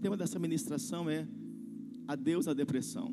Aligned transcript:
tema 0.00 0.16
dessa 0.16 0.38
ministração 0.38 1.10
é 1.10 1.26
Adeus 2.06 2.46
à 2.46 2.54
depressão. 2.54 3.12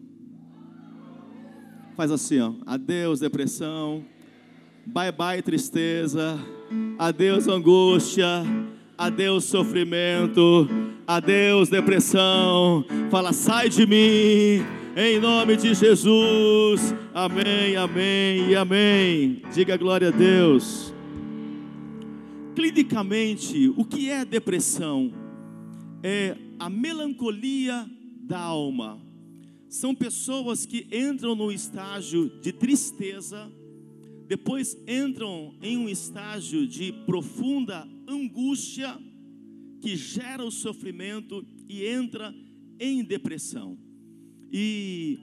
Faz 1.95 2.11
assim, 2.11 2.39
ó. 2.39 2.53
Adeus 2.65 3.19
depressão. 3.19 4.05
Bye 4.85 5.11
bye 5.11 5.41
tristeza. 5.41 6.37
Adeus 6.99 7.47
angústia. 7.47 8.43
Adeus 8.97 9.45
sofrimento. 9.45 10.67
Adeus 11.07 11.69
depressão. 11.69 12.85
Fala, 13.09 13.33
sai 13.33 13.67
de 13.67 13.85
mim. 13.87 14.63
Em 14.95 15.19
nome 15.19 15.57
de 15.57 15.73
Jesus. 15.73 16.93
Amém, 17.13 17.75
amém 17.75 18.49
e 18.49 18.55
amém. 18.55 19.41
Diga 19.53 19.75
glória 19.75 20.09
a 20.09 20.11
Deus. 20.11 20.93
Clinicamente, 22.55 23.73
o 23.75 23.83
que 23.83 24.09
é 24.09 24.23
depressão? 24.23 25.11
É 26.03 26.44
a 26.59 26.69
melancolia 26.69 27.89
da 28.21 28.39
alma. 28.39 29.01
São 29.67 29.93
pessoas 29.93 30.65
que 30.65 30.87
entram 30.91 31.35
no 31.35 31.51
estágio 31.51 32.29
de 32.41 32.51
tristeza, 32.51 33.51
depois 34.27 34.77
entram 34.87 35.55
em 35.61 35.77
um 35.77 35.89
estágio 35.89 36.67
de 36.67 36.91
profunda 37.05 37.87
angústia, 38.07 38.97
que 39.81 39.95
gera 39.95 40.43
o 40.43 40.51
sofrimento 40.51 41.45
e 41.67 41.85
entra 41.85 42.33
em 42.79 43.03
depressão. 43.03 43.77
E 44.51 45.19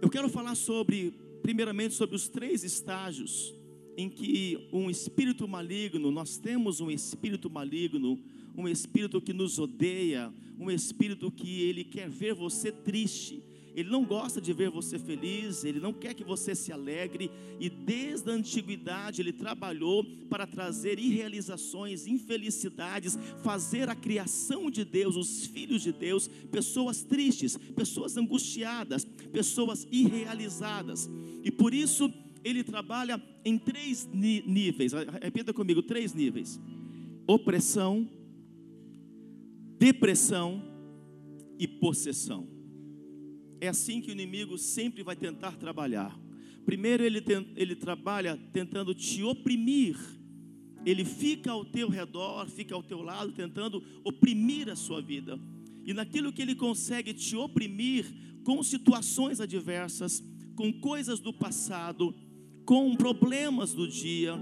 eu 0.00 0.08
quero 0.08 0.28
falar 0.28 0.54
sobre, 0.54 1.14
primeiramente, 1.42 1.94
sobre 1.94 2.14
os 2.14 2.28
três 2.28 2.62
estágios 2.62 3.54
em 3.96 4.10
que 4.10 4.68
um 4.72 4.90
espírito 4.90 5.48
maligno, 5.48 6.10
nós 6.10 6.36
temos 6.36 6.80
um 6.80 6.90
espírito 6.90 7.48
maligno, 7.48 8.20
um 8.56 8.68
espírito 8.68 9.20
que 9.20 9.32
nos 9.32 9.58
odeia, 9.58 10.32
um 10.58 10.70
espírito 10.70 11.30
que 11.30 11.62
ele 11.62 11.84
quer 11.84 12.08
ver 12.08 12.34
você 12.34 12.72
triste, 12.72 13.42
ele 13.76 13.90
não 13.90 14.06
gosta 14.06 14.40
de 14.40 14.54
ver 14.54 14.70
você 14.70 14.98
feliz, 14.98 15.62
ele 15.62 15.78
não 15.78 15.92
quer 15.92 16.14
que 16.14 16.24
você 16.24 16.54
se 16.54 16.72
alegre, 16.72 17.30
e 17.60 17.68
desde 17.68 18.30
a 18.30 18.32
antiguidade 18.32 19.20
ele 19.20 19.34
trabalhou 19.34 20.02
para 20.30 20.46
trazer 20.46 20.98
irrealizações, 20.98 22.06
infelicidades, 22.06 23.18
fazer 23.42 23.90
a 23.90 23.94
criação 23.94 24.70
de 24.70 24.82
Deus, 24.82 25.14
os 25.14 25.44
filhos 25.44 25.82
de 25.82 25.92
Deus, 25.92 26.26
pessoas 26.50 27.02
tristes, 27.02 27.58
pessoas 27.76 28.16
angustiadas, 28.16 29.04
pessoas 29.30 29.86
irrealizadas, 29.92 31.10
e 31.44 31.50
por 31.50 31.74
isso 31.74 32.10
ele 32.42 32.64
trabalha 32.64 33.22
em 33.44 33.58
três 33.58 34.08
níveis, 34.10 34.92
repita 35.20 35.52
comigo: 35.52 35.82
três 35.82 36.14
níveis: 36.14 36.58
opressão, 37.26 38.08
depressão 39.78 40.62
e 41.58 41.66
possessão. 41.66 42.48
É 43.60 43.68
assim 43.68 44.00
que 44.00 44.10
o 44.10 44.12
inimigo 44.12 44.58
sempre 44.58 45.02
vai 45.02 45.16
tentar 45.16 45.52
trabalhar. 45.56 46.18
Primeiro, 46.64 47.04
ele, 47.04 47.20
tem, 47.20 47.52
ele 47.56 47.74
trabalha 47.74 48.36
tentando 48.52 48.94
te 48.94 49.22
oprimir. 49.22 49.96
Ele 50.84 51.04
fica 51.04 51.50
ao 51.50 51.64
teu 51.64 51.88
redor, 51.88 52.48
fica 52.48 52.74
ao 52.74 52.82
teu 52.82 53.02
lado, 53.02 53.32
tentando 53.32 53.82
oprimir 54.04 54.68
a 54.68 54.76
sua 54.76 55.00
vida. 55.00 55.38
E 55.84 55.92
naquilo 55.94 56.32
que 56.32 56.42
ele 56.42 56.54
consegue 56.54 57.14
te 57.14 57.36
oprimir, 57.36 58.04
com 58.44 58.62
situações 58.62 59.40
adversas, 59.40 60.22
com 60.54 60.72
coisas 60.72 61.20
do 61.20 61.32
passado, 61.32 62.14
com 62.64 62.94
problemas 62.96 63.72
do 63.72 63.88
dia, 63.88 64.34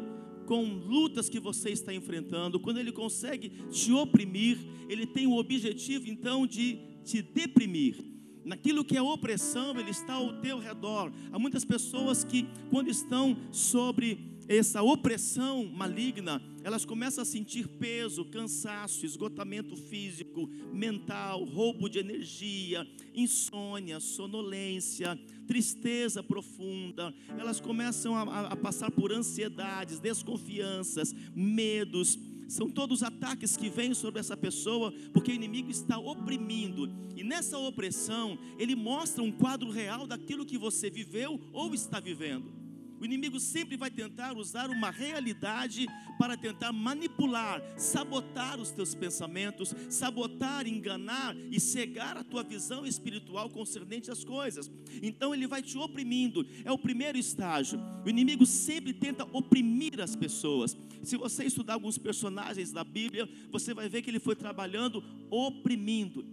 com 0.46 0.62
lutas 0.62 1.28
que 1.28 1.40
você 1.40 1.70
está 1.70 1.92
enfrentando, 1.92 2.60
quando 2.60 2.78
ele 2.78 2.92
consegue 2.92 3.50
te 3.70 3.92
oprimir, 3.92 4.58
ele 4.88 5.06
tem 5.06 5.26
o 5.26 5.36
objetivo 5.36 6.08
então 6.08 6.46
de 6.46 6.78
te 7.04 7.22
deprimir 7.22 8.14
naquilo 8.44 8.84
que 8.84 8.96
é 8.96 9.02
opressão, 9.02 9.78
ele 9.78 9.90
está 9.90 10.14
ao 10.14 10.40
teu 10.40 10.58
redor. 10.58 11.10
Há 11.32 11.38
muitas 11.38 11.64
pessoas 11.64 12.22
que, 12.22 12.46
quando 12.70 12.88
estão 12.88 13.36
sobre 13.50 14.33
essa 14.48 14.82
opressão 14.82 15.64
maligna, 15.64 16.42
elas 16.62 16.84
começam 16.84 17.22
a 17.22 17.24
sentir 17.24 17.66
peso, 17.66 18.24
cansaço, 18.24 19.04
esgotamento 19.04 19.76
físico, 19.76 20.48
mental, 20.72 21.44
roubo 21.44 21.88
de 21.88 21.98
energia, 21.98 22.86
insônia, 23.14 24.00
sonolência, 24.00 25.18
tristeza 25.46 26.22
profunda. 26.22 27.14
Elas 27.38 27.60
começam 27.60 28.16
a, 28.16 28.48
a 28.48 28.56
passar 28.56 28.90
por 28.90 29.12
ansiedades, 29.12 30.00
desconfianças, 30.00 31.14
medos 31.34 32.18
são 32.48 32.68
todos 32.70 33.02
ataques 33.02 33.56
que 33.56 33.68
vêm 33.68 33.94
sobre 33.94 34.20
essa 34.20 34.36
pessoa, 34.36 34.92
porque 35.12 35.32
o 35.32 35.34
inimigo 35.34 35.70
está 35.70 35.98
oprimindo, 35.98 36.88
e 37.16 37.24
nessa 37.24 37.58
opressão, 37.58 38.38
ele 38.58 38.76
mostra 38.76 39.22
um 39.22 39.32
quadro 39.32 39.70
real 39.70 40.06
daquilo 40.06 40.44
que 40.44 40.58
você 40.58 40.90
viveu 40.90 41.40
ou 41.52 41.74
está 41.74 41.98
vivendo. 41.98 42.63
O 43.00 43.04
inimigo 43.04 43.38
sempre 43.40 43.76
vai 43.76 43.90
tentar 43.90 44.36
usar 44.36 44.70
uma 44.70 44.90
realidade 44.90 45.86
para 46.18 46.36
tentar 46.36 46.72
manipular, 46.72 47.62
sabotar 47.76 48.60
os 48.60 48.70
teus 48.70 48.94
pensamentos, 48.94 49.74
sabotar, 49.90 50.66
enganar 50.66 51.36
e 51.50 51.58
cegar 51.58 52.16
a 52.16 52.24
tua 52.24 52.42
visão 52.42 52.86
espiritual 52.86 53.50
concernente 53.50 54.10
às 54.10 54.24
coisas. 54.24 54.70
Então 55.02 55.34
ele 55.34 55.46
vai 55.46 55.62
te 55.62 55.76
oprimindo. 55.76 56.46
É 56.64 56.72
o 56.72 56.78
primeiro 56.78 57.18
estágio. 57.18 57.80
O 58.04 58.08
inimigo 58.08 58.46
sempre 58.46 58.92
tenta 58.92 59.24
oprimir 59.32 60.00
as 60.00 60.14
pessoas. 60.14 60.76
Se 61.02 61.16
você 61.16 61.44
estudar 61.44 61.74
alguns 61.74 61.98
personagens 61.98 62.70
da 62.70 62.84
Bíblia, 62.84 63.28
você 63.50 63.74
vai 63.74 63.88
ver 63.88 64.02
que 64.02 64.10
ele 64.10 64.20
foi 64.20 64.36
trabalhando 64.36 65.02
oprimindo. 65.30 66.24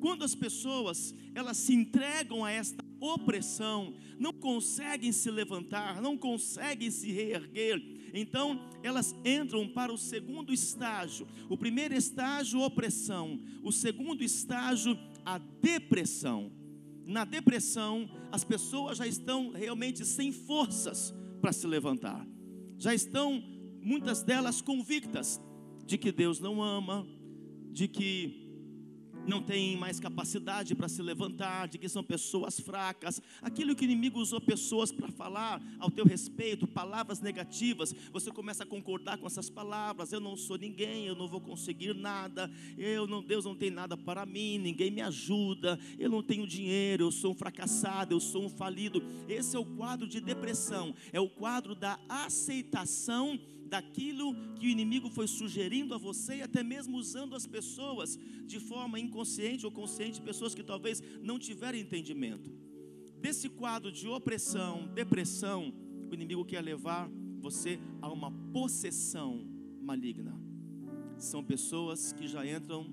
Quando 0.00 0.24
as 0.24 0.34
pessoas 0.34 1.14
elas 1.34 1.56
se 1.56 1.74
entregam 1.74 2.44
a 2.44 2.50
esta 2.50 2.85
opressão, 3.00 3.94
não 4.18 4.32
conseguem 4.32 5.12
se 5.12 5.30
levantar, 5.30 6.00
não 6.00 6.16
conseguem 6.16 6.90
se 6.90 7.10
reerguer, 7.10 7.82
então 8.14 8.60
elas 8.82 9.14
entram 9.24 9.68
para 9.68 9.92
o 9.92 9.98
segundo 9.98 10.52
estágio. 10.52 11.26
O 11.48 11.56
primeiro 11.56 11.94
estágio, 11.94 12.60
opressão. 12.60 13.40
O 13.62 13.70
segundo 13.70 14.22
estágio, 14.22 14.98
a 15.24 15.38
depressão. 15.38 16.50
Na 17.04 17.24
depressão, 17.24 18.10
as 18.32 18.42
pessoas 18.42 18.98
já 18.98 19.06
estão 19.06 19.50
realmente 19.50 20.04
sem 20.04 20.32
forças 20.32 21.14
para 21.40 21.52
se 21.52 21.66
levantar. 21.66 22.26
Já 22.78 22.94
estão 22.94 23.42
muitas 23.80 24.22
delas 24.22 24.60
convictas 24.60 25.40
de 25.84 25.96
que 25.96 26.10
Deus 26.10 26.40
não 26.40 26.62
ama, 26.62 27.06
de 27.70 27.86
que 27.86 28.45
não 29.26 29.42
têm 29.42 29.76
mais 29.76 30.00
capacidade 30.00 30.74
para 30.74 30.88
se 30.88 31.02
levantar, 31.02 31.68
de 31.68 31.78
que 31.78 31.88
são 31.88 32.02
pessoas 32.02 32.58
fracas. 32.60 33.20
Aquilo 33.42 33.74
que 33.74 33.84
o 33.84 33.84
inimigo 33.84 34.20
usou 34.20 34.40
pessoas 34.40 34.92
para 34.92 35.08
falar 35.08 35.60
ao 35.78 35.90
teu 35.90 36.04
respeito, 36.04 36.66
palavras 36.66 37.20
negativas, 37.20 37.94
você 38.12 38.30
começa 38.30 38.62
a 38.62 38.66
concordar 38.66 39.18
com 39.18 39.26
essas 39.26 39.50
palavras. 39.50 40.12
Eu 40.12 40.20
não 40.20 40.36
sou 40.36 40.56
ninguém, 40.56 41.06
eu 41.06 41.14
não 41.14 41.28
vou 41.28 41.40
conseguir 41.40 41.94
nada. 41.94 42.50
Eu 42.76 43.06
não, 43.06 43.22
Deus 43.22 43.44
não 43.44 43.54
tem 43.54 43.70
nada 43.70 43.96
para 43.96 44.24
mim, 44.24 44.58
ninguém 44.58 44.90
me 44.90 45.02
ajuda. 45.02 45.78
Eu 45.98 46.10
não 46.10 46.22
tenho 46.22 46.46
dinheiro, 46.46 47.04
eu 47.04 47.12
sou 47.12 47.32
um 47.32 47.36
fracassado, 47.36 48.14
eu 48.14 48.20
sou 48.20 48.44
um 48.44 48.50
falido. 48.50 49.02
Esse 49.28 49.56
é 49.56 49.58
o 49.58 49.64
quadro 49.64 50.06
de 50.06 50.20
depressão, 50.20 50.94
é 51.12 51.20
o 51.20 51.28
quadro 51.28 51.74
da 51.74 51.98
aceitação 52.08 53.38
daquilo 53.66 54.34
que 54.54 54.66
o 54.66 54.70
inimigo 54.70 55.10
foi 55.10 55.26
sugerindo 55.26 55.94
a 55.94 55.98
você 55.98 56.36
e 56.36 56.42
até 56.42 56.62
mesmo 56.62 56.96
usando 56.96 57.34
as 57.34 57.46
pessoas 57.46 58.18
de 58.44 58.60
forma 58.60 58.98
inconsciente 58.98 59.66
ou 59.66 59.72
consciente, 59.72 60.22
pessoas 60.22 60.54
que 60.54 60.62
talvez 60.62 61.02
não 61.22 61.38
tiveram 61.38 61.78
entendimento. 61.78 62.50
Desse 63.20 63.48
quadro 63.48 63.90
de 63.90 64.06
opressão, 64.08 64.86
depressão, 64.94 65.74
o 66.10 66.14
inimigo 66.14 66.44
quer 66.44 66.60
levar 66.60 67.10
você 67.40 67.78
a 68.00 68.10
uma 68.10 68.30
possessão 68.52 69.44
maligna. 69.80 70.40
São 71.18 71.42
pessoas 71.42 72.12
que 72.12 72.28
já 72.28 72.46
entram 72.46 72.86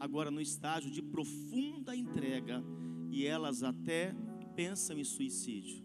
agora 0.00 0.30
no 0.30 0.40
estágio 0.40 0.90
de 0.90 1.02
profunda 1.02 1.94
entrega 1.94 2.64
e 3.10 3.24
elas 3.24 3.62
até 3.62 4.14
pensam 4.54 4.98
em 4.98 5.04
suicídio, 5.04 5.84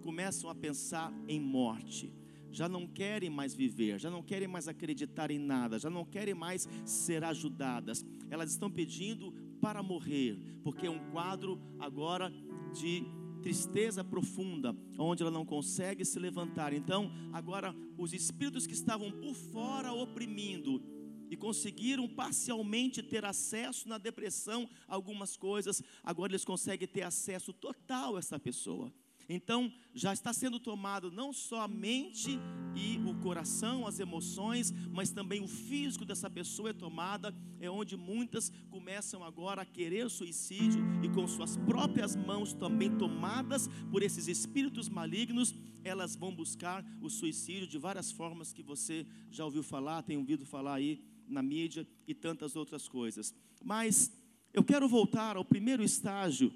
começam 0.00 0.48
a 0.48 0.54
pensar 0.54 1.12
em 1.28 1.40
morte 1.40 2.12
já 2.54 2.68
não 2.68 2.86
querem 2.86 3.28
mais 3.28 3.52
viver, 3.52 3.98
já 3.98 4.08
não 4.08 4.22
querem 4.22 4.46
mais 4.46 4.68
acreditar 4.68 5.30
em 5.30 5.38
nada, 5.38 5.78
já 5.78 5.90
não 5.90 6.04
querem 6.04 6.34
mais 6.34 6.68
ser 6.84 7.24
ajudadas. 7.24 8.04
Elas 8.30 8.50
estão 8.52 8.70
pedindo 8.70 9.32
para 9.60 9.82
morrer, 9.82 10.38
porque 10.62 10.86
é 10.86 10.90
um 10.90 11.10
quadro 11.10 11.60
agora 11.80 12.32
de 12.72 13.04
tristeza 13.42 14.04
profunda, 14.04 14.74
onde 14.96 15.22
ela 15.22 15.32
não 15.32 15.44
consegue 15.44 16.04
se 16.04 16.18
levantar. 16.18 16.72
Então, 16.72 17.10
agora 17.32 17.74
os 17.98 18.12
espíritos 18.12 18.66
que 18.66 18.72
estavam 18.72 19.10
por 19.10 19.34
fora 19.34 19.92
oprimindo 19.92 20.80
e 21.28 21.36
conseguiram 21.36 22.08
parcialmente 22.08 23.02
ter 23.02 23.24
acesso 23.24 23.88
na 23.88 23.98
depressão 23.98 24.68
a 24.86 24.94
algumas 24.94 25.36
coisas, 25.36 25.82
agora 26.02 26.32
eles 26.32 26.44
conseguem 26.44 26.86
ter 26.86 27.02
acesso 27.02 27.52
total 27.52 28.14
a 28.14 28.20
essa 28.20 28.38
pessoa. 28.38 28.92
Então, 29.28 29.72
já 29.94 30.12
está 30.12 30.32
sendo 30.32 30.58
tomado 30.58 31.10
não 31.10 31.32
só 31.32 31.62
a 31.62 31.68
mente 31.68 32.38
e 32.76 32.98
o 33.08 33.14
coração, 33.22 33.86
as 33.86 34.00
emoções, 34.00 34.72
mas 34.92 35.10
também 35.10 35.40
o 35.40 35.48
físico 35.48 36.04
dessa 36.04 36.28
pessoa 36.28 36.70
é 36.70 36.72
tomada, 36.72 37.34
é 37.60 37.70
onde 37.70 37.96
muitas 37.96 38.50
começam 38.70 39.22
agora 39.22 39.62
a 39.62 39.66
querer 39.66 40.10
suicídio 40.10 40.82
e 41.02 41.08
com 41.08 41.26
suas 41.26 41.56
próprias 41.56 42.16
mãos 42.16 42.52
também 42.52 42.96
tomadas 42.96 43.68
por 43.90 44.02
esses 44.02 44.28
espíritos 44.28 44.88
malignos, 44.88 45.54
elas 45.84 46.16
vão 46.16 46.34
buscar 46.34 46.84
o 47.00 47.08
suicídio 47.08 47.66
de 47.66 47.78
várias 47.78 48.10
formas 48.10 48.52
que 48.52 48.62
você 48.62 49.06
já 49.30 49.44
ouviu 49.44 49.62
falar, 49.62 50.02
tem 50.02 50.16
ouvido 50.16 50.44
falar 50.44 50.74
aí 50.74 51.02
na 51.26 51.42
mídia 51.42 51.86
e 52.06 52.14
tantas 52.14 52.56
outras 52.56 52.88
coisas. 52.88 53.34
Mas 53.62 54.12
eu 54.52 54.62
quero 54.62 54.88
voltar 54.88 55.36
ao 55.36 55.44
primeiro 55.44 55.82
estágio 55.82 56.52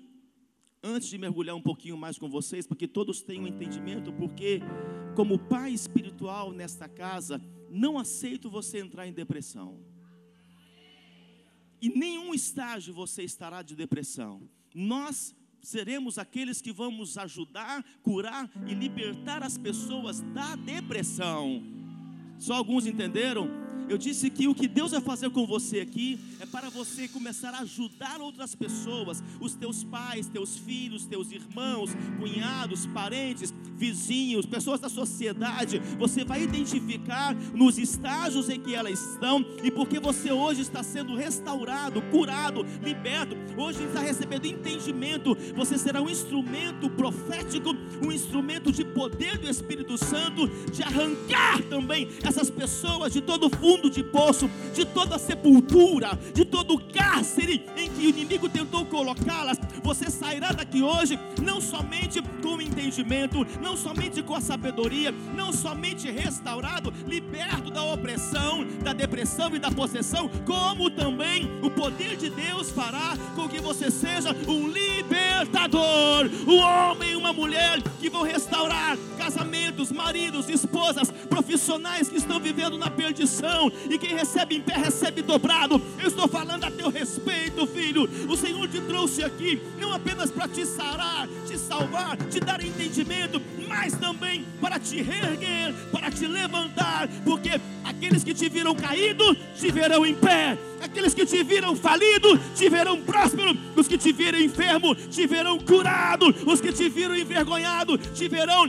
antes 0.82 1.08
de 1.08 1.18
mergulhar 1.18 1.56
um 1.56 1.62
pouquinho 1.62 1.96
mais 1.96 2.18
com 2.18 2.28
vocês, 2.28 2.66
porque 2.66 2.86
todos 2.86 3.22
têm 3.22 3.40
um 3.40 3.46
entendimento, 3.46 4.12
porque 4.12 4.60
como 5.14 5.38
pai 5.38 5.72
espiritual 5.72 6.52
nesta 6.52 6.88
casa, 6.88 7.40
não 7.70 7.98
aceito 7.98 8.50
você 8.50 8.78
entrar 8.78 9.06
em 9.06 9.12
depressão. 9.12 9.78
E 11.80 11.88
nenhum 11.88 12.34
estágio 12.34 12.92
você 12.92 13.22
estará 13.22 13.62
de 13.62 13.76
depressão. 13.76 14.48
Nós 14.74 15.34
seremos 15.60 16.18
aqueles 16.18 16.60
que 16.60 16.72
vamos 16.72 17.18
ajudar, 17.18 17.84
curar 18.02 18.50
e 18.66 18.74
libertar 18.74 19.42
as 19.42 19.56
pessoas 19.56 20.20
da 20.20 20.56
depressão. 20.56 21.62
Só 22.38 22.54
alguns 22.54 22.86
entenderam? 22.86 23.67
Eu 23.88 23.96
disse 23.96 24.28
que 24.28 24.46
o 24.46 24.54
que 24.54 24.68
Deus 24.68 24.90
vai 24.90 25.00
fazer 25.00 25.30
com 25.30 25.46
você 25.46 25.80
aqui 25.80 26.20
é 26.38 26.44
para 26.44 26.68
você 26.68 27.08
começar 27.08 27.54
a 27.54 27.60
ajudar 27.60 28.20
outras 28.20 28.54
pessoas, 28.54 29.22
os 29.40 29.54
teus 29.54 29.82
pais, 29.82 30.28
teus 30.28 30.58
filhos, 30.58 31.06
teus 31.06 31.32
irmãos, 31.32 31.90
cunhados, 32.18 32.84
parentes, 32.86 33.52
vizinhos, 33.76 34.44
pessoas 34.44 34.78
da 34.78 34.90
sociedade. 34.90 35.78
Você 35.98 36.22
vai 36.22 36.42
identificar 36.42 37.34
nos 37.54 37.78
estágios 37.78 38.50
em 38.50 38.60
que 38.60 38.74
elas 38.74 39.00
estão 39.00 39.44
e 39.62 39.70
porque 39.70 39.98
você 39.98 40.30
hoje 40.30 40.60
está 40.60 40.82
sendo 40.82 41.14
restaurado, 41.14 42.02
curado, 42.10 42.66
liberto, 42.82 43.36
hoje 43.56 43.82
está 43.84 44.00
recebendo 44.00 44.44
entendimento. 44.44 45.34
Você 45.56 45.78
será 45.78 46.02
um 46.02 46.10
instrumento 46.10 46.90
profético, 46.90 47.74
um 48.04 48.12
instrumento 48.12 48.70
de 48.70 48.84
poder 48.84 49.38
do 49.38 49.48
Espírito 49.48 49.96
Santo, 49.96 50.46
de 50.70 50.82
arrancar 50.82 51.62
também 51.70 52.08
essas 52.22 52.50
pessoas 52.50 53.12
de 53.12 53.22
todo 53.22 53.48
fundo 53.48 53.77
fundo 53.78 53.90
de 53.90 54.02
poço, 54.02 54.50
de 54.74 54.84
toda 54.84 55.18
sepultura, 55.18 56.18
de 56.34 56.44
todo 56.44 56.78
cárcere 56.78 57.64
em 57.76 57.88
que 57.88 58.06
o 58.06 58.10
inimigo 58.10 58.48
tentou 58.48 58.84
colocá-las. 58.84 59.58
Você 59.82 60.10
sairá 60.10 60.52
daqui 60.52 60.82
hoje 60.82 61.18
não 61.40 61.60
somente 61.60 62.20
com 62.42 62.60
entendimento, 62.60 63.46
não 63.62 63.76
somente 63.76 64.22
com 64.22 64.34
a 64.34 64.40
sabedoria, 64.40 65.14
não 65.34 65.52
somente 65.52 66.10
restaurado, 66.10 66.92
liberto 67.06 67.70
da 67.70 67.82
opressão, 67.84 68.66
da 68.82 68.92
depressão 68.92 69.54
e 69.54 69.58
da 69.58 69.70
possessão, 69.70 70.28
como 70.44 70.90
também 70.90 71.48
o 71.62 71.70
poder 71.70 72.16
de 72.16 72.28
Deus 72.30 72.70
fará 72.70 73.16
com 73.34 73.48
que 73.48 73.60
você 73.60 73.90
seja 73.90 74.34
um 74.46 74.68
libertador, 74.68 76.28
um 76.46 76.58
homem 76.58 77.12
e 77.12 77.16
uma 77.16 77.32
mulher 77.32 77.80
que 78.00 78.10
vão 78.10 78.22
restaurar 78.22 78.96
casamentos, 79.28 79.92
maridos, 79.92 80.48
esposas, 80.48 81.10
profissionais 81.28 82.08
que 82.08 82.16
estão 82.16 82.40
vivendo 82.40 82.78
na 82.78 82.90
perdição, 82.90 83.70
e 83.90 83.98
quem 83.98 84.16
recebe 84.16 84.56
em 84.56 84.60
pé 84.62 84.74
recebe 84.74 85.20
dobrado. 85.20 85.82
Eu 85.98 86.08
estou 86.08 86.26
falando 86.26 86.64
a 86.64 86.70
teu 86.70 86.88
respeito, 86.88 87.66
filho. 87.66 88.08
O 88.26 88.36
Senhor 88.36 88.66
te 88.68 88.80
trouxe 88.80 89.22
aqui 89.22 89.60
não 89.78 89.92
apenas 89.92 90.30
para 90.30 90.48
te 90.48 90.64
sarar, 90.64 91.28
te 91.46 91.58
salvar, 91.58 92.16
te 92.16 92.40
dar 92.40 92.64
entendimento, 92.64 93.40
mas 93.68 93.94
também 93.94 94.46
para 94.60 94.78
te 94.78 95.02
reerguer, 95.02 95.74
para 95.92 96.10
te 96.10 96.26
levantar, 96.26 97.06
porque 97.24 97.60
aqueles 97.84 98.24
que 98.24 98.32
te 98.32 98.48
viram 98.48 98.74
caído 98.74 99.34
te 99.58 99.70
verão 99.70 100.06
em 100.06 100.14
pé, 100.14 100.58
aqueles 100.80 101.12
que 101.12 101.26
te 101.26 101.42
viram 101.42 101.76
falido 101.76 102.38
te 102.54 102.68
verão 102.68 103.00
próspero, 103.00 103.56
os 103.76 103.86
que 103.86 103.98
te 103.98 104.12
viram 104.12 104.40
enfermo 104.40 104.94
te 104.94 105.26
verão 105.26 105.58
curado, 105.58 106.34
os 106.46 106.60
que 106.60 106.72
te 106.72 106.88
viram 106.88 107.16
envergonhado 107.16 107.98
te 107.98 108.28
verão 108.28 108.68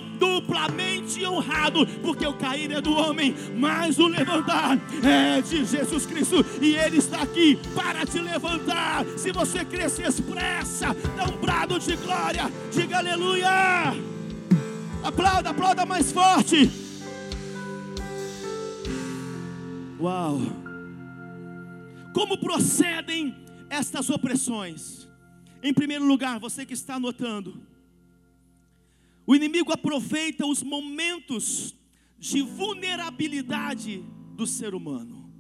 duplamente 0.50 1.24
honrado, 1.26 1.86
porque 2.02 2.26
o 2.26 2.34
cair 2.34 2.72
é 2.72 2.82
do 2.82 2.92
homem, 2.92 3.36
mas 3.56 4.00
o 4.00 4.08
levantar 4.08 4.80
é 5.04 5.42
de 5.42 5.64
Jesus 5.64 6.08
Cristo, 6.08 6.44
e 6.60 6.76
Ele 6.76 6.98
está 6.98 7.22
aqui 7.22 7.60
para 7.76 8.06
te 8.06 8.20
levantar. 8.20 9.06
Se 9.16 9.32
você 9.32 9.64
crer, 9.64 9.90
se 9.90 10.02
expressa, 10.02 10.88
dá 11.16 11.26
um 11.26 11.38
brado 11.38 11.80
de 11.80 11.96
glória, 11.98 12.52
diga 12.74 12.98
aleluia. 12.98 13.94
Aplauda, 15.04 15.52
aplauda 15.52 15.86
mais 15.86 16.12
forte. 16.12 16.70
Uau! 20.00 20.42
Como 22.14 22.38
procedem 22.40 23.36
estas 23.70 24.10
opressões? 24.10 25.08
Em 25.62 25.74
primeiro 25.74 26.06
lugar, 26.06 26.40
você 26.40 26.66
que 26.66 26.74
está 26.74 26.96
anotando, 26.96 27.69
o 29.30 29.36
inimigo 29.36 29.72
aproveita 29.72 30.44
os 30.44 30.64
momentos 30.64 31.76
de 32.18 32.42
vulnerabilidade 32.42 34.04
do 34.34 34.48
ser 34.48 34.74
humano. 34.74 35.32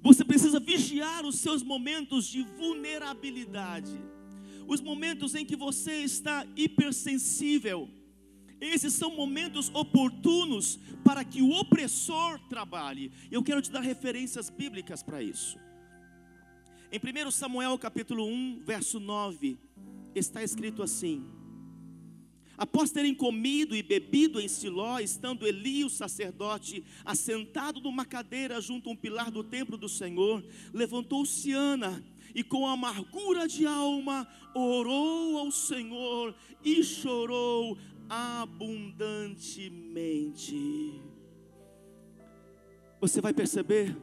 Você 0.00 0.24
precisa 0.24 0.60
vigiar 0.60 1.26
os 1.26 1.40
seus 1.40 1.64
momentos 1.64 2.28
de 2.28 2.44
vulnerabilidade, 2.44 4.00
os 4.68 4.80
momentos 4.80 5.34
em 5.34 5.44
que 5.44 5.56
você 5.56 6.04
está 6.04 6.46
hipersensível 6.54 7.90
esses 8.60 8.94
são 8.94 9.16
momentos 9.16 9.68
oportunos 9.74 10.78
para 11.04 11.24
que 11.24 11.42
o 11.42 11.50
opressor 11.50 12.38
trabalhe. 12.48 13.10
Eu 13.28 13.42
quero 13.42 13.60
te 13.60 13.72
dar 13.72 13.80
referências 13.80 14.48
bíblicas 14.48 15.02
para 15.02 15.20
isso. 15.20 15.58
Em 16.92 17.00
1 17.26 17.32
Samuel 17.32 17.76
capítulo 17.76 18.24
1, 18.24 18.62
verso 18.64 19.00
9, 19.00 19.58
está 20.14 20.44
escrito 20.44 20.80
assim: 20.80 21.41
Após 22.62 22.92
terem 22.92 23.12
comido 23.12 23.74
e 23.74 23.82
bebido 23.82 24.40
em 24.40 24.46
Siló, 24.46 25.00
estando 25.00 25.48
Eli, 25.48 25.84
o 25.84 25.90
sacerdote, 25.90 26.84
assentado 27.04 27.80
numa 27.80 28.04
cadeira 28.04 28.60
junto 28.60 28.88
a 28.88 28.92
um 28.92 28.96
pilar 28.96 29.32
do 29.32 29.42
templo 29.42 29.76
do 29.76 29.88
Senhor, 29.88 30.44
levantou-se 30.72 31.50
Ana 31.50 32.04
e 32.32 32.44
com 32.44 32.64
amargura 32.64 33.48
de 33.48 33.66
alma 33.66 34.28
orou 34.54 35.38
ao 35.38 35.50
Senhor 35.50 36.36
e 36.64 36.84
chorou 36.84 37.76
abundantemente. 38.08 41.02
Você 43.00 43.20
vai 43.20 43.34
perceber 43.34 43.96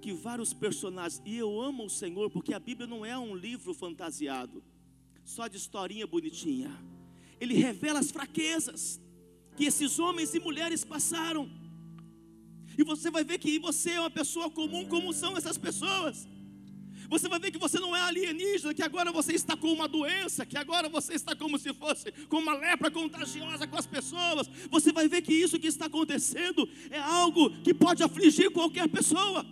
que 0.00 0.12
vários 0.12 0.54
personagens, 0.54 1.20
e 1.26 1.36
eu 1.36 1.60
amo 1.60 1.86
o 1.86 1.90
Senhor 1.90 2.30
porque 2.30 2.54
a 2.54 2.60
Bíblia 2.60 2.86
não 2.86 3.04
é 3.04 3.18
um 3.18 3.34
livro 3.34 3.74
fantasiado, 3.74 4.62
só 5.24 5.48
de 5.48 5.56
historinha 5.56 6.06
bonitinha. 6.06 6.70
Ele 7.42 7.54
revela 7.54 7.98
as 7.98 8.10
fraquezas 8.16 9.00
que 9.56 9.64
esses 9.70 9.98
homens 9.98 10.32
e 10.32 10.38
mulheres 10.38 10.84
passaram. 10.84 11.50
E 12.78 12.84
você 12.84 13.10
vai 13.10 13.24
ver 13.24 13.38
que 13.38 13.58
você 13.58 13.90
é 13.90 14.00
uma 14.00 14.10
pessoa 14.20 14.48
comum, 14.58 14.84
como 14.86 15.12
são 15.12 15.36
essas 15.36 15.58
pessoas. 15.58 16.28
Você 17.08 17.28
vai 17.28 17.40
ver 17.40 17.50
que 17.50 17.58
você 17.58 17.80
não 17.80 17.94
é 17.96 18.00
alienígena, 18.00 18.72
que 18.72 18.82
agora 18.82 19.10
você 19.10 19.32
está 19.32 19.56
com 19.56 19.72
uma 19.72 19.88
doença, 19.88 20.46
que 20.46 20.56
agora 20.56 20.88
você 20.88 21.14
está 21.14 21.34
como 21.34 21.58
se 21.58 21.74
fosse 21.74 22.12
com 22.28 22.38
uma 22.38 22.54
lepra 22.54 22.90
contagiosa 22.92 23.66
com 23.66 23.76
as 23.76 23.86
pessoas. 23.86 24.48
Você 24.70 24.92
vai 24.92 25.08
ver 25.08 25.20
que 25.22 25.34
isso 25.34 25.58
que 25.58 25.66
está 25.66 25.86
acontecendo 25.86 26.66
é 26.90 27.00
algo 27.00 27.50
que 27.64 27.74
pode 27.74 28.04
afligir 28.04 28.52
qualquer 28.52 28.88
pessoa. 28.88 29.44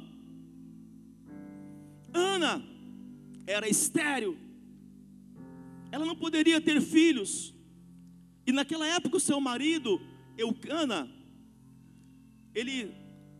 Ana 2.15 2.65
era 3.49 3.69
estéril, 3.69 4.39
ela 5.91 6.07
não 6.07 6.17
poderia 6.17 6.61
ter 6.61 6.81
filhos, 6.81 7.53
e 8.51 8.53
naquela 8.53 8.87
época 8.87 9.17
o 9.17 9.21
seu 9.21 9.41
marido, 9.41 10.01
Eucana, 10.37 11.09
ele 12.55 12.93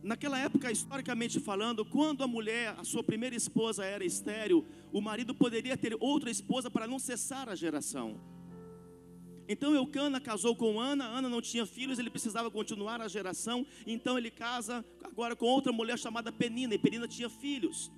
Naquela 0.03 0.39
época, 0.39 0.71
historicamente 0.71 1.39
falando, 1.39 1.85
quando 1.85 2.23
a 2.23 2.27
mulher, 2.27 2.73
a 2.75 2.83
sua 2.83 3.03
primeira 3.03 3.35
esposa 3.35 3.85
era 3.85 4.03
estéril, 4.03 4.65
o 4.91 4.99
marido 4.99 5.35
poderia 5.35 5.77
ter 5.77 5.95
outra 5.99 6.31
esposa 6.31 6.71
para 6.71 6.87
não 6.87 6.97
cessar 6.97 7.47
a 7.47 7.53
geração. 7.53 8.19
Então 9.47 9.75
Eucana 9.75 10.19
casou 10.19 10.55
com 10.55 10.79
Ana, 10.79 11.05
Ana 11.05 11.29
não 11.29 11.39
tinha 11.39 11.67
filhos, 11.67 11.99
ele 11.99 12.09
precisava 12.09 12.49
continuar 12.49 12.99
a 12.99 13.07
geração, 13.07 13.63
então 13.85 14.17
ele 14.17 14.31
casa 14.31 14.83
agora 15.03 15.35
com 15.35 15.45
outra 15.45 15.71
mulher 15.71 15.99
chamada 15.99 16.31
Penina, 16.31 16.73
e 16.73 16.79
Penina 16.79 17.07
tinha 17.07 17.29
filhos. 17.29 17.91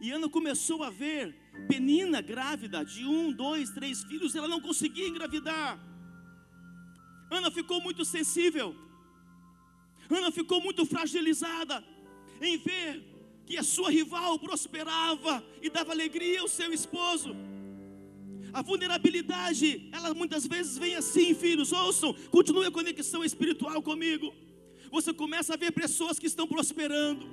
E 0.00 0.10
Ana 0.10 0.30
começou 0.30 0.82
a 0.82 0.88
ver 0.88 1.36
Penina 1.68 2.22
grávida 2.22 2.82
de 2.82 3.04
um, 3.04 3.30
dois, 3.30 3.68
três 3.70 4.02
filhos, 4.04 4.34
ela 4.34 4.48
não 4.48 4.60
conseguia 4.60 5.06
engravidar. 5.06 5.91
Ana 7.38 7.50
ficou 7.50 7.80
muito 7.80 8.04
sensível. 8.04 8.68
Ana 10.18 10.30
ficou 10.30 10.60
muito 10.60 10.84
fragilizada 10.84 11.82
em 12.40 12.58
ver 12.58 12.90
que 13.46 13.56
a 13.56 13.62
sua 13.62 13.90
rival 13.90 14.38
prosperava 14.38 15.42
e 15.62 15.70
dava 15.70 15.92
alegria 15.92 16.42
ao 16.42 16.48
seu 16.48 16.70
esposo. 16.72 17.34
A 18.52 18.60
vulnerabilidade, 18.60 19.88
ela 19.92 20.12
muitas 20.12 20.46
vezes 20.46 20.76
vem 20.76 20.94
assim, 20.94 21.34
filhos, 21.34 21.72
ouçam, 21.72 22.12
continue 22.30 22.66
a 22.66 22.70
conexão 22.70 23.24
espiritual 23.24 23.80
comigo. 23.80 24.34
Você 24.90 25.10
começa 25.14 25.54
a 25.54 25.56
ver 25.56 25.72
pessoas 25.72 26.18
que 26.18 26.26
estão 26.26 26.46
prosperando, 26.46 27.26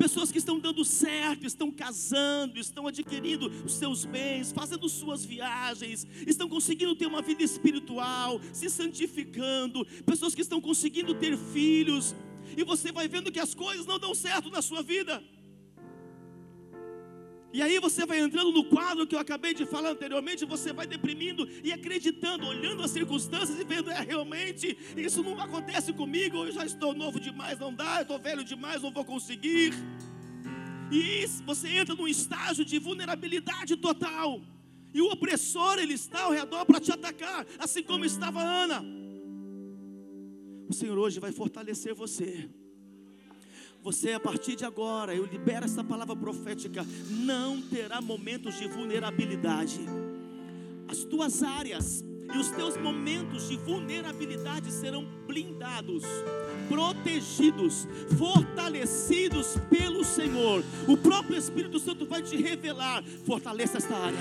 pessoas 0.00 0.32
que 0.32 0.38
estão 0.38 0.58
dando 0.58 0.82
certo, 0.82 1.46
estão 1.46 1.70
casando, 1.70 2.58
estão 2.58 2.86
adquirindo 2.86 3.48
os 3.66 3.74
seus 3.74 4.06
bens, 4.06 4.50
fazendo 4.50 4.88
suas 4.88 5.26
viagens, 5.26 6.06
estão 6.26 6.48
conseguindo 6.48 6.96
ter 6.96 7.04
uma 7.04 7.20
vida 7.20 7.42
espiritual, 7.42 8.40
se 8.50 8.70
santificando, 8.70 9.84
pessoas 10.06 10.34
que 10.34 10.40
estão 10.40 10.58
conseguindo 10.58 11.12
ter 11.14 11.36
filhos, 11.36 12.16
e 12.56 12.64
você 12.64 12.90
vai 12.90 13.08
vendo 13.08 13.30
que 13.30 13.38
as 13.38 13.54
coisas 13.54 13.84
não 13.84 13.98
dão 13.98 14.14
certo 14.14 14.48
na 14.48 14.62
sua 14.62 14.82
vida. 14.82 15.22
E 17.52 17.62
aí 17.62 17.80
você 17.80 18.06
vai 18.06 18.20
entrando 18.20 18.52
no 18.52 18.64
quadro 18.64 19.06
que 19.06 19.14
eu 19.14 19.18
acabei 19.18 19.52
de 19.52 19.66
falar 19.66 19.90
anteriormente, 19.90 20.44
você 20.44 20.72
vai 20.72 20.86
deprimindo 20.86 21.48
e 21.64 21.72
acreditando, 21.72 22.46
olhando 22.46 22.82
as 22.82 22.92
circunstâncias 22.92 23.58
e 23.58 23.64
vendo, 23.64 23.90
é 23.90 24.00
realmente, 24.00 24.78
isso 24.96 25.22
não 25.22 25.38
acontece 25.40 25.92
comigo, 25.92 26.44
eu 26.44 26.52
já 26.52 26.64
estou 26.64 26.94
novo 26.94 27.18
demais, 27.18 27.58
não 27.58 27.74
dá, 27.74 27.96
eu 27.96 28.02
estou 28.02 28.20
velho 28.20 28.44
demais, 28.44 28.82
não 28.82 28.92
vou 28.92 29.04
conseguir. 29.04 29.74
E 30.92 31.26
você 31.44 31.68
entra 31.68 31.94
num 31.94 32.06
estágio 32.06 32.64
de 32.64 32.78
vulnerabilidade 32.78 33.76
total. 33.76 34.40
E 34.92 35.00
o 35.00 35.10
opressor, 35.10 35.78
ele 35.78 35.94
está 35.94 36.22
ao 36.22 36.32
redor 36.32 36.64
para 36.64 36.80
te 36.80 36.92
atacar, 36.92 37.46
assim 37.58 37.82
como 37.82 38.04
estava 38.04 38.40
Ana. 38.40 38.84
O 40.68 40.72
Senhor 40.72 40.96
hoje 40.96 41.18
vai 41.18 41.32
fortalecer 41.32 41.94
você. 41.94 42.48
Você, 43.82 44.12
a 44.12 44.20
partir 44.20 44.56
de 44.56 44.64
agora, 44.64 45.14
eu 45.14 45.24
libero 45.24 45.64
essa 45.64 45.82
palavra 45.82 46.14
profética, 46.14 46.86
não 47.08 47.62
terá 47.62 48.00
momentos 48.00 48.58
de 48.58 48.68
vulnerabilidade. 48.68 49.80
As 50.86 50.98
tuas 50.98 51.42
áreas 51.42 52.04
e 52.32 52.38
os 52.38 52.50
teus 52.50 52.76
momentos 52.76 53.48
de 53.48 53.56
vulnerabilidade 53.56 54.70
serão 54.70 55.06
blindados, 55.26 56.04
protegidos, 56.68 57.88
fortalecidos 58.18 59.56
pelo 59.70 60.04
Senhor. 60.04 60.62
O 60.86 60.96
próprio 60.98 61.38
Espírito 61.38 61.78
Santo 61.78 62.04
vai 62.04 62.20
te 62.20 62.36
revelar: 62.36 63.02
fortaleça 63.24 63.78
esta 63.78 63.96
área, 63.96 64.20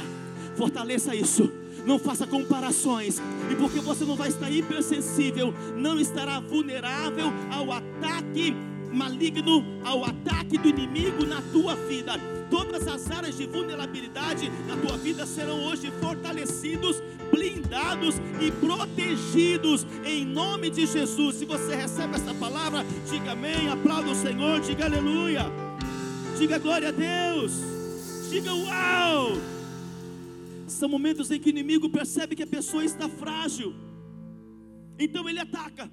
fortaleça 0.56 1.14
isso. 1.14 1.52
Não 1.86 2.00
faça 2.00 2.28
comparações, 2.28 3.20
e 3.52 3.56
porque 3.56 3.80
você 3.80 4.06
não 4.06 4.16
vai 4.16 4.30
estar 4.30 4.50
hipersensível, 4.50 5.54
não 5.76 6.00
estará 6.00 6.40
vulnerável 6.40 7.28
ao 7.52 7.72
ataque 7.72 8.54
maligno, 8.92 9.64
ao 9.84 10.04
ataque 10.06 10.58
do 10.58 10.68
inimigo 10.70 11.26
na 11.26 11.42
tua 11.42 11.76
vida. 11.76 12.14
Todas 12.50 12.88
as 12.88 13.10
áreas 13.12 13.38
de 13.38 13.46
vulnerabilidade 13.46 14.52
na 14.68 14.76
tua 14.76 14.98
vida 14.98 15.26
serão 15.26 15.64
hoje 15.64 15.92
fortalecidos, 16.02 17.02
blindados 17.32 18.16
e 18.42 18.52
protegidos 18.52 19.86
em 20.04 20.26
nome 20.26 20.70
de 20.70 20.86
Jesus. 20.86 21.36
Se 21.36 21.46
você 21.46 21.76
recebe 21.76 22.16
essa 22.16 22.34
palavra, 22.34 22.84
diga 23.10 23.34
amém, 23.34 23.70
aplauda 23.70 24.10
o 24.10 24.16
Senhor, 24.16 24.60
diga 24.62 24.86
aleluia, 24.86 25.46
diga 26.38 26.58
glória 26.58 26.90
a 26.90 26.92
Deus, 26.92 27.52
diga 28.32 28.54
uau. 28.54 29.38
São 30.68 30.90
momentos 30.90 31.30
em 31.30 31.40
que 31.40 31.50
o 31.50 31.52
inimigo 31.52 31.90
percebe 31.90 32.36
que 32.36 32.44
a 32.44 32.48
pessoa 32.48 32.84
está 32.84 33.08
frágil, 33.08 33.76
então 34.98 35.30
ele 35.30 35.40
ataca. 35.40 35.92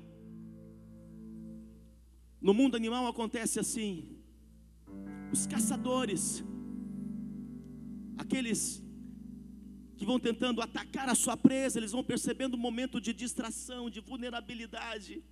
No 2.46 2.54
mundo 2.54 2.76
animal 2.76 3.04
acontece 3.08 3.58
assim: 3.58 3.88
os 5.32 5.48
caçadores, 5.48 6.44
aqueles 8.16 8.60
que 9.96 10.06
vão 10.10 10.20
tentando 10.20 10.62
atacar 10.62 11.08
a 11.08 11.16
sua 11.16 11.36
presa, 11.36 11.80
eles 11.80 11.90
vão 11.90 12.04
percebendo 12.04 12.56
um 12.56 12.64
momento 12.68 13.00
de 13.00 13.12
distração, 13.12 13.90
de 13.90 14.00
vulnerabilidade, 14.00 15.24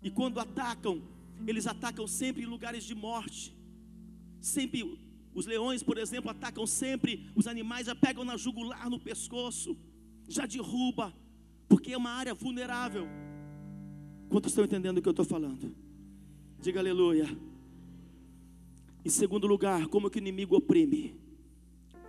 e 0.00 0.12
quando 0.12 0.38
atacam, 0.38 1.02
eles 1.44 1.66
atacam 1.66 2.06
sempre 2.06 2.44
em 2.44 2.46
lugares 2.54 2.84
de 2.84 2.94
morte, 2.94 3.52
sempre. 4.40 4.80
Os 5.34 5.46
leões, 5.46 5.82
por 5.82 5.98
exemplo, 5.98 6.30
atacam 6.30 6.66
sempre 6.68 7.28
os 7.34 7.48
animais, 7.48 7.86
já 7.86 7.96
pegam 7.96 8.24
na 8.24 8.36
jugular, 8.36 8.88
no 8.88 9.00
pescoço, 9.00 9.76
já 10.28 10.46
derruba, 10.46 11.12
porque 11.68 11.94
é 11.94 11.96
uma 11.96 12.10
área 12.10 12.32
vulnerável. 12.32 13.08
Quantos 14.28 14.52
estão 14.52 14.64
entendendo 14.64 14.98
o 14.98 15.02
que 15.02 15.08
eu 15.08 15.16
estou 15.18 15.24
falando? 15.24 15.81
Diga 16.62 16.78
aleluia. 16.78 17.26
Em 19.04 19.08
segundo 19.08 19.48
lugar, 19.48 19.88
como 19.88 20.08
que 20.08 20.18
o 20.18 20.20
inimigo 20.20 20.54
oprime? 20.54 21.20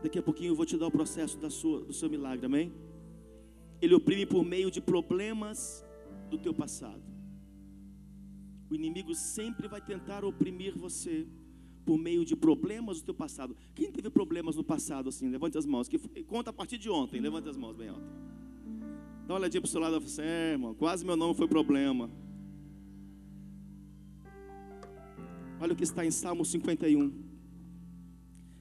Daqui 0.04 0.20
a 0.20 0.22
pouquinho 0.22 0.52
eu 0.52 0.56
vou 0.56 0.64
te 0.64 0.78
dar 0.78 0.86
o 0.86 0.92
processo 0.92 1.40
da 1.40 1.50
sua, 1.50 1.84
do 1.84 1.92
seu 1.92 2.08
milagre, 2.08 2.46
amém? 2.46 2.72
Ele 3.82 3.96
oprime 3.96 4.28
por 4.28 4.46
meio 4.46 4.70
de 4.70 4.80
problemas 4.80 5.84
do 6.30 6.38
teu 6.38 6.54
passado. 6.54 7.02
O 8.70 8.76
inimigo 8.76 9.16
sempre 9.16 9.68
vai 9.68 9.82
tentar 9.82 10.24
oprimir 10.24 10.78
você 10.78 11.26
por 11.84 11.98
meio 11.98 12.24
de 12.24 12.36
problemas 12.36 13.02
do 13.02 13.06
teu 13.06 13.16
passado. 13.16 13.58
Quem 13.74 13.92
teve 13.92 14.12
problemas 14.12 14.56
no 14.56 14.64
passado 14.64 15.10
assim? 15.10 15.30
Levante 15.30 15.58
as 15.58 15.66
mãos. 15.66 15.88
Que 15.88 15.98
foi, 15.98 16.24
conta 16.24 16.52
a 16.52 16.54
partir 16.54 16.78
de 16.78 16.92
ontem. 16.92 17.20
Levante 17.20 17.50
as 17.50 17.58
mãos 17.58 17.76
bem 17.76 17.90
alto. 17.90 18.06
Dá 19.26 19.34
uma 19.34 19.40
olhadinha 19.40 19.62
para 19.62 19.68
o 19.68 19.72
seu 19.72 19.82
lado 19.82 19.98
e 19.98 20.00
fala 20.00 20.06
assim, 20.06 20.22
é, 20.22 20.52
irmão, 20.52 20.76
quase 20.76 21.04
meu 21.04 21.18
nome 21.18 21.34
foi 21.34 21.48
problema. 21.48 22.08
Olha 25.64 25.72
o 25.72 25.78
que 25.78 25.86
está 25.86 26.06
em 26.06 26.12
Salmo 26.12 26.44
51. 26.44 27.10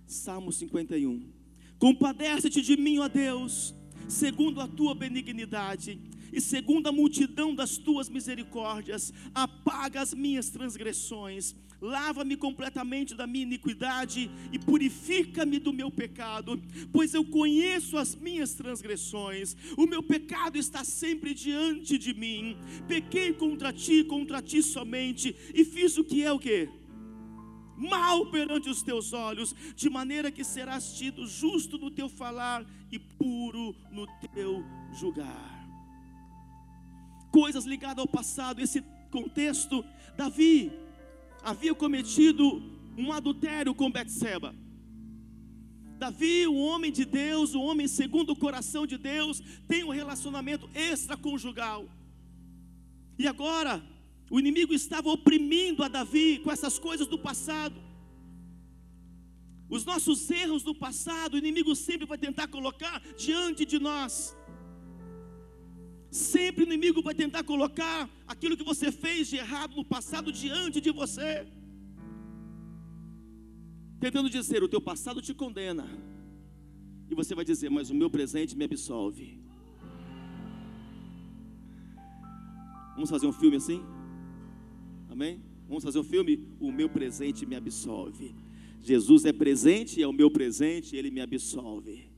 Salmo 0.07 0.53
51. 0.53 1.33
Compadece-te 1.77 2.63
de 2.63 2.77
mim, 2.77 2.99
ó 2.99 3.09
Deus, 3.09 3.75
segundo 4.07 4.61
a 4.61 4.69
tua 4.69 4.95
benignidade 4.95 5.99
e 6.33 6.41
segundo 6.41 6.87
a 6.87 6.93
multidão 6.93 7.57
das 7.57 7.77
tuas 7.77 8.09
misericórdias, 8.09 9.13
apaga 9.35 10.01
as 10.01 10.15
minhas 10.15 10.49
transgressões, 10.49 11.57
lava-me 11.81 12.37
completamente 12.37 13.17
da 13.17 13.27
minha 13.27 13.43
iniquidade 13.43 14.31
e 14.53 14.59
purifica-me 14.61 15.59
do 15.59 15.73
meu 15.73 15.91
pecado, 15.91 16.63
pois 16.93 17.15
eu 17.15 17.25
conheço 17.25 17.99
as 17.99 18.15
minhas 18.15 18.55
transgressões, 18.55 19.57
o 19.77 19.89
meu 19.89 20.05
pecado 20.05 20.57
está 20.57 20.85
sempre 20.85 21.35
diante 21.35 21.99
de 21.99 22.15
mim. 22.15 22.57
Pequei 22.87 23.33
contra 23.33 23.73
ti, 23.73 24.05
contra 24.05 24.41
ti 24.41 24.63
somente, 24.63 25.35
e 25.53 25.65
fiz 25.65 25.99
o 25.99 26.05
que 26.05 26.23
é 26.23 26.31
o 26.31 26.39
que? 26.39 26.82
Mal 27.83 28.27
perante 28.27 28.71
os 28.71 28.83
teus 28.83 29.13
olhos, 29.13 29.55
de 29.75 29.91
maneira 29.91 30.31
que 30.31 30.45
serás 30.45 30.97
tido 30.97 31.27
justo 31.27 31.77
no 31.77 31.91
teu 31.91 32.09
falar 32.09 32.65
e 32.91 32.99
puro 32.99 33.75
no 33.91 34.07
teu 34.33 34.65
julgar. 34.93 35.69
Coisas 37.31 37.65
ligadas 37.65 37.99
ao 37.99 38.09
passado, 38.09 38.61
esse 38.61 38.83
contexto, 39.11 39.85
Davi 40.17 40.73
havia 41.43 41.75
cometido 41.75 42.63
um 42.97 43.13
adultério 43.13 43.75
com 43.75 43.91
Betseba. 43.91 44.55
Davi, 45.99 46.47
o 46.47 46.57
homem 46.57 46.91
de 46.91 47.05
Deus, 47.05 47.55
o 47.55 47.63
homem 47.63 47.87
segundo 47.87 48.31
o 48.31 48.37
coração 48.37 48.87
de 48.87 48.99
Deus, 48.99 49.41
tem 49.69 49.85
um 49.85 49.91
relacionamento 49.91 50.69
extraconjugal. 50.75 51.89
E 53.19 53.27
agora, 53.27 53.83
o 54.35 54.39
inimigo 54.43 54.73
estava 54.73 55.09
oprimindo 55.17 55.81
a 55.87 55.89
Davi 55.97 56.29
com 56.43 56.51
essas 56.51 56.77
coisas 56.87 57.07
do 57.07 57.19
passado. 57.27 57.79
Os 59.77 59.85
nossos 59.91 60.19
erros 60.43 60.63
do 60.69 60.75
passado, 60.75 61.35
o 61.35 61.41
inimigo 61.43 61.73
sempre 61.87 62.07
vai 62.13 62.17
tentar 62.17 62.47
colocar 62.57 62.95
diante 63.25 63.67
de 63.73 63.79
nós. 63.89 64.15
Sempre 66.11 66.65
o 66.65 66.69
inimigo 66.71 67.03
vai 67.09 67.15
tentar 67.23 67.43
colocar 67.53 67.99
aquilo 68.27 68.57
que 68.57 68.71
você 68.73 68.91
fez 69.05 69.29
de 69.29 69.37
errado 69.37 69.77
no 69.77 69.85
passado 69.85 70.33
diante 70.33 70.81
de 70.81 70.91
você. 70.91 71.47
Tentando 74.01 74.31
dizer, 74.31 74.63
o 74.63 74.73
teu 74.75 74.81
passado 74.91 75.21
te 75.21 75.35
condena. 75.35 75.87
E 77.11 77.15
você 77.15 77.35
vai 77.35 77.45
dizer, 77.45 77.71
mas 77.71 77.91
o 77.91 77.95
meu 77.95 78.09
presente 78.09 78.57
me 78.57 78.65
absolve. 78.65 79.29
Vamos 82.95 83.11
fazer 83.11 83.27
um 83.27 83.39
filme 83.43 83.59
assim? 83.59 83.83
Amém? 85.13 85.43
Vamos 85.69 85.85
fazer 85.85 85.99
um 85.99 86.05
filme? 86.05 86.49
O 86.59 86.73
meu 86.73 86.89
presente 86.89 87.45
me 87.45 87.55
absolve. 87.55 88.35
Jesus 88.81 89.27
é 89.27 89.33
presente 89.33 90.03
é 90.03 90.09
o 90.09 90.13
meu 90.13 90.31
presente, 90.31 90.97
ele 90.97 91.11
me 91.11 91.21
absolve. 91.21 92.11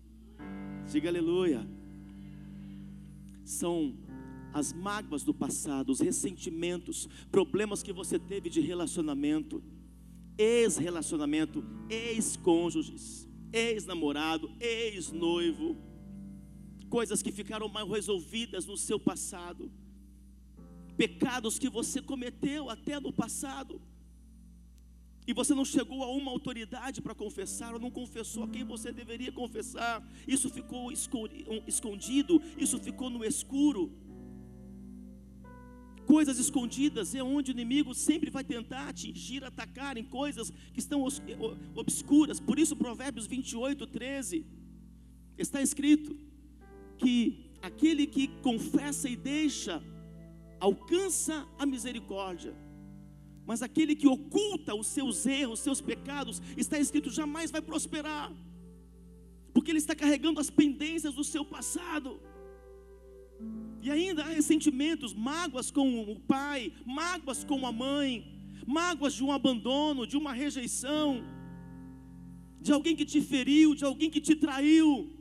Diga 0.89 1.09
aleluia. 1.09 1.69
São 3.45 3.97
as 4.53 4.73
mágoas 4.73 5.25
do 5.25 5.35
passado, 5.35 5.91
os 5.91 5.99
ressentimentos, 5.99 7.09
problemas 7.33 7.83
que 7.83 7.93
você 7.93 8.17
teve 8.17 8.49
de 8.49 8.61
relacionamento, 8.61 9.61
ex-relacionamento, 10.39 11.65
ex-cônjuges, 11.91 13.29
ex-namorado, 13.53 14.53
ex-noivo, 14.61 15.77
coisas 16.89 17.21
que 17.23 17.33
ficaram 17.33 17.69
mal 17.69 17.89
resolvidas 17.89 18.67
no 18.67 18.77
seu 18.77 19.01
passado 19.01 19.69
pecados 20.97 21.59
que 21.59 21.69
você 21.69 22.01
cometeu 22.01 22.71
até 22.71 22.99
no 23.01 23.13
passado. 23.13 23.81
e 25.27 25.33
você 25.33 25.55
não 25.55 25.65
chegou 25.65 26.03
a 26.03 26.11
uma 26.11 26.31
autoridade 26.31 27.01
para 27.01 27.15
confessar, 27.15 27.73
ou 27.73 27.81
não 27.81 27.91
confessou 27.91 28.45
a 28.45 28.49
quem 28.49 28.63
você 28.65 28.93
deveria 28.93 29.33
confessar, 29.33 30.07
isso 30.29 30.51
ficou 30.51 30.93
escondido, 30.93 32.43
isso 32.59 32.79
ficou 32.79 33.09
no 33.09 33.25
escuro. 33.25 33.91
Coisas 36.07 36.39
escondidas 36.39 37.15
é 37.15 37.23
onde 37.23 37.51
o 37.51 37.55
inimigo 37.55 37.95
sempre 37.95 38.29
vai 38.29 38.45
tentar 38.45 38.89
atingir, 38.89 39.43
atacar 39.43 39.97
em 39.97 40.05
coisas 40.05 40.51
que 40.75 40.79
estão 40.79 41.03
obscuras. 41.75 42.39
Por 42.39 42.59
isso, 42.59 42.77
Provérbios 42.77 43.27
28, 43.27 43.87
13, 43.87 44.45
está 45.39 45.63
escrito 45.63 46.15
que 46.99 47.51
aquele 47.63 48.07
que 48.07 48.29
confessa 48.43 49.09
e 49.09 49.17
deixa, 49.17 49.83
alcança 50.65 51.47
a 51.59 51.65
misericórdia. 51.67 52.55
Mas 53.49 53.63
aquele 53.63 53.95
que 53.95 54.09
oculta 54.09 54.75
os 54.75 54.87
seus 54.87 55.27
erros, 55.27 55.59
os 55.59 55.65
seus 55.65 55.81
pecados, 55.81 56.41
está 56.57 56.79
escrito, 56.79 57.11
jamais 57.11 57.51
vai 57.51 57.63
prosperar, 57.71 58.33
porque 59.53 59.71
ele 59.71 59.83
está 59.85 59.95
carregando 59.95 60.41
as 60.41 60.51
pendências 60.51 61.15
do 61.15 61.25
seu 61.33 61.45
passado. 61.45 62.21
E 63.83 63.91
ainda 63.91 64.23
há 64.23 64.29
ressentimentos, 64.29 65.13
mágoas 65.13 65.71
com 65.71 65.89
o 66.13 66.19
pai, 66.21 66.73
mágoas 66.87 67.45
com 67.45 67.67
a 67.67 67.73
mãe, 67.73 68.11
mágoas 68.67 69.13
de 69.13 69.23
um 69.23 69.31
abandono, 69.31 70.07
de 70.07 70.17
uma 70.17 70.33
rejeição, 70.33 71.23
de 72.61 72.73
alguém 72.73 72.97
que 72.97 73.05
te 73.05 73.21
feriu, 73.21 73.75
de 73.75 73.85
alguém 73.85 74.11
que 74.11 74.23
te 74.23 74.35
traiu. 74.35 75.14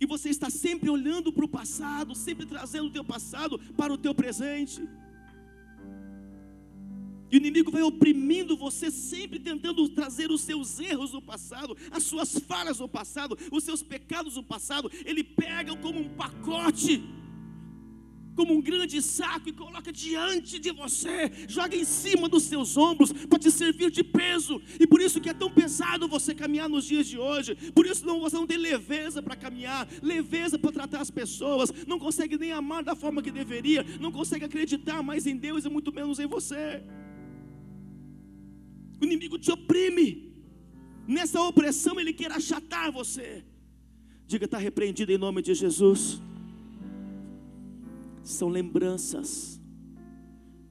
E 0.00 0.06
você 0.06 0.30
está 0.30 0.48
sempre 0.48 0.88
olhando 0.88 1.30
para 1.32 1.44
o 1.44 1.48
passado, 1.48 2.14
sempre 2.14 2.46
trazendo 2.46 2.86
o 2.86 2.90
teu 2.90 3.04
passado 3.04 3.58
para 3.76 3.92
o 3.92 3.98
teu 3.98 4.14
presente. 4.14 4.80
E 7.30 7.36
o 7.36 7.38
inimigo 7.38 7.70
vai 7.70 7.82
oprimindo 7.82 8.56
você, 8.56 8.90
sempre 8.90 9.38
tentando 9.38 9.88
trazer 9.90 10.30
os 10.30 10.40
seus 10.40 10.80
erros 10.80 11.12
do 11.12 11.22
passado, 11.22 11.76
as 11.90 12.02
suas 12.02 12.36
falhas 12.40 12.78
do 12.78 12.88
passado, 12.88 13.38
os 13.52 13.62
seus 13.62 13.82
pecados 13.82 14.34
do 14.34 14.42
passado. 14.42 14.90
Ele 15.04 15.22
pega 15.22 15.76
como 15.76 16.00
um 16.00 16.08
pacote, 16.08 17.04
como 18.40 18.54
um 18.54 18.62
grande 18.62 19.02
saco 19.02 19.50
e 19.50 19.52
coloca 19.52 19.92
diante 19.92 20.58
de 20.58 20.70
você, 20.72 21.30
joga 21.46 21.76
em 21.76 21.84
cima 21.84 22.26
dos 22.26 22.44
seus 22.44 22.74
ombros 22.74 23.12
para 23.12 23.38
te 23.38 23.50
servir 23.50 23.90
de 23.90 24.02
peso. 24.02 24.62
E 24.82 24.86
por 24.86 24.98
isso 24.98 25.20
que 25.20 25.28
é 25.28 25.34
tão 25.34 25.50
pesado 25.50 26.08
você 26.08 26.34
caminhar 26.34 26.66
nos 26.66 26.86
dias 26.86 27.06
de 27.06 27.18
hoje. 27.18 27.54
Por 27.72 27.84
isso 27.84 28.06
não, 28.06 28.18
você 28.18 28.36
não 28.36 28.46
tem 28.46 28.56
leveza 28.56 29.22
para 29.22 29.36
caminhar, 29.36 29.86
leveza 30.00 30.58
para 30.58 30.72
tratar 30.72 31.02
as 31.02 31.10
pessoas, 31.10 31.70
não 31.86 31.98
consegue 31.98 32.38
nem 32.38 32.50
amar 32.50 32.82
da 32.82 32.94
forma 32.96 33.20
que 33.20 33.30
deveria, 33.30 33.84
não 34.00 34.10
consegue 34.10 34.46
acreditar 34.46 35.02
mais 35.02 35.26
em 35.26 35.36
Deus 35.36 35.66
e 35.66 35.68
muito 35.68 35.92
menos 35.92 36.18
em 36.18 36.26
você. 36.26 36.82
O 39.02 39.04
inimigo 39.04 39.38
te 39.38 39.52
oprime. 39.52 40.32
Nessa 41.06 41.42
opressão 41.42 42.00
ele 42.00 42.14
quer 42.14 42.32
achatar 42.32 42.90
você. 42.90 43.44
Diga, 44.26 44.46
está 44.46 44.56
repreendido 44.56 45.12
em 45.12 45.18
nome 45.18 45.42
de 45.42 45.52
Jesus. 45.52 46.22
São 48.22 48.48
lembranças 48.48 49.60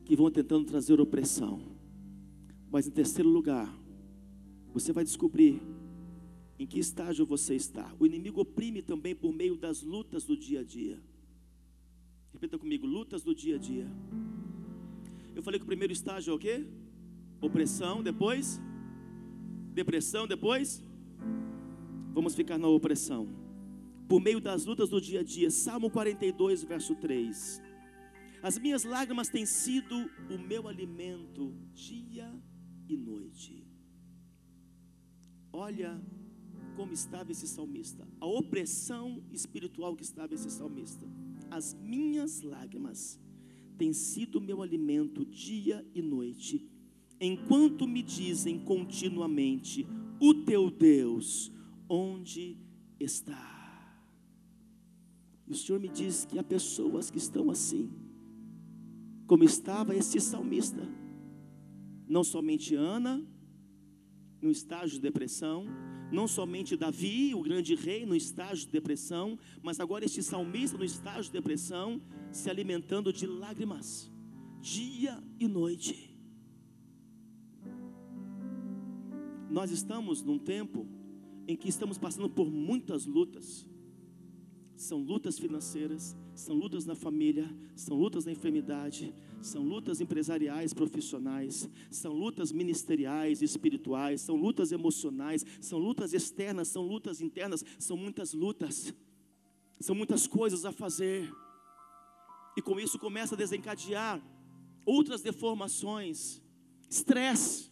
que 0.06 0.16
vão 0.16 0.32
tentando 0.32 0.66
trazer 0.66 1.00
opressão. 1.00 1.62
Mas 2.72 2.88
em 2.88 2.92
terceiro 2.92 3.30
lugar, 3.30 3.74
você 4.74 4.94
vai 4.94 5.04
descobrir 5.04 5.62
em 6.58 6.66
que 6.66 6.80
estágio 6.80 7.26
você 7.26 7.56
está. 7.56 7.94
O 8.00 8.06
inimigo 8.06 8.42
oprime 8.42 8.82
também 8.82 9.16
por 9.16 9.34
meio 9.34 9.56
das 9.56 9.82
lutas 9.82 10.26
do 10.26 10.36
dia 10.36 10.60
a 10.60 10.64
dia. 10.64 11.02
Repita 12.34 12.58
comigo, 12.58 12.86
lutas 12.86 13.24
do 13.24 13.34
dia 13.34 13.56
a 13.56 13.60
dia. 13.60 13.88
Eu 15.36 15.42
falei 15.42 15.60
que 15.60 15.64
o 15.64 15.68
primeiro 15.68 15.94
estágio 15.94 16.32
é 16.32 16.36
o 16.36 16.40
quê? 16.40 16.66
Opressão, 17.42 18.04
depois 18.04 18.62
depressão, 19.74 20.28
depois 20.28 20.84
vamos 22.14 22.36
ficar 22.36 22.58
na 22.58 22.68
opressão. 22.68 23.39
Por 24.10 24.20
meio 24.20 24.42
das 24.42 24.66
lutas 24.66 24.90
do 24.90 25.00
dia 25.00 25.20
a 25.20 25.24
dia, 25.24 25.52
Salmo 25.52 25.88
42, 25.92 26.64
verso 26.64 26.96
3. 26.96 27.62
As 28.42 28.58
minhas 28.58 28.84
lágrimas 28.84 29.30
têm 29.30 29.46
sido 29.46 30.10
o 30.32 30.38
meu 30.40 30.68
alimento 30.68 31.54
dia 31.76 32.28
e 32.88 32.98
noite. 32.98 33.64
Olha 35.54 36.02
como 36.76 36.92
estava 36.92 37.32
esse 37.32 37.48
salmista, 37.48 38.08
a 38.20 38.26
opressão 38.26 39.24
espiritual 39.32 39.96
que 39.96 40.04
estava 40.04 40.34
esse 40.34 40.50
salmista. 40.50 41.06
As 41.52 41.76
minhas 41.76 42.42
lágrimas 42.42 43.20
têm 43.78 43.94
sido 43.94 44.40
o 44.40 44.42
meu 44.42 44.64
alimento 44.64 45.24
dia 45.24 45.86
e 45.94 46.02
noite 46.02 46.68
enquanto 47.22 47.88
me 47.88 48.02
dizem 48.02 48.58
continuamente: 48.58 49.86
O 50.20 50.34
teu 50.34 50.72
Deus, 50.72 51.52
onde 51.88 52.58
está? 53.00 53.59
E 55.50 55.52
o 55.52 55.56
Senhor 55.56 55.80
me 55.80 55.90
diz 55.90 56.26
que 56.26 56.38
há 56.38 56.44
pessoas 56.44 57.10
que 57.10 57.18
estão 57.18 57.50
assim, 57.50 57.90
como 59.26 59.44
estava 59.44 59.96
esse 59.96 60.20
salmista, 60.22 60.88
não 62.08 62.24
somente 62.24 62.76
Ana, 62.76 63.26
no 64.40 64.52
estágio 64.52 64.98
de 64.98 65.02
depressão, 65.02 65.66
não 66.12 66.28
somente 66.28 66.76
Davi, 66.76 67.34
o 67.34 67.42
grande 67.42 67.74
rei, 67.74 68.06
no 68.06 68.16
estágio 68.16 68.66
de 68.66 68.72
depressão, 68.72 69.38
mas 69.62 69.80
agora 69.80 70.06
este 70.06 70.22
salmista 70.22 70.78
no 70.78 70.84
estágio 70.84 71.24
de 71.24 71.32
depressão, 71.32 72.00
se 72.32 72.50
alimentando 72.50 73.12
de 73.12 73.26
lágrimas, 73.26 74.12
dia 74.62 75.22
e 75.40 75.48
noite. 75.48 76.16
Nós 79.50 79.72
estamos 79.72 80.22
num 80.22 80.38
tempo 80.38 80.88
em 81.48 81.56
que 81.56 81.68
estamos 81.68 81.98
passando 81.98 82.30
por 82.30 82.50
muitas 82.52 83.08
lutas. 83.08 83.68
São 84.80 85.00
lutas 85.00 85.38
financeiras, 85.38 86.16
são 86.34 86.56
lutas 86.56 86.86
na 86.86 86.96
família, 86.96 87.54
são 87.76 87.98
lutas 87.98 88.24
na 88.24 88.32
enfermidade, 88.32 89.14
são 89.42 89.62
lutas 89.62 90.00
empresariais, 90.00 90.74
profissionais, 90.74 91.70
são 91.92 92.14
lutas 92.14 92.50
ministeriais, 92.54 93.42
espirituais, 93.42 94.22
são 94.22 94.38
lutas 94.38 94.72
emocionais, 94.72 95.46
são 95.60 95.78
lutas 95.78 96.14
externas, 96.14 96.70
são 96.70 96.82
lutas 96.82 97.20
internas, 97.20 97.66
são 97.78 97.98
muitas 97.98 98.34
lutas, 98.34 98.94
são 99.82 99.94
muitas 99.94 100.26
coisas 100.26 100.64
a 100.64 100.72
fazer, 100.72 101.30
e 102.56 102.62
com 102.62 102.80
isso 102.80 102.98
começa 102.98 103.36
a 103.36 103.38
desencadear 103.38 104.22
outras 104.86 105.22
deformações, 105.22 106.42
estresse, 106.90 107.70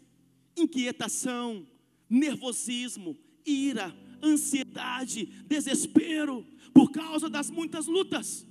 inquietação, 0.57 1.65
nervosismo, 2.09 3.17
ira, 3.45 3.95
ansiedade, 4.23 5.25
desespero, 5.47 6.45
por 6.73 6.91
causa 6.91 7.29
das 7.29 7.49
muitas 7.49 7.87
lutas. 7.87 8.47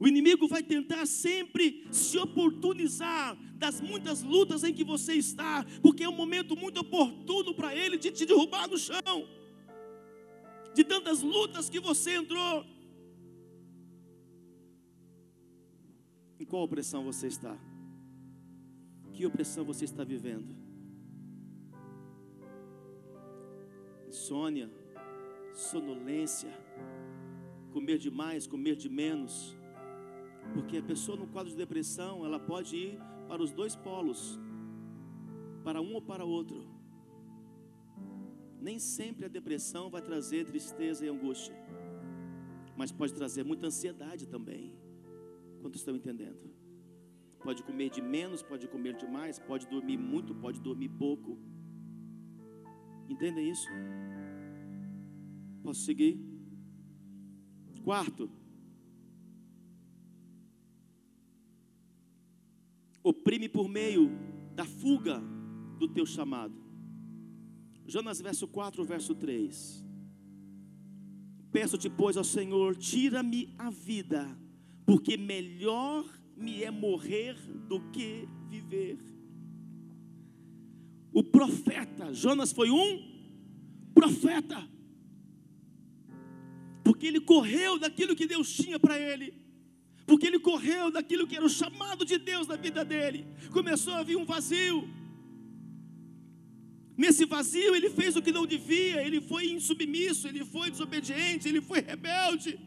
O 0.00 0.06
inimigo 0.06 0.46
vai 0.46 0.62
tentar 0.62 1.06
sempre 1.06 1.84
se 1.90 2.16
oportunizar 2.18 3.36
das 3.56 3.80
muitas 3.80 4.22
lutas 4.22 4.62
em 4.62 4.72
que 4.72 4.84
você 4.84 5.14
está, 5.14 5.64
porque 5.82 6.04
é 6.04 6.08
um 6.08 6.14
momento 6.14 6.56
muito 6.56 6.80
oportuno 6.80 7.52
para 7.52 7.74
ele 7.74 7.98
de 7.98 8.12
te 8.12 8.24
derrubar 8.24 8.68
no 8.68 8.78
chão, 8.78 9.28
de 10.72 10.84
tantas 10.84 11.20
lutas 11.20 11.68
que 11.68 11.80
você 11.80 12.14
entrou. 12.14 12.64
Em 16.38 16.44
qual 16.44 16.62
opressão 16.62 17.02
você 17.02 17.26
está? 17.26 17.58
Que 19.12 19.26
opressão 19.26 19.64
você 19.64 19.84
está 19.84 20.04
vivendo? 20.04 20.57
Insônia, 24.18 24.68
sonolência, 25.54 26.52
comer 27.72 27.98
demais, 27.98 28.48
comer 28.48 28.74
de 28.74 28.88
menos. 28.88 29.56
Porque 30.52 30.78
a 30.78 30.82
pessoa 30.82 31.16
no 31.16 31.28
quadro 31.28 31.50
de 31.52 31.56
depressão, 31.56 32.24
ela 32.26 32.40
pode 32.40 32.76
ir 32.76 32.98
para 33.28 33.40
os 33.40 33.52
dois 33.52 33.76
polos, 33.76 34.20
para 35.62 35.80
um 35.80 35.94
ou 35.94 36.02
para 36.02 36.24
outro. 36.24 36.66
Nem 38.60 38.80
sempre 38.80 39.24
a 39.24 39.28
depressão 39.28 39.88
vai 39.88 40.02
trazer 40.02 40.44
tristeza 40.46 41.06
e 41.06 41.08
angústia, 41.08 41.54
mas 42.76 42.90
pode 42.90 43.14
trazer 43.14 43.44
muita 43.44 43.68
ansiedade 43.68 44.26
também. 44.26 44.74
Quantos 45.60 45.80
estão 45.80 45.94
entendendo? 45.94 46.42
Pode 47.46 47.62
comer 47.62 47.88
de 47.88 48.02
menos, 48.02 48.42
pode 48.42 48.66
comer 48.66 48.96
de 48.96 49.06
mais, 49.06 49.38
pode 49.38 49.68
dormir 49.68 49.96
muito, 49.96 50.34
pode 50.34 50.60
dormir 50.60 50.88
pouco. 50.88 51.38
Entendem 53.08 53.50
isso? 53.50 53.68
Posso 55.62 55.80
seguir? 55.80 56.18
Quarto, 57.82 58.30
oprime 63.02 63.48
por 63.48 63.68
meio 63.68 64.10
da 64.54 64.66
fuga 64.66 65.22
do 65.78 65.88
teu 65.88 66.04
chamado. 66.04 66.54
Jonas 67.86 68.20
verso 68.20 68.46
4, 68.46 68.84
verso 68.84 69.14
3. 69.14 69.84
Peço-te, 71.50 71.88
pois, 71.88 72.18
ao 72.18 72.24
Senhor, 72.24 72.76
tira-me 72.76 73.54
a 73.58 73.70
vida, 73.70 74.28
porque 74.84 75.16
melhor 75.16 76.04
me 76.36 76.62
é 76.62 76.70
morrer 76.70 77.34
do 77.66 77.80
que 77.90 78.28
viver. 78.48 78.98
O 81.18 81.22
profeta. 81.24 82.14
Jonas 82.14 82.52
foi 82.52 82.70
um 82.70 82.90
profeta. 83.92 84.58
Porque 86.84 87.06
ele 87.08 87.20
correu 87.20 87.76
daquilo 87.84 88.14
que 88.14 88.26
Deus 88.34 88.48
tinha 88.54 88.78
para 88.78 88.96
ele. 88.96 89.34
Porque 90.06 90.28
ele 90.28 90.38
correu 90.38 90.92
daquilo 90.92 91.26
que 91.26 91.36
era 91.38 91.44
o 91.44 91.56
chamado 91.60 92.04
de 92.04 92.18
Deus 92.18 92.46
na 92.46 92.54
vida 92.54 92.84
dele. 92.84 93.26
Começou 93.50 93.94
a 93.94 94.04
vir 94.04 94.16
um 94.16 94.24
vazio. 94.24 94.88
Nesse 96.96 97.24
vazio, 97.24 97.74
ele 97.74 97.90
fez 97.90 98.14
o 98.14 98.22
que 98.22 98.32
não 98.38 98.46
devia, 98.46 99.04
ele 99.06 99.20
foi 99.20 99.50
insubmisso, 99.50 100.28
ele 100.28 100.44
foi 100.44 100.70
desobediente, 100.70 101.48
ele 101.48 101.60
foi 101.60 101.80
rebelde. 101.80 102.58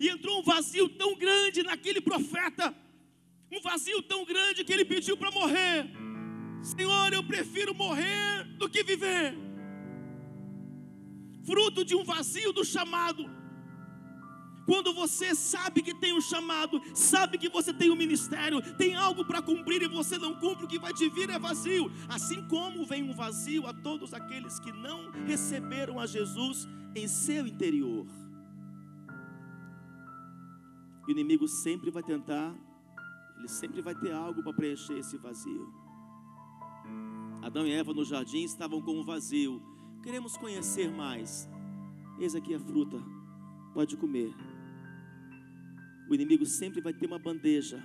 E 0.00 0.08
entrou 0.08 0.40
um 0.40 0.42
vazio 0.42 0.88
tão 0.88 1.14
grande 1.16 1.62
naquele 1.62 2.00
profeta, 2.00 2.74
um 3.52 3.60
vazio 3.60 4.02
tão 4.02 4.24
grande 4.24 4.64
que 4.64 4.72
ele 4.72 4.86
pediu 4.86 5.16
para 5.18 5.30
morrer. 5.30 6.05
Senhor, 6.62 7.12
eu 7.12 7.22
prefiro 7.22 7.74
morrer 7.74 8.44
do 8.58 8.68
que 8.68 8.82
viver. 8.82 9.36
Fruto 11.44 11.84
de 11.84 11.94
um 11.94 12.04
vazio 12.04 12.52
do 12.52 12.64
chamado. 12.64 13.24
Quando 14.66 14.92
você 14.92 15.32
sabe 15.32 15.80
que 15.80 15.94
tem 15.94 16.12
um 16.12 16.20
chamado, 16.20 16.82
sabe 16.92 17.38
que 17.38 17.48
você 17.48 17.72
tem 17.72 17.88
um 17.88 17.94
ministério, 17.94 18.60
tem 18.74 18.96
algo 18.96 19.24
para 19.24 19.40
cumprir 19.40 19.80
e 19.82 19.88
você 19.88 20.18
não 20.18 20.34
cumpre, 20.34 20.64
o 20.64 20.68
que 20.68 20.78
vai 20.78 20.92
te 20.92 21.08
vir 21.08 21.30
é 21.30 21.38
vazio. 21.38 21.88
Assim 22.08 22.42
como 22.48 22.84
vem 22.84 23.04
um 23.08 23.14
vazio 23.14 23.64
a 23.68 23.72
todos 23.72 24.12
aqueles 24.12 24.58
que 24.58 24.72
não 24.72 25.12
receberam 25.24 26.00
a 26.00 26.06
Jesus 26.06 26.66
em 26.96 27.06
seu 27.06 27.46
interior. 27.46 28.06
O 31.06 31.10
inimigo 31.12 31.46
sempre 31.46 31.88
vai 31.88 32.02
tentar, 32.02 32.52
ele 33.38 33.46
sempre 33.46 33.80
vai 33.80 33.94
ter 33.94 34.10
algo 34.10 34.42
para 34.42 34.52
preencher 34.52 34.98
esse 34.98 35.16
vazio. 35.16 35.85
Adão 37.46 37.64
e 37.64 37.70
Eva 37.70 37.94
no 37.94 38.04
jardim 38.04 38.42
estavam 38.42 38.82
com 38.82 38.90
um 38.98 39.04
vazio. 39.04 39.62
Queremos 40.02 40.36
conhecer 40.36 40.90
mais. 40.90 41.48
Eis 42.18 42.34
aqui 42.34 42.52
a 42.52 42.58
fruta, 42.58 43.00
pode 43.72 43.96
comer. 43.96 44.34
O 46.10 46.14
inimigo 46.16 46.44
sempre 46.44 46.80
vai 46.80 46.92
ter 46.92 47.06
uma 47.06 47.20
bandeja 47.20 47.80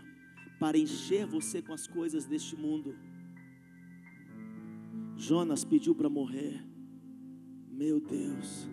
para 0.59 0.79
encher 0.79 1.27
você 1.27 1.61
com 1.61 1.73
as 1.73 1.85
coisas 1.85 2.25
deste 2.25 2.55
mundo. 2.55 2.97
Jonas 5.15 5.63
pediu 5.63 5.93
para 5.93 6.09
morrer. 6.09 6.65
Meu 7.69 7.99
Deus, 7.99 8.67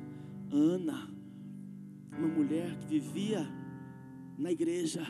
Ana, 0.51 1.14
uma 2.16 2.29
mulher 2.29 2.79
que 2.79 2.87
vivia 2.87 3.46
na 4.38 4.51
igreja. 4.51 5.07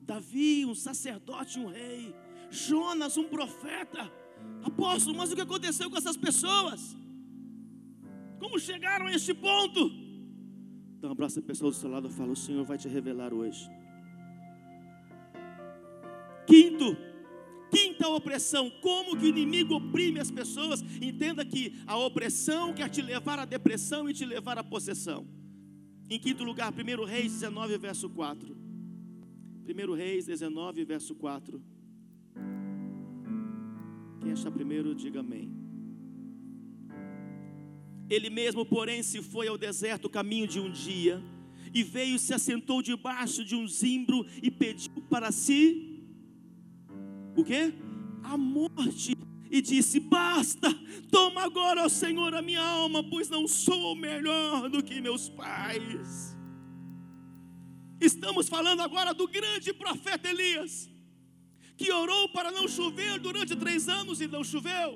Davi, 0.00 0.64
um 0.64 0.76
sacerdote, 0.76 1.58
um 1.58 1.66
rei. 1.66 2.14
Jonas, 2.52 3.16
um 3.16 3.24
profeta. 3.24 4.19
Apóstolo, 4.62 5.16
mas 5.16 5.32
o 5.32 5.34
que 5.34 5.42
aconteceu 5.42 5.90
com 5.90 5.96
essas 5.96 6.16
pessoas? 6.16 6.96
Como 8.38 8.58
chegaram 8.58 9.06
a 9.06 9.12
este 9.12 9.34
ponto? 9.34 9.90
Um 11.02 11.10
abraço 11.10 11.38
à 11.38 11.42
pessoa 11.42 11.70
do 11.70 11.76
seu 11.76 11.90
lado 11.90 12.08
e 12.08 12.10
fala: 12.10 12.32
O 12.32 12.36
Senhor 12.36 12.64
vai 12.64 12.76
te 12.76 12.88
revelar 12.88 13.32
hoje. 13.32 13.70
Quinto, 16.46 16.96
quinta 17.70 18.08
opressão, 18.08 18.70
como 18.82 19.16
que 19.16 19.24
o 19.24 19.28
inimigo 19.28 19.74
oprime 19.74 20.20
as 20.20 20.30
pessoas? 20.30 20.82
Entenda 21.00 21.44
que 21.44 21.74
a 21.86 21.96
opressão 21.96 22.74
quer 22.74 22.88
te 22.88 23.00
levar 23.00 23.38
à 23.38 23.44
depressão 23.44 24.10
e 24.10 24.12
te 24.12 24.24
levar 24.24 24.58
à 24.58 24.64
possessão. 24.64 25.26
Em 26.08 26.18
quinto 26.18 26.42
lugar, 26.42 26.72
1 26.72 27.04
Reis 27.04 27.32
19, 27.32 27.78
verso 27.78 28.10
4. 28.10 28.56
1 29.68 29.94
Reis 29.94 30.26
19, 30.26 30.84
verso 30.84 31.14
4. 31.14 31.62
Quem 34.20 34.32
achar 34.32 34.50
primeiro, 34.50 34.94
diga 34.94 35.20
amém. 35.20 35.50
Ele 38.08 38.28
mesmo, 38.28 38.66
porém, 38.66 39.02
se 39.02 39.22
foi 39.22 39.48
ao 39.48 39.56
deserto 39.56 40.10
caminho 40.10 40.46
de 40.46 40.58
um 40.60 40.70
dia, 40.70 41.22
e 41.72 41.82
veio 41.82 42.16
e 42.16 42.18
se 42.18 42.34
assentou 42.34 42.82
debaixo 42.82 43.44
de 43.44 43.54
um 43.54 43.66
zimbro 43.66 44.26
e 44.42 44.50
pediu 44.50 45.02
para 45.08 45.30
si 45.30 46.02
o 47.36 47.44
que? 47.44 47.72
A 48.24 48.36
morte. 48.36 49.16
E 49.50 49.60
disse: 49.60 49.98
Basta, 49.98 50.68
toma 51.10 51.42
agora, 51.42 51.84
ó 51.84 51.88
Senhor, 51.88 52.34
a 52.34 52.42
minha 52.42 52.62
alma, 52.62 53.02
pois 53.02 53.28
não 53.28 53.48
sou 53.48 53.96
melhor 53.96 54.68
do 54.68 54.82
que 54.82 55.00
meus 55.00 55.28
pais. 55.28 56.36
Estamos 58.00 58.48
falando 58.48 58.80
agora 58.80 59.12
do 59.12 59.28
grande 59.28 59.72
profeta 59.72 60.28
Elias 60.28 60.88
que 61.80 61.90
orou 61.90 62.28
para 62.28 62.50
não 62.56 62.68
chover 62.68 63.18
durante 63.18 63.56
três 63.56 63.88
anos 63.88 64.20
e 64.20 64.26
não 64.34 64.44
choveu. 64.44 64.90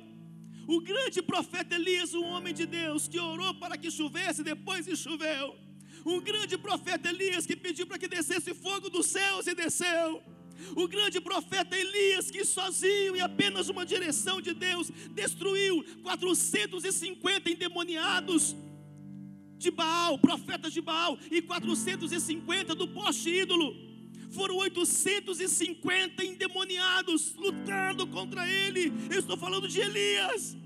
O 0.75 0.79
grande 0.83 1.23
profeta 1.23 1.75
Elias, 1.75 2.13
um 2.13 2.25
homem 2.33 2.53
de 2.53 2.67
Deus, 2.67 3.09
que 3.09 3.19
orou 3.19 3.55
para 3.55 3.79
que 3.83 3.91
chovesse, 3.91 4.43
depois 4.43 4.87
e 4.87 4.95
choveu. 4.95 5.57
Um 6.05 6.21
grande 6.21 6.59
profeta 6.59 7.09
Elias 7.09 7.47
que 7.47 7.57
pediu 7.57 7.87
para 7.87 7.99
que 8.03 8.07
descesse 8.17 8.53
fogo 8.53 8.91
dos 8.91 9.07
céus 9.07 9.47
e 9.47 9.55
desceu. 9.55 10.23
O 10.77 10.87
grande 10.87 11.23
profeta 11.23 11.75
Elias, 11.85 12.31
que 12.31 12.45
sozinho 12.45 13.17
e 13.17 13.21
apenas 13.29 13.71
uma 13.71 13.87
direção 13.87 14.39
de 14.43 14.53
Deus, 14.53 14.91
destruiu 15.23 15.83
450 16.03 17.51
endemoniados 17.51 18.55
de 19.57 19.71
Baal, 19.71 20.19
profetas 20.19 20.71
de 20.71 20.83
Baal, 20.83 21.19
e 21.31 21.41
450 21.41 22.75
do 22.75 22.87
poste 22.89 23.31
ídolo 23.31 23.94
foram 24.35 24.57
850 24.57 26.25
endemoniados 26.25 27.35
lutando 27.37 28.07
contra 28.07 28.47
ele. 28.49 28.93
Eu 29.11 29.21
estou 29.21 29.37
falando 29.37 29.69
de 29.69 29.81
Elias. 29.81 30.57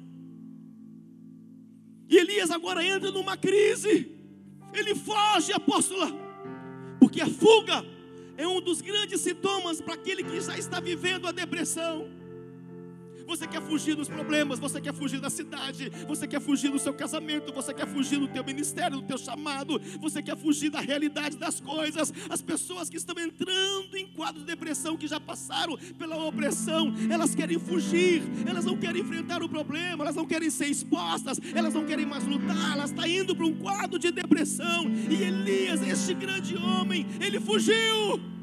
E 2.09 2.17
Elias 2.17 2.51
agora 2.51 2.83
entra 2.83 3.11
numa 3.11 3.37
crise. 3.37 4.11
Ele 4.73 4.95
foge, 4.95 5.53
apóstola, 5.53 6.11
porque 6.99 7.21
a 7.21 7.27
fuga 7.27 7.85
é 8.37 8.47
um 8.47 8.61
dos 8.61 8.81
grandes 8.81 9.21
sintomas 9.21 9.81
para 9.81 9.95
aquele 9.95 10.23
que 10.25 10.41
já 10.41 10.57
está 10.57 10.81
vivendo 10.81 11.27
a 11.27 11.33
depressão. 11.33 12.09
Você 13.29 13.47
quer 13.47 13.61
fugir 13.61 13.95
dos 13.95 14.09
problemas, 14.09 14.59
você 14.59 14.81
quer 14.81 14.95
fugir 14.95 15.21
da 15.21 15.29
cidade, 15.29 15.93
você 16.09 16.27
quer 16.27 16.41
fugir 16.41 16.71
do 16.71 16.79
seu 16.79 16.95
casamento, 16.95 17.53
você 17.53 17.75
quer 17.75 17.87
fugir 17.87 18.19
do 18.19 18.27
teu 18.27 18.43
ministério, 18.43 19.03
do 19.03 19.07
teu 19.07 19.19
chamado, 19.19 19.79
você 20.01 20.23
quer 20.23 20.35
fugir 20.35 20.71
da 20.71 20.81
realidade 20.81 21.37
das 21.37 21.61
coisas. 21.61 22.11
As 22.31 22.41
pessoas 22.41 22.89
que 22.89 22.97
estão 22.97 23.15
entrando 23.19 23.95
em 23.99 24.07
quadro 24.07 24.41
de 24.41 24.47
depressão, 24.47 24.97
que 24.97 25.07
já 25.07 25.21
passaram 25.21 25.77
pela 25.99 26.17
opressão, 26.25 26.95
elas 27.11 27.35
querem 27.35 27.59
fugir, 27.59 28.23
elas 28.47 28.65
não 28.65 28.79
querem 28.79 29.03
enfrentar 29.03 29.43
o 29.43 29.49
problema, 29.49 30.05
elas 30.05 30.17
não 30.17 30.25
querem 30.25 30.49
ser 30.49 30.69
expostas, 30.69 31.39
elas 31.55 31.75
não 31.75 31.85
querem 31.85 32.07
mais 32.07 32.25
lutar, 32.25 32.73
elas 32.73 32.89
estão 32.89 33.07
indo 33.07 33.37
para 33.37 33.45
um 33.45 33.55
quadro 33.55 33.99
de 33.99 34.11
depressão. 34.11 34.87
E 35.11 35.23
Elias, 35.23 35.87
este 35.87 36.15
grande 36.15 36.57
homem, 36.57 37.07
ele 37.21 37.39
fugiu. 37.39 38.38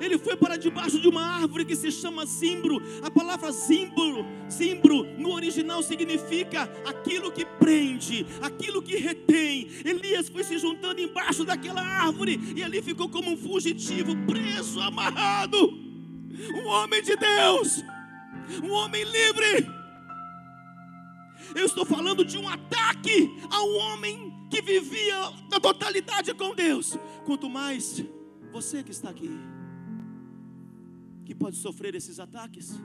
Ele 0.00 0.18
foi 0.18 0.36
para 0.36 0.56
debaixo 0.56 1.00
de 1.00 1.08
uma 1.08 1.22
árvore 1.22 1.64
que 1.64 1.76
se 1.76 1.90
chama 1.90 2.24
zimbro. 2.24 2.80
A 3.02 3.10
palavra 3.10 3.50
zimbro, 3.50 4.24
zimbro 4.50 5.04
no 5.18 5.32
original 5.32 5.82
significa 5.82 6.70
aquilo 6.86 7.30
que 7.30 7.44
prende, 7.44 8.26
aquilo 8.40 8.82
que 8.82 8.96
retém. 8.96 9.68
Elias 9.84 10.28
foi 10.28 10.44
se 10.44 10.58
juntando 10.58 11.00
embaixo 11.00 11.44
daquela 11.44 11.82
árvore 11.82 12.40
e 12.56 12.62
ali 12.62 12.80
ficou 12.82 13.08
como 13.08 13.32
um 13.32 13.36
fugitivo, 13.36 14.16
preso, 14.26 14.80
amarrado. 14.80 15.58
Um 16.54 16.66
homem 16.68 17.02
de 17.02 17.16
Deus, 17.16 17.82
um 18.62 18.70
homem 18.70 19.02
livre. 19.04 19.78
Eu 21.54 21.64
estou 21.64 21.84
falando 21.84 22.24
de 22.24 22.36
um 22.38 22.48
ataque 22.48 23.30
a 23.50 23.62
um 23.62 23.76
homem 23.78 24.32
que 24.50 24.60
vivia 24.62 25.32
na 25.50 25.58
totalidade 25.58 26.32
com 26.34 26.54
Deus. 26.54 26.96
Quanto 27.24 27.48
mais 27.48 28.04
você 28.52 28.82
que 28.82 28.90
está 28.90 29.10
aqui 29.10 29.30
que 31.28 31.34
pode 31.34 31.58
sofrer 31.58 31.94
esses 31.94 32.18
ataques. 32.18 32.80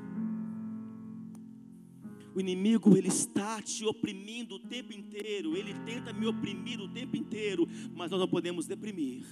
O 2.35 2.41
inimigo 2.41 2.97
ele 2.97 3.07
está 3.07 3.61
te 3.61 3.85
oprimindo 3.85 4.55
o 4.55 4.59
tempo 4.59 4.91
inteiro, 4.91 5.55
ele 5.55 5.73
tenta 5.85 6.11
me 6.11 6.27
oprimir 6.27 6.81
o 6.81 6.89
tempo 6.89 7.15
inteiro, 7.15 7.65
mas 7.95 8.11
nós 8.11 8.19
não 8.19 8.27
podemos 8.27 8.67
deprimir. 8.67 9.23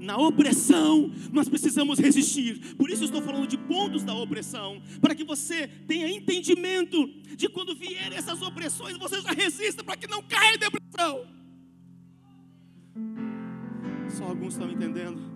Na 0.00 0.16
opressão, 0.16 1.12
nós 1.30 1.50
precisamos 1.50 1.98
resistir. 1.98 2.76
Por 2.76 2.88
isso 2.88 3.04
estou 3.04 3.20
falando 3.20 3.46
de 3.46 3.58
pontos 3.58 4.02
da 4.02 4.14
opressão, 4.14 4.82
para 5.02 5.14
que 5.14 5.24
você 5.24 5.68
tenha 5.86 6.08
entendimento 6.08 7.08
de 7.36 7.46
quando 7.50 7.76
vierem 7.76 8.16
essas 8.16 8.40
opressões, 8.40 8.96
você 8.96 9.20
já 9.20 9.32
resista 9.32 9.84
para 9.84 9.98
que 9.98 10.06
não 10.06 10.22
caia 10.22 10.54
em 10.54 10.58
depressão. 10.58 11.26
Só 14.08 14.24
alguns 14.24 14.54
estão 14.54 14.70
entendendo. 14.70 15.31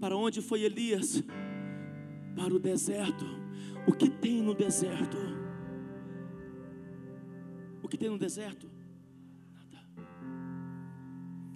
Para 0.00 0.16
onde 0.16 0.40
foi 0.42 0.62
Elias? 0.62 1.22
Para 2.34 2.54
o 2.54 2.58
deserto. 2.58 3.24
O 3.86 3.92
que 3.92 4.10
tem 4.10 4.42
no 4.42 4.54
deserto? 4.54 5.16
O 7.82 7.88
que 7.88 7.96
tem 7.96 8.10
no 8.10 8.18
deserto? 8.18 8.68
Nada. 9.52 9.86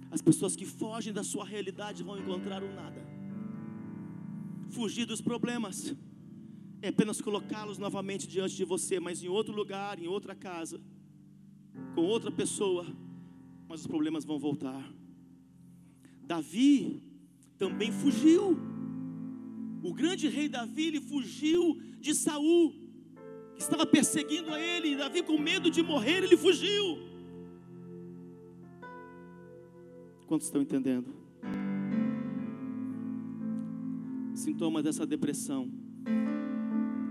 As 0.09 0.21
pessoas 0.21 0.55
que 0.55 0.65
fogem 0.65 1.13
da 1.13 1.23
sua 1.23 1.45
realidade 1.45 2.03
vão 2.03 2.17
encontrar 2.17 2.63
o 2.63 2.73
nada. 2.73 3.01
Fugir 4.69 5.05
dos 5.05 5.21
problemas 5.21 5.95
é 6.81 6.87
apenas 6.87 7.21
colocá-los 7.21 7.77
novamente 7.77 8.27
diante 8.27 8.55
de 8.55 8.65
você, 8.65 8.99
mas 8.99 9.21
em 9.21 9.27
outro 9.27 9.53
lugar, 9.53 9.99
em 9.99 10.07
outra 10.07 10.33
casa, 10.33 10.81
com 11.93 12.01
outra 12.01 12.31
pessoa, 12.31 12.87
mas 13.67 13.81
os 13.81 13.87
problemas 13.87 14.25
vão 14.25 14.39
voltar. 14.39 14.91
Davi 16.23 17.03
também 17.61 17.91
fugiu. 17.91 18.57
O 19.83 19.93
grande 19.93 20.27
rei 20.27 20.49
Davi, 20.49 20.87
ele 20.87 20.99
fugiu 20.99 21.79
de 21.99 22.15
Saul, 22.15 22.73
que 23.53 23.61
estava 23.61 23.85
perseguindo 23.85 24.51
a 24.51 24.59
ele, 24.59 24.95
Davi 24.95 25.21
com 25.21 25.37
medo 25.37 25.69
de 25.69 25.83
morrer, 25.83 26.23
ele 26.23 26.35
fugiu. 26.35 26.97
Quantos 30.25 30.47
estão 30.47 30.59
entendendo? 30.63 31.13
Sintomas 34.33 34.83
dessa 34.83 35.05
depressão 35.05 35.71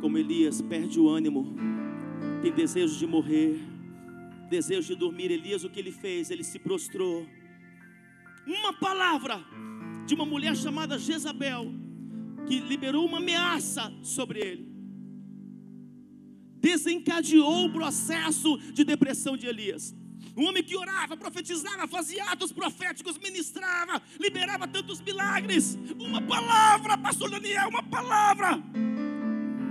como 0.01 0.19
Elias, 0.19 0.61
perde 0.63 0.99
o 0.99 1.09
ânimo, 1.09 1.55
tem 2.43 2.51
desejo 2.51 2.99
de 2.99 3.07
morrer, 3.07 3.61
desejo 4.49 4.89
de 4.89 4.97
dormir. 4.97 5.31
Elias, 5.31 5.63
o 5.63 5.71
que 5.71 5.79
ele 5.79 5.93
fez? 5.93 6.29
Ele 6.29 6.43
se 6.43 6.59
prostrou. 6.59 7.25
Uma 8.47 8.73
palavra 8.73 9.45
de 10.11 10.15
uma 10.17 10.27
mulher 10.27 10.57
chamada 10.57 10.99
Jezabel, 10.99 11.73
que 12.45 12.59
liberou 12.59 13.07
uma 13.07 13.19
ameaça 13.19 13.93
sobre 14.03 14.41
ele, 14.41 14.69
desencadeou 16.57 17.67
o 17.67 17.73
processo 17.73 18.59
de 18.73 18.83
depressão 18.83 19.37
de 19.37 19.47
Elias. 19.47 19.95
Um 20.37 20.47
homem 20.47 20.65
que 20.65 20.77
orava, 20.77 21.17
profetizava, 21.17 21.87
fazia 21.87 22.25
atos 22.25 22.51
proféticos, 22.51 23.19
ministrava, 23.19 24.03
liberava 24.19 24.67
tantos 24.67 25.01
milagres. 25.01 25.79
Uma 25.97 26.21
palavra, 26.21 26.99
pastor 26.99 27.31
Daniel, 27.31 27.69
uma 27.69 27.85
palavra 27.85 28.61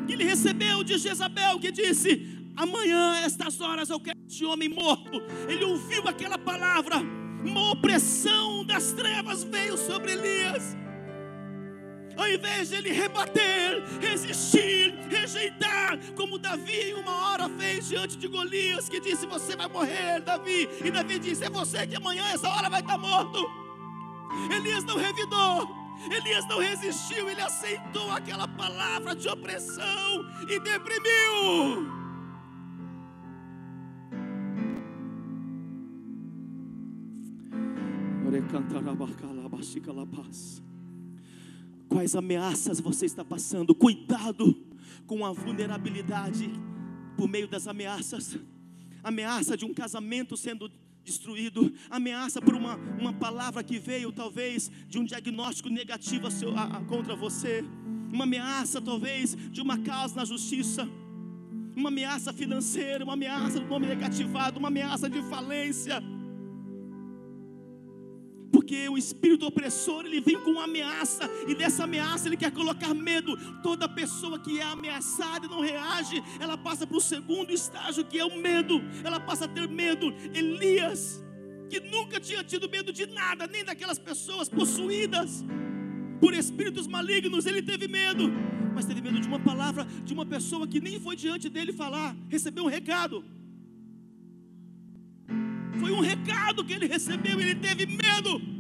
que 0.08 0.14
ele 0.14 0.24
recebeu 0.24 0.86
de 0.86 0.98
Jezabel, 0.98 1.60
que 1.60 1.70
disse: 1.70 2.48
Amanhã, 2.56 3.18
estas 3.18 3.60
horas, 3.60 3.90
eu 3.90 4.00
quero 4.00 4.18
este 4.26 4.46
homem 4.46 4.70
morto. 4.70 5.22
Ele 5.50 5.66
ouviu 5.66 6.08
aquela 6.08 6.38
palavra, 6.38 6.96
uma 7.44 7.72
opressão 7.72 8.66
das 8.66 8.92
trevas 8.92 9.44
veio 9.44 9.78
sobre 9.78 10.12
Elias. 10.12 10.76
Ao 12.18 12.28
invés 12.28 12.70
de 12.70 12.76
ele 12.76 12.92
rebater, 12.92 13.82
resistir, 14.02 14.94
rejeitar, 15.10 15.98
como 16.18 16.38
Davi 16.38 16.94
uma 16.96 17.30
hora 17.30 17.48
fez 17.48 17.88
diante 17.88 18.18
de 18.18 18.28
Golias, 18.28 18.90
que 18.90 19.00
disse: 19.00 19.26
Você 19.26 19.56
vai 19.56 19.70
morrer, 19.70 20.20
Davi. 20.20 20.68
E 20.84 20.92
Davi 20.92 21.18
disse: 21.18 21.46
É 21.46 21.50
você 21.50 21.88
que 21.88 21.96
amanhã, 21.96 22.26
essa 22.34 22.50
hora, 22.50 22.70
vai 22.70 22.82
estar 22.82 22.98
morto. 22.98 23.50
Elias 24.54 24.84
não 24.84 24.98
revidou, 24.98 25.70
Elias 26.12 26.46
não 26.48 26.60
resistiu, 26.60 27.30
ele 27.30 27.42
aceitou 27.42 28.12
aquela 28.12 28.48
palavra 28.50 29.16
de 29.16 29.30
opressão 29.30 30.26
e 30.50 30.60
deprimiu. 30.60 31.99
Quais 41.88 42.16
ameaças 42.16 42.80
você 42.80 43.08
está 43.08 43.26
passando? 43.26 43.74
Cuidado 43.74 44.56
com 45.08 45.26
a 45.26 45.32
vulnerabilidade 45.32 46.50
por 47.18 47.28
meio 47.28 47.48
das 47.48 47.68
ameaças. 47.68 48.38
Ameaça 49.04 49.58
de 49.58 49.66
um 49.66 49.74
casamento 49.74 50.38
sendo 50.38 50.72
destruído, 51.04 51.74
ameaça 51.90 52.40
por 52.40 52.54
uma, 52.54 52.76
uma 53.00 53.14
palavra 53.14 53.64
que 53.64 53.80
veio, 53.80 54.12
talvez, 54.12 54.70
de 54.88 55.00
um 55.00 55.04
diagnóstico 55.04 55.70
negativo 55.70 56.28
a 56.28 56.32
seu, 56.32 56.56
a, 56.56 56.66
a, 56.66 56.82
contra 56.86 57.16
você, 57.16 57.66
uma 58.14 58.26
ameaça, 58.26 58.80
talvez, 58.80 59.36
de 59.50 59.60
uma 59.60 59.80
causa 59.80 60.16
na 60.16 60.26
justiça, 60.26 60.88
uma 61.76 61.90
ameaça 61.90 62.32
financeira, 62.32 63.04
uma 63.04 63.14
ameaça 63.14 63.60
do 63.60 63.66
nome 63.66 63.88
negativado, 63.88 64.60
uma 64.60 64.68
ameaça 64.68 65.10
de 65.10 65.22
falência 65.24 66.04
porque 68.52 68.90
o 68.90 68.98
espírito 68.98 69.46
opressor 69.46 70.06
ele 70.06 70.20
vem 70.20 70.40
com 70.40 70.52
uma 70.52 70.64
ameaça 70.64 71.30
e 71.48 71.56
dessa 71.56 71.84
ameaça 71.84 72.28
ele 72.28 72.38
quer 72.38 72.52
colocar 72.52 72.94
medo. 72.94 73.38
Toda 73.62 73.88
pessoa 73.88 74.40
que 74.40 74.60
é 74.60 74.64
ameaçada 74.64 75.46
e 75.46 75.50
não 75.50 75.62
reage, 75.62 76.22
ela 76.40 76.58
passa 76.58 76.86
para 76.86 76.98
o 76.98 77.02
segundo 77.02 77.52
estágio 77.52 78.06
que 78.06 78.20
é 78.20 78.26
o 78.26 78.38
medo. 78.38 78.82
Ela 79.04 79.20
passa 79.20 79.46
a 79.46 79.48
ter 79.48 79.68
medo. 79.68 80.14
Elias, 80.34 81.24
que 81.70 81.80
nunca 81.80 82.20
tinha 82.20 82.44
tido 82.44 82.70
medo 82.70 82.92
de 82.92 83.06
nada, 83.06 83.48
nem 83.48 83.64
daquelas 83.64 84.00
pessoas 84.00 84.50
possuídas 84.50 85.44
por 86.20 86.34
espíritos 86.34 86.86
malignos, 86.86 87.46
ele 87.46 87.62
teve 87.62 87.88
medo, 87.88 88.30
mas 88.76 88.86
teve 88.86 89.02
medo 89.02 89.20
de 89.20 89.28
uma 89.28 89.40
palavra 89.40 89.86
de 90.04 90.14
uma 90.14 90.26
pessoa 90.26 90.68
que 90.68 90.82
nem 90.82 91.00
foi 91.00 91.16
diante 91.16 91.48
dele 91.50 91.72
falar, 91.72 92.16
recebeu 92.28 92.66
um 92.66 92.68
recado. 92.68 93.24
Foi 95.80 95.92
um 95.92 96.02
recado 96.02 96.64
que 96.66 96.74
ele 96.74 96.88
recebeu, 96.88 97.40
ele 97.40 97.56
teve 97.56 97.86
medo. 97.86 98.60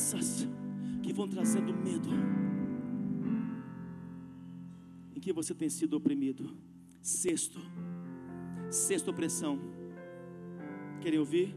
ameaças 0.00 0.48
que 1.02 1.12
vão 1.12 1.28
trazendo 1.28 1.72
medo. 1.74 2.08
Em 5.14 5.20
que 5.20 5.32
você 5.32 5.54
tem 5.54 5.68
sido 5.68 5.94
oprimido. 5.96 6.56
Sexto, 7.02 7.60
sexta 8.70 9.10
opressão. 9.10 9.58
Querem 11.00 11.18
ouvir? 11.18 11.54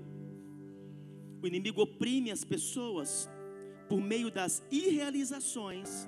O 1.42 1.48
inimigo 1.48 1.82
oprime 1.82 2.32
as 2.32 2.44
pessoas 2.44 3.30
por 3.90 4.02
meio 4.02 4.32
das 4.32 4.64
irrealizações 4.72 6.08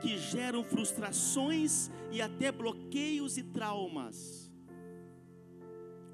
que 0.00 0.18
geram 0.18 0.64
frustrações 0.64 1.90
e 2.10 2.20
até 2.20 2.50
bloqueios 2.50 3.36
e 3.38 3.42
traumas. 3.42 4.43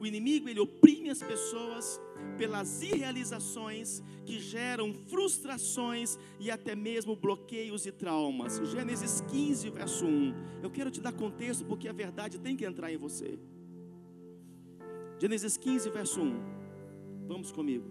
O 0.00 0.06
inimigo 0.06 0.48
ele 0.48 0.60
oprime 0.60 1.10
as 1.10 1.22
pessoas 1.22 2.00
pelas 2.38 2.82
irrealizações 2.82 4.02
que 4.24 4.40
geram 4.40 4.94
frustrações 4.94 6.18
e 6.38 6.50
até 6.50 6.74
mesmo 6.74 7.14
bloqueios 7.14 7.84
e 7.84 7.92
traumas. 7.92 8.56
Gênesis 8.70 9.20
15, 9.20 9.68
verso 9.68 10.06
1. 10.06 10.34
Eu 10.62 10.70
quero 10.70 10.90
te 10.90 11.02
dar 11.02 11.12
contexto 11.12 11.66
porque 11.66 11.86
a 11.86 11.92
verdade 11.92 12.38
tem 12.38 12.56
que 12.56 12.64
entrar 12.64 12.90
em 12.90 12.96
você. 12.96 13.38
Gênesis 15.18 15.58
15, 15.58 15.90
verso 15.90 16.22
1. 16.22 16.40
Vamos 17.28 17.52
comigo. 17.52 17.84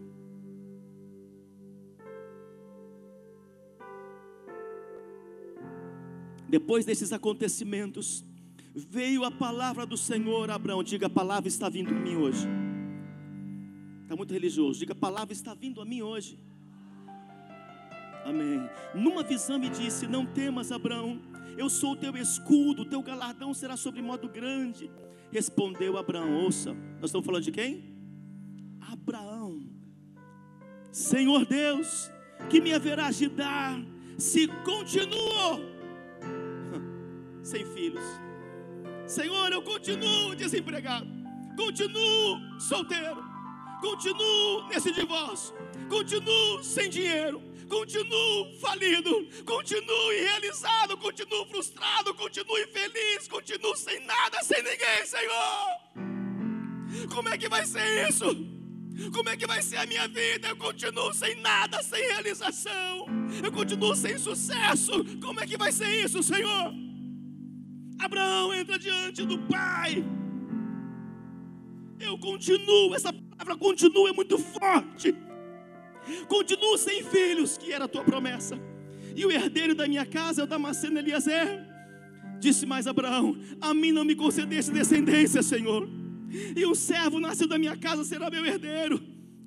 Depois 6.50 6.84
desses 6.86 7.14
acontecimentos, 7.14 8.26
veio 8.74 9.24
a 9.24 9.32
palavra 9.32 9.86
do 9.86 9.98
Senhor 9.98 10.50
a 10.50 10.56
Abraão. 10.56 10.84
Diga, 10.84 11.08
a 11.08 11.10
palavra 11.10 11.48
está 11.48 11.70
vindo 11.70 11.94
em 11.94 12.00
mim 12.00 12.16
hoje. 12.16 12.48
Está 14.04 14.16
muito 14.16 14.34
religioso. 14.34 14.80
Diga, 14.80 14.94
a 14.94 14.96
palavra 14.96 15.34
está 15.34 15.54
vindo 15.54 15.82
a 15.82 15.86
mim 15.86 16.02
hoje. 16.02 16.40
Amém. 18.26 18.70
Numa 18.94 19.24
visão 19.24 19.60
me 19.60 19.70
disse: 19.70 20.08
Não 20.08 20.26
temas, 20.26 20.72
Abraão. 20.72 21.22
Eu 21.58 21.70
sou 21.70 21.92
o 21.92 21.96
teu 21.96 22.16
escudo, 22.16 22.84
o 22.84 22.86
teu 22.86 23.02
galardão 23.02 23.54
será 23.54 23.76
sobre 23.76 24.02
modo 24.02 24.30
grande. 24.30 24.90
Respondeu 25.32 25.98
Abraão: 25.98 26.44
Ouça, 26.44 26.74
nós 27.00 27.06
estamos 27.06 27.26
falando 27.26 27.44
de 27.44 27.52
quem? 27.52 27.84
Abraão. 28.80 29.68
Senhor 30.92 31.46
Deus, 31.46 32.12
que 32.50 32.60
me 32.60 32.74
haverás 32.74 33.18
de 33.18 33.30
dar 33.30 33.80
se 34.18 34.48
continuo 34.64 35.62
sem 37.44 37.66
filhos? 37.66 38.29
Senhor, 39.10 39.52
eu 39.52 39.64
continuo 39.64 40.36
desempregado, 40.36 41.08
continuo 41.58 42.60
solteiro, 42.60 43.26
continuo 43.82 44.68
nesse 44.68 44.92
divórcio, 44.92 45.56
continuo 45.90 46.64
sem 46.64 46.92
dinheiro, 46.92 47.42
continuo 47.68 48.54
falido, 48.60 49.28
continuo 49.44 50.14
irrealizado, 50.14 50.96
continuo 50.96 51.44
frustrado, 51.48 52.14
continuo 52.14 52.56
infeliz, 52.60 53.28
continuo 53.28 53.76
sem 53.76 54.00
nada, 54.06 54.44
sem 54.44 54.62
ninguém, 54.62 55.04
Senhor. 55.04 57.10
Como 57.12 57.30
é 57.30 57.38
que 57.40 57.50
vai 57.50 57.66
ser 57.66 58.08
isso? 58.08 58.26
Como 59.12 59.28
é 59.28 59.36
que 59.36 59.48
vai 59.48 59.64
ser 59.64 59.78
a 59.78 59.88
minha 59.88 60.08
vida? 60.08 60.50
Eu 60.50 60.56
continuo 60.56 61.12
sem 61.16 61.34
nada, 61.42 61.82
sem 61.82 62.00
realização. 62.00 63.08
Eu 63.44 63.52
continuo 63.52 63.96
sem 63.96 64.20
sucesso. 64.20 65.04
Como 65.20 65.40
é 65.40 65.48
que 65.48 65.58
vai 65.58 65.72
ser 65.72 66.06
isso, 66.06 66.22
Senhor? 66.22 66.89
Abraão 68.00 68.54
entra 68.54 68.80
diante 68.80 69.26
do 69.26 69.38
Pai. 69.40 70.04
Eu 72.00 72.18
continuo, 72.18 72.96
essa 72.96 73.12
palavra 73.12 73.58
continua 73.58 74.10
é 74.10 74.14
muito 74.14 74.38
forte. 74.38 75.14
Continuo 76.28 76.78
sem 76.78 77.04
filhos, 77.04 77.58
que 77.58 77.74
era 77.74 77.86
a 77.86 77.88
tua 77.88 78.04
promessa. 78.04 78.58
E 79.16 79.26
o 79.26 79.32
herdeiro 79.32 79.76
da 79.76 79.86
minha 79.86 80.06
casa 80.06 80.42
é 80.42 80.44
o 80.46 80.48
Damasceno 80.48 80.98
Eliezer. 80.98 81.68
Disse 82.40 82.66
mais 82.66 82.88
Abraão: 82.88 83.38
A 83.60 83.74
mim 83.74 83.92
não 83.92 84.06
me 84.06 84.16
concedeste 84.16 84.72
descendência, 84.72 85.44
Senhor. 85.44 85.88
e 86.56 86.66
um 86.66 86.74
servo 86.74 87.20
nasceu 87.20 87.48
da 87.48 87.60
minha 87.60 87.76
casa 87.76 88.06
será 88.06 88.30
meu 88.30 88.46
herdeiro. 88.46 89.02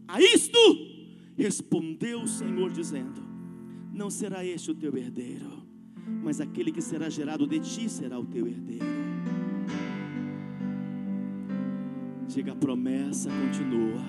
A 0.06 0.20
isto 0.20 0.58
respondeu 1.36 2.22
o 2.22 2.28
Senhor, 2.28 2.70
dizendo: 2.70 3.22
Não 3.92 4.10
será 4.10 4.44
este 4.44 4.70
o 4.70 4.74
teu 4.74 4.94
herdeiro, 4.96 5.61
mas 6.06 6.40
aquele 6.40 6.72
que 6.72 6.80
será 6.80 7.08
gerado 7.08 7.46
de 7.46 7.60
ti 7.60 7.88
será 7.88 8.18
o 8.18 8.24
teu 8.24 8.46
herdeiro. 8.46 8.84
Diga 12.26 12.52
a 12.52 12.56
promessa, 12.56 13.28
continua. 13.30 14.02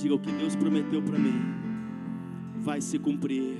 Diga 0.00 0.14
o 0.14 0.18
que 0.18 0.32
Deus 0.32 0.54
prometeu 0.56 1.02
para 1.02 1.18
mim, 1.18 1.40
vai 2.58 2.80
se 2.80 2.98
cumprir. 2.98 3.56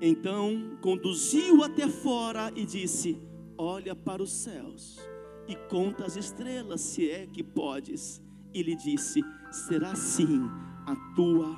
Então 0.00 0.76
conduziu 0.80 1.62
até 1.62 1.88
fora 1.88 2.52
e 2.54 2.66
disse: 2.66 3.18
Olha 3.56 3.94
para 3.94 4.22
os 4.22 4.32
céus 4.32 5.00
e 5.48 5.54
conta 5.68 6.04
as 6.04 6.16
estrelas, 6.16 6.80
se 6.80 7.10
é 7.10 7.26
que 7.26 7.42
podes. 7.42 8.22
E 8.52 8.62
lhe 8.62 8.76
disse: 8.76 9.22
Será 9.50 9.92
assim 9.92 10.42
a 10.86 10.94
tua 11.14 11.56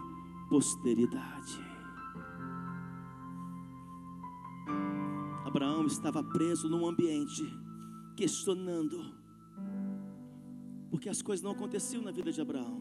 posteridade. 0.49 1.66
Abraão 5.57 5.87
estava 5.87 6.23
preso 6.23 6.69
num 6.69 6.87
ambiente, 6.87 7.43
questionando, 8.15 9.15
porque 10.91 11.09
as 11.09 11.23
coisas 11.23 11.43
não 11.43 11.53
aconteciam 11.53 12.03
na 12.03 12.11
vida 12.11 12.31
de 12.31 12.43
Abraão. 12.43 12.79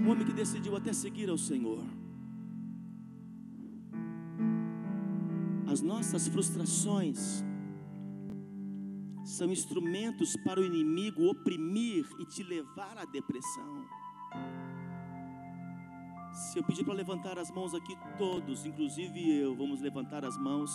Um 0.00 0.08
homem 0.08 0.24
que 0.24 0.32
decidiu 0.32 0.76
até 0.76 0.92
seguir 0.92 1.28
ao 1.28 1.36
Senhor. 1.36 1.84
As 5.66 5.82
nossas 5.82 6.28
frustrações, 6.28 7.42
são 9.24 9.50
instrumentos 9.50 10.36
para 10.44 10.60
o 10.60 10.64
inimigo 10.64 11.28
oprimir 11.28 12.06
e 12.20 12.26
te 12.26 12.44
levar 12.44 12.96
à 12.96 13.04
depressão. 13.06 13.84
Se 16.36 16.58
eu 16.58 16.62
pedir 16.62 16.84
para 16.84 16.94
levantar 16.94 17.38
as 17.38 17.50
mãos 17.50 17.74
aqui, 17.74 17.96
todos, 18.18 18.66
inclusive 18.66 19.18
eu, 19.38 19.56
vamos 19.56 19.80
levantar 19.80 20.24
as 20.24 20.36
mãos 20.36 20.70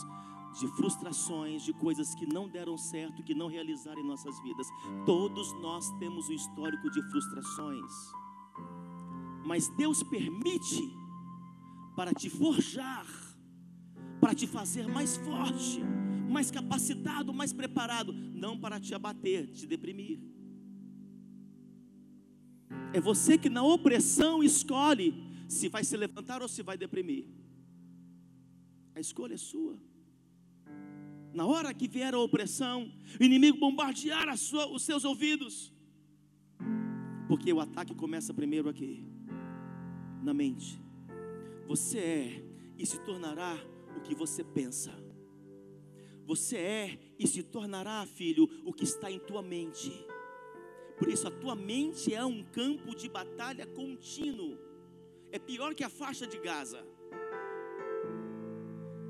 de 0.59 0.67
frustrações, 0.75 1.63
de 1.63 1.71
coisas 1.71 2.15
que 2.15 2.25
não 2.25 2.49
deram 2.49 2.77
certo, 2.77 3.23
que 3.23 3.35
não 3.35 3.47
realizaram 3.47 4.01
em 4.01 4.07
nossas 4.07 4.37
vidas. 4.41 4.67
Todos 5.05 5.53
nós 5.61 5.89
temos 5.99 6.27
um 6.29 6.33
histórico 6.33 6.89
de 6.89 7.01
frustrações, 7.11 7.91
mas 9.45 9.69
Deus 9.77 10.01
permite 10.01 10.91
para 11.95 12.11
te 12.11 12.29
forjar, 12.29 13.05
para 14.19 14.33
te 14.33 14.47
fazer 14.47 14.87
mais 14.87 15.15
forte 15.17 15.81
mais 16.31 16.49
capacitado, 16.49 17.33
mais 17.33 17.51
preparado, 17.51 18.13
não 18.13 18.57
para 18.57 18.79
te 18.79 18.95
abater, 18.95 19.51
te 19.51 19.67
deprimir. 19.67 20.19
É 22.93 23.01
você 23.01 23.37
que 23.37 23.49
na 23.49 23.61
opressão 23.61 24.41
escolhe 24.41 25.30
se 25.51 25.67
vai 25.67 25.83
se 25.83 25.97
levantar 25.97 26.41
ou 26.41 26.47
se 26.47 26.63
vai 26.63 26.77
deprimir. 26.77 27.27
A 28.95 28.99
escolha 28.99 29.33
é 29.33 29.37
sua. 29.37 29.77
Na 31.33 31.45
hora 31.45 31.73
que 31.73 31.87
vier 31.87 32.13
a 32.13 32.19
opressão, 32.19 32.91
o 33.19 33.23
inimigo 33.23 33.57
bombardear 33.57 34.35
sua, 34.37 34.67
os 34.67 34.83
seus 34.83 35.03
ouvidos, 35.03 35.73
porque 37.27 37.51
o 37.51 37.59
ataque 37.59 37.93
começa 37.93 38.33
primeiro 38.33 38.69
aqui, 38.69 39.05
na 40.23 40.33
mente. 40.33 40.81
Você 41.67 41.99
é 41.99 42.43
e 42.77 42.85
se 42.85 42.99
tornará 42.99 43.57
o 43.97 44.01
que 44.01 44.15
você 44.15 44.43
pensa. 44.43 44.91
Você 46.25 46.57
é 46.57 46.99
e 47.19 47.27
se 47.27 47.43
tornará, 47.43 48.05
filho, 48.05 48.49
o 48.65 48.73
que 48.73 48.85
está 48.85 49.11
em 49.11 49.19
tua 49.19 49.41
mente. 49.41 49.91
Por 50.97 51.09
isso, 51.09 51.27
a 51.27 51.31
tua 51.31 51.55
mente 51.55 52.13
é 52.13 52.23
um 52.23 52.43
campo 52.43 52.95
de 52.95 53.09
batalha 53.09 53.65
contínuo. 53.65 54.70
É 55.31 55.39
pior 55.39 55.73
que 55.73 55.83
a 55.83 55.89
faixa 55.89 56.27
de 56.27 56.37
Gaza. 56.39 56.85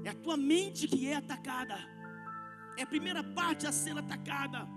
É 0.03 0.09
a 0.09 0.13
tua 0.13 0.37
mente 0.37 0.87
que 0.87 1.07
é 1.07 1.15
atacada. 1.15 1.77
É 2.77 2.83
a 2.83 2.87
primeira 2.87 3.23
parte 3.23 3.65
a 3.65 3.71
ser 3.71 3.97
atacada. 3.97 4.67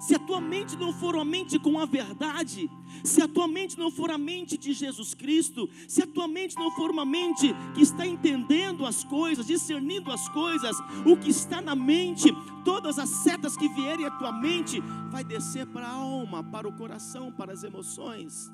Se 0.00 0.14
a 0.14 0.18
tua 0.18 0.40
mente 0.40 0.76
não 0.76 0.92
for 0.92 1.16
uma 1.16 1.24
mente 1.24 1.58
com 1.58 1.78
a 1.78 1.84
verdade, 1.84 2.70
se 3.02 3.20
a 3.20 3.26
tua 3.26 3.48
mente 3.48 3.76
não 3.76 3.90
for 3.90 4.10
a 4.10 4.16
mente 4.16 4.56
de 4.56 4.72
Jesus 4.72 5.12
Cristo, 5.12 5.68
se 5.88 6.02
a 6.02 6.06
tua 6.06 6.28
mente 6.28 6.54
não 6.54 6.70
for 6.70 6.90
uma 6.90 7.04
mente 7.04 7.52
que 7.74 7.82
está 7.82 8.06
entendendo 8.06 8.86
as 8.86 9.02
coisas, 9.02 9.46
discernindo 9.46 10.12
as 10.12 10.28
coisas, 10.28 10.76
o 11.04 11.16
que 11.16 11.30
está 11.30 11.60
na 11.60 11.74
mente, 11.74 12.32
todas 12.64 12.96
as 12.96 13.08
setas 13.08 13.56
que 13.56 13.68
vierem 13.70 14.06
à 14.06 14.10
tua 14.12 14.32
mente, 14.32 14.80
vai 15.10 15.24
descer 15.24 15.66
para 15.66 15.88
a 15.88 15.92
alma, 15.92 16.44
para 16.44 16.68
o 16.68 16.76
coração, 16.76 17.32
para 17.32 17.52
as 17.52 17.64
emoções. 17.64 18.52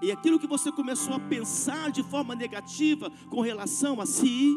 E 0.00 0.12
aquilo 0.12 0.38
que 0.38 0.46
você 0.46 0.70
começou 0.70 1.14
a 1.14 1.20
pensar 1.20 1.90
de 1.90 2.02
forma 2.02 2.34
negativa 2.34 3.10
com 3.30 3.40
relação 3.40 4.00
a 4.00 4.06
si, 4.06 4.56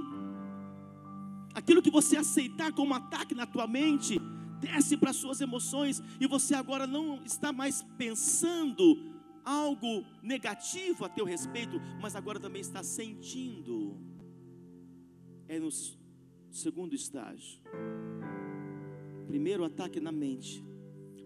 aquilo 1.54 1.82
que 1.82 1.90
você 1.90 2.18
aceitar 2.18 2.72
como 2.74 2.94
ataque 2.94 3.34
na 3.34 3.46
tua 3.46 3.66
mente, 3.66 4.20
desce 4.60 4.96
para 4.96 5.12
suas 5.12 5.42
emoções 5.42 6.02
e 6.20 6.28
você 6.28 6.54
agora 6.54 6.86
não 6.86 7.24
está 7.24 7.52
mais 7.52 7.84
pensando 7.98 9.12
algo 9.44 10.06
negativo 10.22 11.06
a 11.06 11.10
teu 11.10 11.26
respeito, 11.26 11.82
mas 12.00 12.16
agora 12.16 12.40
também 12.40 12.62
está 12.62 12.84
sentindo. 12.84 13.98
É 15.48 15.60
no 15.60 15.70
segundo 16.52 16.94
estágio. 16.94 17.60
Primeiro 19.28 19.64
ataque 19.64 20.00
na 20.00 20.12
mente. 20.12 20.64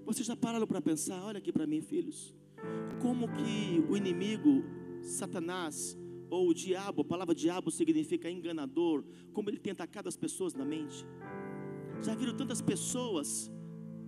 Vocês 0.06 0.25
já 0.25 0.36
pararam 0.36 0.67
para 0.67 0.82
pensar? 0.82 1.21
Olha 1.23 1.39
aqui 1.39 1.51
para 1.51 1.67
mim, 1.67 1.82
filhos. 1.82 2.34
Como 3.01 3.28
que 3.28 3.84
o 3.89 3.95
inimigo, 3.95 4.63
Satanás, 5.01 5.97
ou 6.30 6.49
o 6.49 6.54
diabo, 6.54 7.01
a 7.01 7.06
palavra 7.06 7.36
diabo 7.36 7.69
significa 7.71 8.30
enganador, 8.30 9.04
como 9.34 9.49
ele 9.49 9.60
tem 9.60 9.73
atacado 9.73 10.08
as 10.08 10.17
pessoas 10.17 10.54
na 10.54 10.65
mente. 10.65 11.06
Já 12.01 12.15
viram 12.15 12.36
tantas 12.36 12.62
pessoas 12.62 13.51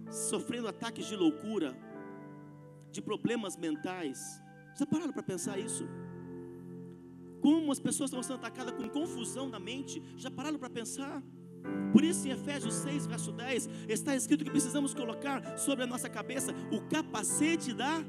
sofrendo 0.10 0.68
ataques 0.68 1.06
de 1.06 1.16
loucura, 1.16 1.78
de 2.92 3.02
problemas 3.02 3.56
mentais? 3.58 4.20
Já 4.78 4.86
pararam 4.86 5.14
para 5.14 5.24
pensar 5.24 5.60
isso? 5.60 5.86
Como 7.42 7.72
as 7.72 7.80
pessoas 7.80 8.10
estão 8.10 8.24
sendo 8.24 8.38
atacadas 8.38 8.74
com 8.74 8.90
confusão 8.90 9.48
na 9.48 9.60
mente? 9.60 10.02
Já 10.18 10.30
pararam 10.30 10.58
para 10.58 10.70
pensar? 10.70 11.22
Por 11.92 12.04
isso, 12.04 12.28
em 12.28 12.32
Efésios 12.32 12.74
6, 12.76 13.08
verso 13.08 13.32
10, 13.32 13.70
está 13.88 14.16
escrito 14.16 14.44
que 14.44 14.52
precisamos 14.52 14.94
colocar 14.94 15.58
sobre 15.58 15.84
a 15.84 15.88
nossa 15.88 16.10
cabeça 16.10 16.54
o 16.72 16.82
capacete 16.88 17.74
da 17.74 18.04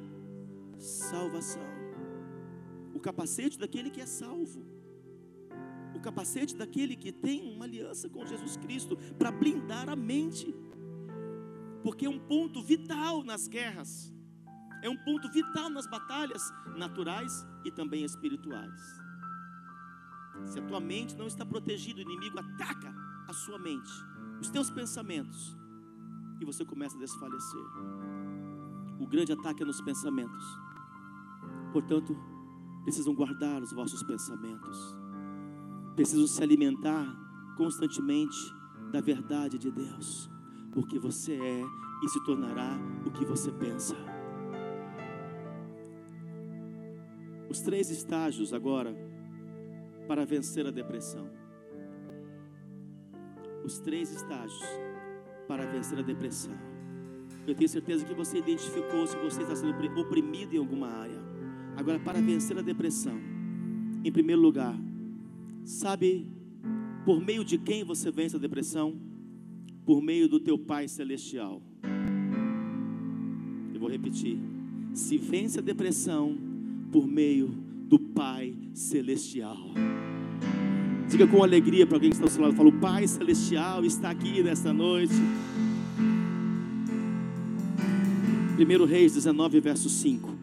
salvação. 0.79 1.63
O 2.95 3.01
capacete 3.01 3.59
daquele 3.59 3.91
que 3.91 4.01
é 4.01 4.07
salvo 4.07 4.79
o 5.95 6.01
capacete 6.01 6.57
daquele 6.57 6.95
que 6.97 7.11
tem 7.11 7.55
uma 7.55 7.65
aliança 7.65 8.09
com 8.09 8.25
Jesus 8.25 8.57
Cristo 8.57 8.97
para 9.19 9.33
blindar 9.33 9.89
a 9.89 9.97
mente, 9.97 10.55
porque 11.83 12.07
é 12.07 12.09
um 12.09 12.19
ponto 12.19 12.63
vital 12.63 13.25
nas 13.25 13.49
guerras, 13.49 14.15
é 14.83 14.89
um 14.89 14.97
ponto 14.97 15.31
vital 15.31 15.69
nas 15.69 15.89
batalhas 15.89 16.43
naturais 16.77 17.45
e 17.65 17.71
também 17.71 18.05
espirituais. 18.05 18.81
Se 20.47 20.61
a 20.61 20.63
tua 20.63 20.79
mente 20.79 21.17
não 21.17 21.27
está 21.27 21.45
protegida, 21.45 21.99
o 21.99 22.03
inimigo 22.03 22.39
ataca 22.39 22.95
a 23.29 23.33
sua 23.33 23.59
mente, 23.59 23.91
os 24.41 24.51
teus 24.51 24.71
pensamentos, 24.71 25.57
e 26.41 26.45
você 26.45 26.65
começa 26.65 26.97
a 26.97 27.01
desfalecer. 27.01 27.67
O 29.01 29.07
grande 29.07 29.33
ataque 29.33 29.63
é 29.63 29.67
nos 29.67 29.81
pensamentos. 29.81 30.45
Portanto, 31.73 32.17
precisam 32.85 33.15
guardar 33.15 33.63
os 33.63 33.73
vossos 33.73 34.03
pensamentos 34.03 34.97
precisam 35.99 36.29
se 36.29 36.41
alimentar 36.41 37.13
constantemente 37.57 38.37
da 38.93 39.01
verdade 39.01 39.59
de 39.59 39.69
Deus, 39.69 40.31
porque 40.71 40.97
você 40.97 41.35
é 41.35 41.65
e 42.05 42.09
se 42.09 42.25
tornará 42.25 42.79
o 43.05 43.11
que 43.11 43.25
você 43.25 43.51
pensa. 43.51 43.97
Os 47.51 47.61
três 47.61 47.91
estágios 47.91 48.55
agora 48.55 48.95
para 50.07 50.25
vencer 50.25 50.65
a 50.69 50.71
depressão. 50.71 51.29
Os 53.65 53.81
três 53.81 54.13
estágios 54.13 54.63
para 55.49 55.67
vencer 55.67 55.99
a 55.99 56.03
depressão. 56.03 56.55
Eu 57.45 57.57
tenho 57.57 57.69
certeza 57.69 58.05
que 58.05 58.15
você 58.15 58.39
identificou 58.39 59.05
se 59.05 59.17
você 59.17 59.43
está 59.43 59.57
sendo 59.57 60.01
oprimido 60.01 60.55
em 60.55 60.59
alguma 60.59 60.87
área. 60.87 61.28
Agora, 61.79 61.99
para 61.99 62.21
vencer 62.21 62.59
a 62.59 62.63
depressão, 62.63 63.19
em 64.05 64.13
primeiro 64.13 64.43
lugar, 64.43 64.77
Sabe 65.69 66.27
por 67.05 67.21
meio 67.21 67.45
de 67.45 67.59
quem 67.59 67.85
você 67.85 68.11
vence 68.11 68.35
a 68.35 68.39
depressão? 68.39 68.97
Por 69.85 70.01
meio 70.01 70.27
do 70.27 70.41
teu 70.41 70.59
Pai 70.59 70.89
celestial. 70.89 71.61
Eu 73.75 73.79
vou 73.79 73.91
repetir. 73.91 74.39
Se 74.95 75.19
vence 75.19 75.59
a 75.59 75.63
depressão 75.63 76.39
por 76.91 77.07
meio 77.07 77.49
do 77.87 77.99
Pai 77.99 78.57
celestial. 78.73 79.59
Diga 81.07 81.27
com 81.27 81.45
alegria 81.45 81.87
para 81.87 81.97
alguém 81.97 82.09
que 82.09 82.17
está 82.17 82.25
ao 82.25 82.31
seu 82.31 82.41
lado. 82.41 82.57
Fala, 82.57 82.71
o 82.71 82.81
Pai 82.81 83.07
Celestial 83.07 83.85
está 83.85 84.09
aqui 84.09 84.43
nesta 84.43 84.73
noite. 84.73 85.13
1 88.59 88.85
Reis 88.87 89.13
19, 89.13 89.61
verso 89.61 89.91
5. 89.91 90.38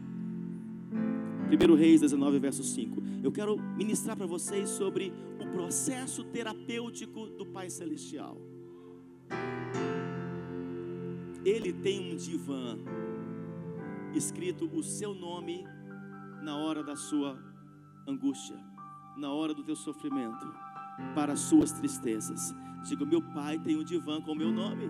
1 1.46 1.76
Reis 1.76 2.02
19, 2.02 2.39
verso 2.39 2.64
5. 2.64 3.02
Eu 3.24 3.32
quero 3.32 3.58
ministrar 3.78 4.18
para 4.18 4.26
vocês 4.26 4.70
sobre 4.70 5.14
o 5.39 5.46
processo 5.52 6.24
terapêutico 6.24 7.28
do 7.28 7.46
Pai 7.46 7.70
Celestial. 7.70 8.38
Ele 11.43 11.72
tem 11.72 12.14
um 12.14 12.16
divã 12.16 12.78
escrito 14.16 14.66
o 14.74 14.82
seu 14.82 15.14
nome 15.14 15.64
na 16.41 16.58
hora 16.58 16.84
da 16.84 16.96
sua 16.96 17.38
angústia, 18.08 18.58
na 19.16 19.32
hora 19.32 19.54
do 19.54 19.64
teu 19.64 19.76
sofrimento, 19.76 20.46
para 21.14 21.34
as 21.34 21.41
suas 21.41 21.72
tristezas. 21.72 22.54
Diga, 22.88 23.06
meu 23.06 23.22
pai 23.22 23.60
tem 23.60 23.78
um 23.78 23.84
divã 23.84 24.20
com 24.20 24.32
o 24.32 24.36
meu 24.36 24.52
nome. 24.52 24.89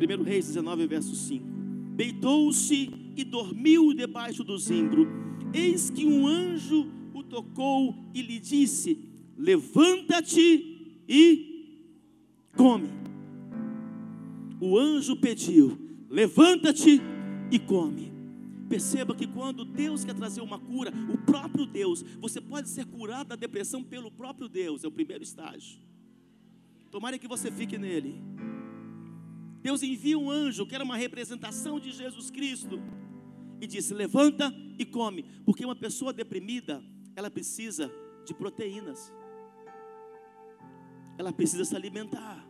1 0.00 0.22
Reis 0.22 0.46
19, 0.46 0.86
verso 0.86 1.14
5. 1.14 1.59
Deitou-se 2.00 2.90
e 3.14 3.22
dormiu 3.22 3.92
debaixo 3.92 4.42
do 4.42 4.56
zimbro. 4.56 5.06
Eis 5.52 5.90
que 5.90 6.06
um 6.06 6.26
anjo 6.26 6.90
o 7.12 7.22
tocou 7.22 7.94
e 8.14 8.22
lhe 8.22 8.40
disse: 8.40 8.98
Levanta-te 9.36 10.96
e 11.06 11.76
come. 12.56 12.88
O 14.58 14.78
anjo 14.78 15.14
pediu: 15.14 15.78
Levanta-te 16.08 17.02
e 17.52 17.58
come. 17.58 18.10
Perceba 18.66 19.14
que 19.14 19.26
quando 19.26 19.62
Deus 19.66 20.02
quer 20.02 20.14
trazer 20.14 20.40
uma 20.40 20.58
cura, 20.58 20.90
o 21.12 21.18
próprio 21.18 21.66
Deus, 21.66 22.02
você 22.18 22.40
pode 22.40 22.70
ser 22.70 22.86
curado 22.86 23.28
da 23.28 23.36
depressão 23.36 23.84
pelo 23.84 24.10
próprio 24.10 24.48
Deus, 24.48 24.84
é 24.84 24.88
o 24.88 24.90
primeiro 24.90 25.22
estágio. 25.22 25.78
Tomara 26.90 27.18
que 27.18 27.28
você 27.28 27.50
fique 27.50 27.76
nele. 27.76 28.14
Deus 29.60 29.82
envia 29.82 30.18
um 30.18 30.30
anjo, 30.30 30.66
que 30.66 30.74
era 30.74 30.84
uma 30.84 30.96
representação 30.96 31.78
de 31.78 31.92
Jesus 31.92 32.30
Cristo, 32.30 32.80
e 33.60 33.66
disse: 33.66 33.92
Levanta 33.92 34.54
e 34.78 34.84
come, 34.84 35.24
porque 35.44 35.64
uma 35.64 35.76
pessoa 35.76 36.12
deprimida, 36.12 36.82
ela 37.14 37.30
precisa 37.30 37.92
de 38.26 38.32
proteínas, 38.32 39.12
ela 41.18 41.32
precisa 41.32 41.64
se 41.64 41.76
alimentar. 41.76 42.46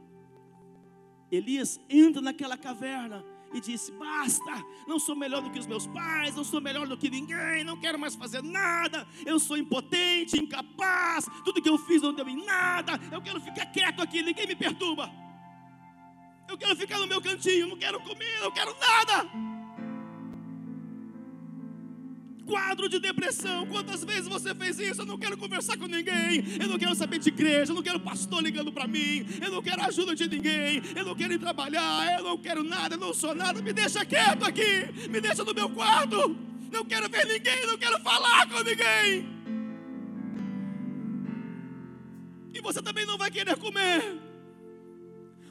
Elias 1.31 1.81
entra 1.89 2.21
naquela 2.21 2.57
caverna, 2.57 3.25
e 3.53 3.61
disse: 3.61 3.93
Basta, 3.93 4.65
não 4.87 4.99
sou 4.99 5.17
melhor 5.17 5.43
do 5.43 5.51
que 5.51 5.59
os 5.59 5.67
meus 5.67 5.87
pais, 5.87 6.35
não 6.35 6.45
sou 6.45 6.61
melhor 6.61 6.87
do 6.87 6.97
que 6.97 7.11
ninguém, 7.11 7.65
não 7.65 7.79
quero 7.79 7.99
mais 7.99 8.15
fazer 8.15 8.43
nada, 8.43 9.07
eu 9.27 9.39
sou 9.39 9.57
impotente, 9.57 10.39
incapaz, 10.39 11.27
tudo 11.45 11.61
que 11.61 11.69
eu 11.69 11.79
fiz 11.79 12.03
não 12.03 12.15
deu 12.15 12.29
em 12.29 12.45
nada, 12.45 12.93
eu 13.11 13.21
quero 13.21 13.41
ficar 13.41 13.67
quieto 13.67 14.01
aqui, 14.01 14.23
ninguém 14.23 14.47
me 14.47 14.55
perturba. 14.55 15.11
Eu 16.51 16.59
quero 16.59 16.76
ficar 16.76 16.98
no 16.98 17.07
meu 17.07 17.22
cantinho, 17.22 17.68
não 17.68 17.76
quero 17.76 18.01
comer, 18.01 18.40
não 18.40 18.51
quero 18.51 18.76
nada 18.78 19.30
quadro 22.51 22.88
de 22.88 22.98
depressão. 22.98 23.64
Quantas 23.66 24.05
vezes 24.05 24.26
você 24.26 24.53
fez 24.53 24.78
isso? 24.80 25.03
Eu 25.03 25.07
não 25.07 25.16
quero 25.16 25.36
conversar 25.38 25.76
com 25.78 25.86
ninguém, 25.86 26.42
eu 26.61 26.68
não 26.68 26.76
quero 26.76 26.96
saber 26.96 27.20
de 27.20 27.28
igreja, 27.28 27.70
eu 27.70 27.76
não 27.76 27.82
quero 27.82 28.01
pastor 28.01 28.42
ligando 28.42 28.72
para 28.72 28.88
mim, 28.88 29.24
eu 29.40 29.53
não 29.53 29.62
quero 29.62 29.80
ajuda 29.82 30.16
de 30.16 30.28
ninguém, 30.28 30.82
eu 30.96 31.05
não 31.05 31.14
quero 31.14 31.32
ir 31.32 31.38
trabalhar, 31.38 32.18
eu 32.18 32.24
não 32.24 32.36
quero 32.36 32.64
nada, 32.64 32.96
eu 32.96 32.98
não 32.98 33.14
sou 33.14 33.36
nada. 33.36 33.62
Me 33.62 33.72
deixa 33.72 34.05
quieto 34.05 34.44
aqui, 34.44 35.09
me 35.09 35.20
deixa 35.20 35.44
no 35.44 35.55
meu 35.55 35.70
quarto. 35.70 36.36
Não 36.72 36.84
quero 36.84 37.09
ver 37.09 37.24
ninguém, 37.26 37.66
não 37.66 37.78
quero 37.78 38.01
falar 38.01 38.48
com 38.48 38.62
ninguém. 38.62 39.28
E 42.53 42.61
você 42.61 42.82
também 42.82 43.07
não 43.07 43.16
vai 43.16 43.30
querer 43.30 43.57
comer. 43.57 44.30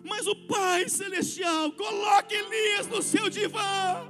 Mas 0.03 0.27
o 0.27 0.35
Pai 0.35 0.87
Celestial, 0.87 1.71
coloque 1.73 2.35
Elias 2.35 2.87
no 2.87 3.01
seu 3.01 3.29
divã 3.29 4.09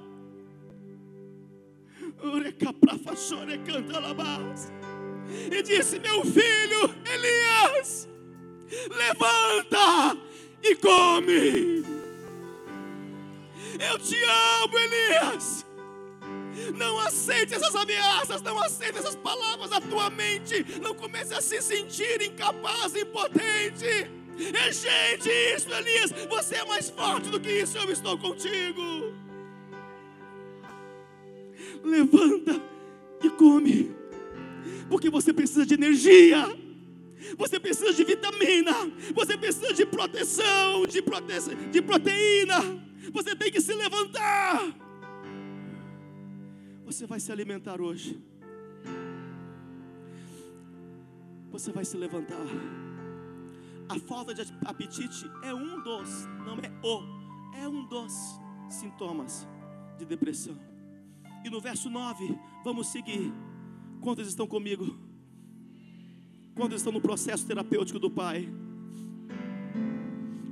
e 5.51 5.63
disse: 5.63 5.99
Meu 5.99 6.23
filho 6.25 6.95
Elias, 7.05 8.07
levanta 8.89 10.17
e 10.61 10.75
come. 10.75 11.83
Eu 13.79 13.97
te 13.99 14.17
amo, 14.23 14.77
Elias. 14.77 15.65
Não 16.75 16.99
aceite 16.99 17.53
essas 17.53 17.73
ameaças, 17.75 18.41
não 18.41 18.59
aceite 18.61 18.97
essas 18.97 19.15
palavras 19.15 19.69
da 19.69 19.79
tua 19.79 20.09
mente. 20.09 20.65
Não 20.81 20.93
comece 20.93 21.33
a 21.33 21.41
se 21.41 21.61
sentir 21.61 22.21
incapaz, 22.21 22.95
impotente. 22.95 24.18
Rejeite 24.53 25.29
isso, 25.55 25.71
Elias. 25.73 26.11
Você 26.29 26.55
é 26.55 26.65
mais 26.65 26.89
forte 26.89 27.29
do 27.29 27.39
que 27.39 27.51
isso. 27.51 27.77
Eu 27.77 27.91
estou 27.91 28.17
contigo 28.17 29.19
levanta 31.83 32.61
e 33.23 33.29
come, 33.29 33.91
porque 34.89 35.09
você 35.09 35.33
precisa 35.33 35.65
de 35.65 35.73
energia, 35.73 36.45
você 37.37 37.59
precisa 37.59 37.93
de 37.93 38.03
vitamina, 38.03 38.73
você 39.13 39.37
precisa 39.37 39.73
de 39.73 39.85
proteção, 39.85 40.85
de, 40.85 41.01
prote... 41.01 41.55
de 41.71 41.81
proteína, 41.81 42.59
você 43.11 43.35
tem 43.35 43.51
que 43.51 43.61
se 43.61 43.73
levantar. 43.73 44.75
Você 46.85 47.05
vai 47.05 47.19
se 47.19 47.31
alimentar 47.31 47.79
hoje. 47.79 48.19
Você 51.51 51.71
vai 51.71 51.85
se 51.85 51.95
levantar. 51.97 52.88
A 53.89 53.97
falta 53.97 54.35
de 54.35 54.43
apetite 54.65 55.25
é 55.41 55.51
um 55.51 55.81
dos, 55.81 56.27
não 56.45 56.57
é 56.59 56.71
o, 56.85 57.57
é 57.57 57.67
um 57.67 57.87
dos 57.87 58.13
sintomas 58.69 59.47
de 59.97 60.05
depressão. 60.05 60.55
E 61.43 61.49
no 61.49 61.59
verso 61.59 61.89
9, 61.89 62.37
vamos 62.63 62.87
seguir. 62.87 63.33
Quantos 63.99 64.27
estão 64.27 64.45
comigo? 64.45 64.95
Quantos 66.53 66.77
estão 66.77 66.93
no 66.93 67.01
processo 67.01 67.47
terapêutico 67.47 67.97
do 67.97 68.11
Pai? 68.11 68.47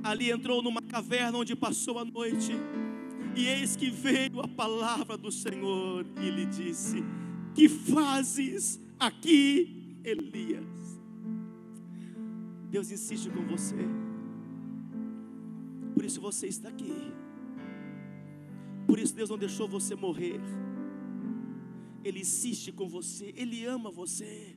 Ali 0.02 0.32
entrou 0.32 0.60
numa 0.60 0.82
caverna 0.82 1.38
onde 1.38 1.54
passou 1.54 2.00
a 2.00 2.04
noite. 2.04 2.52
E 3.36 3.46
eis 3.46 3.76
que 3.76 3.88
veio 3.88 4.40
a 4.40 4.48
palavra 4.48 5.16
do 5.16 5.30
Senhor 5.30 6.04
e 6.20 6.28
lhe 6.28 6.46
disse: 6.46 7.04
Que 7.54 7.68
fazes 7.68 8.80
aqui, 8.98 10.00
Elias? 10.02 10.87
Deus 12.70 12.90
insiste 12.90 13.30
com 13.30 13.44
você. 13.46 13.76
Por 15.94 16.04
isso 16.04 16.20
você 16.20 16.46
está 16.46 16.68
aqui. 16.68 17.12
Por 18.86 18.98
isso 18.98 19.14
Deus 19.14 19.30
não 19.30 19.38
deixou 19.38 19.68
você 19.68 19.94
morrer. 19.94 20.40
Ele 22.04 22.20
insiste 22.20 22.72
com 22.72 22.88
você, 22.88 23.32
Ele 23.36 23.64
ama 23.64 23.90
você. 23.90 24.56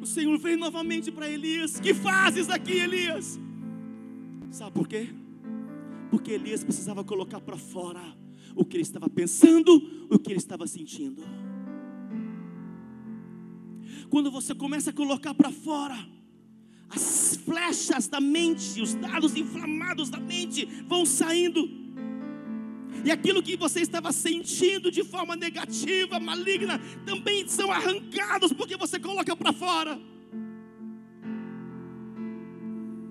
O 0.00 0.06
Senhor 0.06 0.38
veio 0.38 0.58
novamente 0.58 1.10
para 1.10 1.28
Elias: 1.28 1.78
Que 1.80 1.94
fazes 1.94 2.50
aqui, 2.50 2.78
Elias? 2.78 3.38
Sabe 4.50 4.72
por 4.72 4.88
quê? 4.88 5.08
Porque 6.10 6.32
Elias 6.32 6.64
precisava 6.64 7.04
colocar 7.04 7.40
para 7.40 7.56
fora 7.56 8.00
o 8.54 8.64
que 8.64 8.76
ele 8.76 8.82
estava 8.82 9.08
pensando, 9.08 9.70
o 10.10 10.18
que 10.18 10.30
ele 10.30 10.38
estava 10.38 10.66
sentindo. 10.66 11.22
Quando 14.08 14.30
você 14.30 14.54
começa 14.54 14.90
a 14.90 14.92
colocar 14.92 15.34
para 15.34 15.50
fora, 15.50 15.96
as 16.88 17.36
flechas 17.44 18.08
da 18.08 18.20
mente, 18.20 18.80
os 18.80 18.94
dados 18.94 19.36
inflamados 19.36 20.08
da 20.08 20.18
mente 20.18 20.64
vão 20.86 21.04
saindo 21.04 21.86
e 23.06 23.10
aquilo 23.10 23.40
que 23.40 23.56
você 23.56 23.80
estava 23.80 24.10
sentindo 24.10 24.90
de 24.90 25.04
forma 25.04 25.36
negativa, 25.36 26.18
maligna, 26.18 26.80
também 27.04 27.46
são 27.46 27.70
arrancados 27.70 28.52
porque 28.52 28.76
você 28.76 28.98
coloca 28.98 29.36
para 29.36 29.52
fora. 29.52 29.96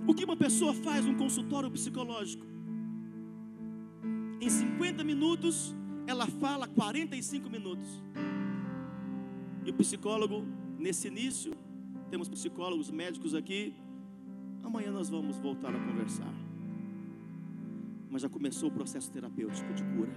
O 0.06 0.14
que 0.14 0.26
uma 0.26 0.36
pessoa 0.36 0.74
faz 0.74 1.06
num 1.06 1.16
consultório 1.16 1.72
psicológico? 1.72 2.46
Em 4.42 4.50
50 4.50 5.02
minutos, 5.04 5.74
ela 6.06 6.28
fala 6.28 6.68
45 6.68 7.50
minutos. 7.50 7.88
E 9.66 9.70
o 9.70 9.74
psicólogo, 9.74 10.46
nesse 10.78 11.08
início, 11.08 11.54
temos 12.10 12.28
psicólogos 12.30 12.90
médicos 12.92 13.34
aqui. 13.36 13.76
Amanhã 14.64 14.92
nós 14.92 15.10
vamos 15.10 15.38
voltar 15.38 15.76
a 15.76 15.80
conversar 15.80 16.34
mas 18.16 18.22
já 18.22 18.30
começou 18.30 18.70
o 18.70 18.72
processo 18.72 19.12
terapêutico 19.12 19.74
de 19.74 19.84
cura. 19.84 20.16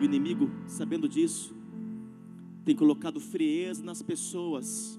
O 0.00 0.02
inimigo, 0.02 0.50
sabendo 0.66 1.06
disso, 1.06 1.54
tem 2.64 2.74
colocado 2.74 3.20
frieza 3.20 3.84
nas 3.84 4.00
pessoas 4.00 4.98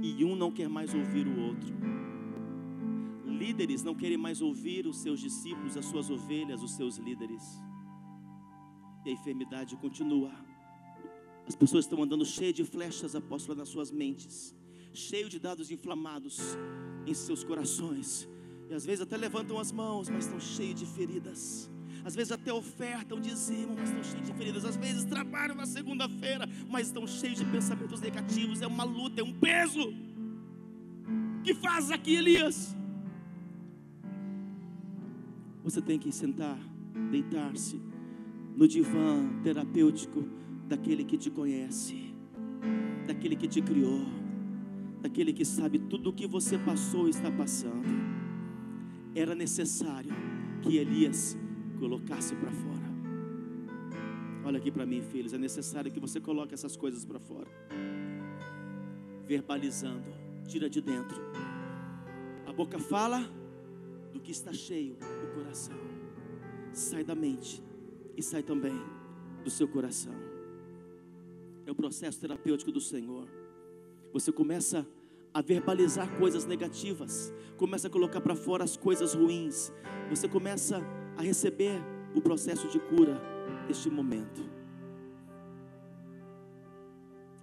e 0.00 0.24
um 0.24 0.34
não 0.34 0.50
quer 0.50 0.70
mais 0.70 0.94
ouvir 0.94 1.26
o 1.26 1.38
outro. 1.38 1.74
Líderes 3.26 3.82
não 3.82 3.94
querem 3.94 4.16
mais 4.16 4.40
ouvir 4.40 4.86
os 4.86 5.02
seus 5.02 5.20
discípulos, 5.20 5.76
as 5.76 5.84
suas 5.84 6.08
ovelhas, 6.08 6.62
os 6.62 6.72
seus 6.72 6.96
líderes. 6.96 7.42
E 9.04 9.10
a 9.10 9.12
enfermidade 9.12 9.76
continua 9.76 10.32
As 11.50 11.56
pessoas 11.56 11.84
estão 11.84 12.00
andando 12.00 12.24
cheias 12.24 12.54
de 12.54 12.64
flechas, 12.64 13.16
apóstolo, 13.16 13.58
nas 13.58 13.68
suas 13.68 13.90
mentes, 13.90 14.54
cheio 14.92 15.28
de 15.28 15.40
dados 15.40 15.68
inflamados 15.68 16.38
em 17.04 17.12
seus 17.12 17.42
corações. 17.42 18.28
E 18.68 18.72
às 18.72 18.86
vezes 18.86 19.00
até 19.00 19.16
levantam 19.16 19.58
as 19.58 19.72
mãos, 19.72 20.08
mas 20.08 20.26
estão 20.26 20.38
cheios 20.38 20.78
de 20.78 20.86
feridas. 20.86 21.68
Às 22.04 22.14
vezes 22.14 22.30
até 22.30 22.52
ofertam, 22.52 23.18
dizimam, 23.18 23.74
mas 23.74 23.88
estão 23.88 24.04
cheios 24.04 24.26
de 24.28 24.32
feridas. 24.32 24.64
Às 24.64 24.76
vezes 24.76 25.04
trabalham 25.04 25.56
na 25.56 25.66
segunda-feira, 25.66 26.48
mas 26.68 26.86
estão 26.86 27.04
cheios 27.04 27.38
de 27.38 27.44
pensamentos 27.44 28.00
negativos. 28.00 28.62
É 28.62 28.68
uma 28.68 28.84
luta, 28.84 29.20
é 29.20 29.24
um 29.24 29.32
peso. 29.32 29.92
Que 31.42 31.52
faz 31.52 31.90
aqui, 31.90 32.14
Elias? 32.14 32.76
Você 35.64 35.82
tem 35.82 35.98
que 35.98 36.12
sentar, 36.12 36.56
deitar-se 37.10 37.82
no 38.56 38.68
divã 38.68 39.28
terapêutico 39.42 40.38
daquele 40.70 41.04
que 41.04 41.18
te 41.18 41.30
conhece, 41.32 42.14
daquele 43.04 43.34
que 43.34 43.48
te 43.48 43.60
criou, 43.60 44.06
daquele 45.02 45.32
que 45.32 45.44
sabe 45.44 45.80
tudo 45.80 46.10
o 46.10 46.12
que 46.12 46.28
você 46.28 46.56
passou 46.56 47.08
e 47.08 47.10
está 47.10 47.28
passando. 47.28 47.88
Era 49.12 49.34
necessário 49.34 50.12
que 50.62 50.76
Elias 50.76 51.36
colocasse 51.80 52.36
para 52.36 52.52
fora. 52.52 52.88
Olha 54.44 54.58
aqui 54.58 54.70
para 54.70 54.86
mim, 54.86 55.02
filhos, 55.02 55.32
é 55.32 55.38
necessário 55.38 55.90
que 55.90 55.98
você 55.98 56.20
coloque 56.20 56.54
essas 56.54 56.76
coisas 56.76 57.04
para 57.04 57.18
fora. 57.18 57.50
Verbalizando, 59.26 60.06
tira 60.46 60.70
de 60.70 60.80
dentro. 60.80 61.20
A 62.46 62.52
boca 62.52 62.78
fala 62.78 63.28
do 64.12 64.20
que 64.20 64.30
está 64.30 64.52
cheio 64.52 64.96
o 65.24 65.34
coração. 65.34 65.76
Sai 66.72 67.02
da 67.02 67.16
mente 67.16 67.60
e 68.16 68.22
sai 68.22 68.44
também 68.44 68.80
do 69.42 69.50
seu 69.50 69.66
coração. 69.66 70.29
É 71.66 71.70
o 71.70 71.74
processo 71.74 72.20
terapêutico 72.20 72.72
do 72.72 72.80
Senhor. 72.80 73.28
Você 74.12 74.32
começa 74.32 74.86
a 75.32 75.40
verbalizar 75.40 76.18
coisas 76.18 76.44
negativas, 76.44 77.32
começa 77.56 77.86
a 77.86 77.90
colocar 77.90 78.20
para 78.20 78.34
fora 78.34 78.64
as 78.64 78.76
coisas 78.76 79.14
ruins. 79.14 79.72
Você 80.08 80.28
começa 80.28 80.80
a 81.16 81.22
receber 81.22 81.80
o 82.14 82.20
processo 82.20 82.68
de 82.68 82.80
cura 82.80 83.20
neste 83.68 83.88
momento. 83.88 84.42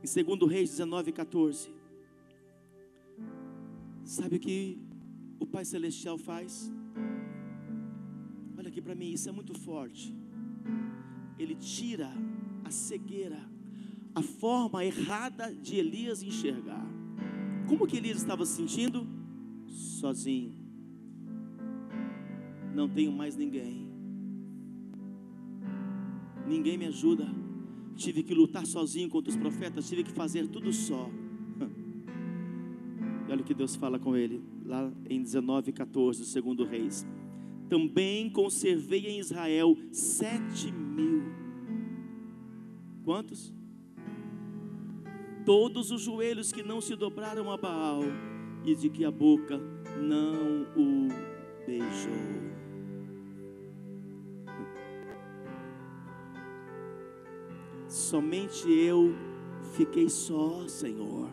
Em 0.04 0.24
2 0.24 0.52
Reis 0.52 0.70
19, 0.72 1.12
14. 1.12 1.74
Sabe 4.04 4.38
o 4.38 4.40
que 4.40 4.80
o 5.40 5.46
Pai 5.46 5.66
Celestial 5.66 6.18
faz? 6.18 6.72
Olha 8.58 8.70
aqui 8.70 8.82
para 8.82 8.96
mim, 8.96 9.12
isso 9.12 9.28
é 9.30 9.32
muito 9.32 9.54
forte. 9.54 10.16
Ele 11.38 11.56
tira 11.56 12.10
a 12.64 12.72
cegueira, 12.72 13.42
a 14.18 14.22
forma 14.22 14.84
errada 14.84 15.54
de 15.54 15.76
Elias 15.76 16.24
enxergar. 16.24 16.84
Como 17.68 17.86
que 17.86 17.98
Elias 17.98 18.18
estava 18.18 18.48
se 18.48 18.56
sentindo? 18.56 19.06
Sozinho. 19.68 20.56
Não 22.74 22.90
tenho 22.90 23.12
mais 23.12 23.36
ninguém. 23.36 23.88
Ninguém 26.48 26.80
me 26.80 26.86
ajuda. 26.86 27.28
Tive 27.96 28.24
que 28.24 28.34
lutar 28.34 28.66
sozinho 28.66 29.08
contra 29.08 29.30
os 29.30 29.38
profetas, 29.38 29.88
tive 29.88 30.04
que 30.04 30.12
fazer 30.12 30.48
tudo 30.48 30.74
só. 30.74 31.12
E 33.28 33.32
olha 33.32 33.42
o 33.42 33.46
que 33.46 33.54
Deus 33.54 33.76
fala 33.76 34.00
com 34.00 34.16
ele, 34.16 34.42
lá 34.66 34.92
em 35.08 35.22
19, 35.22 35.74
14, 35.74 36.26
segundo 36.26 36.64
Reis. 36.64 37.06
Também 37.70 38.32
conservei 38.32 39.06
em 39.08 39.20
Israel 39.20 39.78
sete 39.92 40.72
mil. 40.72 41.24
Quantos? 43.04 43.57
Todos 45.48 45.92
os 45.92 46.02
joelhos 46.02 46.52
que 46.52 46.62
não 46.62 46.82
se 46.82 46.94
dobraram 46.94 47.50
a 47.50 47.56
Baal, 47.56 48.02
e 48.66 48.76
de 48.76 48.90
que 48.90 49.06
a 49.06 49.10
boca 49.10 49.58
não 49.98 50.64
o 50.76 51.08
beijou. 51.66 52.12
Somente 57.88 58.70
eu 58.70 59.16
fiquei 59.72 60.10
só, 60.10 60.68
Senhor. 60.68 61.30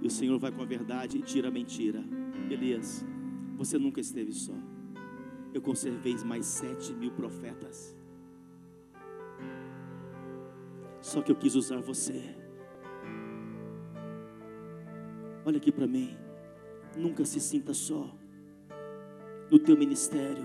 E 0.00 0.06
o 0.06 0.10
Senhor 0.10 0.38
vai 0.38 0.50
com 0.50 0.62
a 0.62 0.64
verdade 0.64 1.18
e 1.18 1.20
tira 1.20 1.48
a 1.48 1.50
mentira. 1.50 2.02
Elias, 2.50 3.04
você 3.58 3.76
nunca 3.78 4.00
esteve 4.00 4.32
só. 4.32 4.54
Eu 5.52 5.60
conservei 5.60 6.16
mais 6.24 6.46
sete 6.46 6.94
mil 6.94 7.10
profetas. 7.10 7.97
Só 11.08 11.22
que 11.22 11.32
eu 11.32 11.36
quis 11.36 11.54
usar 11.54 11.80
você. 11.80 12.22
Olha 15.42 15.56
aqui 15.56 15.72
para 15.72 15.86
mim. 15.86 16.14
Nunca 16.94 17.24
se 17.24 17.40
sinta 17.40 17.72
só. 17.72 18.14
No 19.50 19.58
teu 19.58 19.74
ministério, 19.74 20.44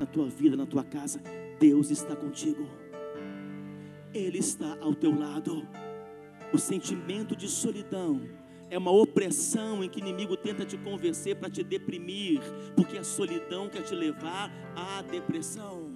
na 0.00 0.04
tua 0.04 0.28
vida, 0.28 0.56
na 0.56 0.66
tua 0.66 0.82
casa, 0.82 1.22
Deus 1.60 1.92
está 1.92 2.16
contigo. 2.16 2.66
Ele 4.12 4.38
está 4.38 4.76
ao 4.80 4.92
teu 4.92 5.16
lado. 5.16 5.64
O 6.52 6.58
sentimento 6.58 7.36
de 7.36 7.46
solidão 7.46 8.20
é 8.68 8.76
uma 8.76 8.90
opressão 8.90 9.84
em 9.84 9.88
que 9.88 10.00
o 10.00 10.02
inimigo 10.02 10.36
tenta 10.36 10.66
te 10.66 10.76
convencer 10.76 11.36
para 11.36 11.48
te 11.48 11.62
deprimir, 11.62 12.40
porque 12.74 12.98
a 12.98 13.04
solidão 13.04 13.68
quer 13.68 13.82
te 13.82 13.94
levar 13.94 14.50
à 14.74 15.00
depressão. 15.02 15.92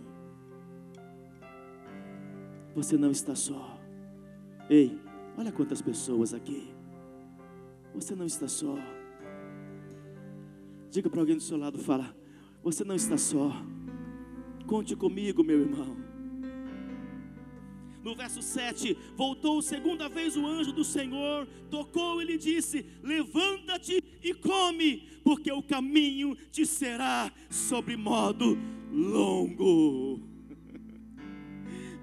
Você 2.72 2.97
não 2.97 3.11
está 3.11 3.34
só. 3.34 3.80
Ei, 4.70 4.96
olha 5.36 5.50
quantas 5.50 5.82
pessoas 5.82 6.32
aqui. 6.32 6.72
Você 7.92 8.14
não 8.14 8.24
está 8.24 8.46
só. 8.46 8.78
Diga 10.88 11.10
para 11.10 11.18
alguém 11.18 11.34
do 11.34 11.42
seu 11.42 11.58
lado, 11.58 11.76
fala, 11.76 12.14
você 12.62 12.84
não 12.84 12.94
está 12.94 13.18
só. 13.18 13.50
Conte 14.68 14.94
comigo, 14.94 15.42
meu 15.42 15.62
irmão. 15.62 15.96
No 18.00 18.14
verso 18.14 18.40
7, 18.40 18.96
voltou 19.16 19.60
segunda 19.60 20.08
vez 20.08 20.36
o 20.36 20.46
anjo 20.46 20.72
do 20.72 20.84
Senhor, 20.84 21.48
tocou 21.68 22.22
e 22.22 22.24
lhe 22.24 22.38
disse: 22.38 22.86
Levanta-te 23.02 24.02
e 24.22 24.32
come, 24.34 25.08
porque 25.24 25.50
o 25.50 25.64
caminho 25.64 26.36
te 26.52 26.64
será 26.64 27.30
sobre 27.50 27.96
modo 27.96 28.56
longo. 28.92 30.30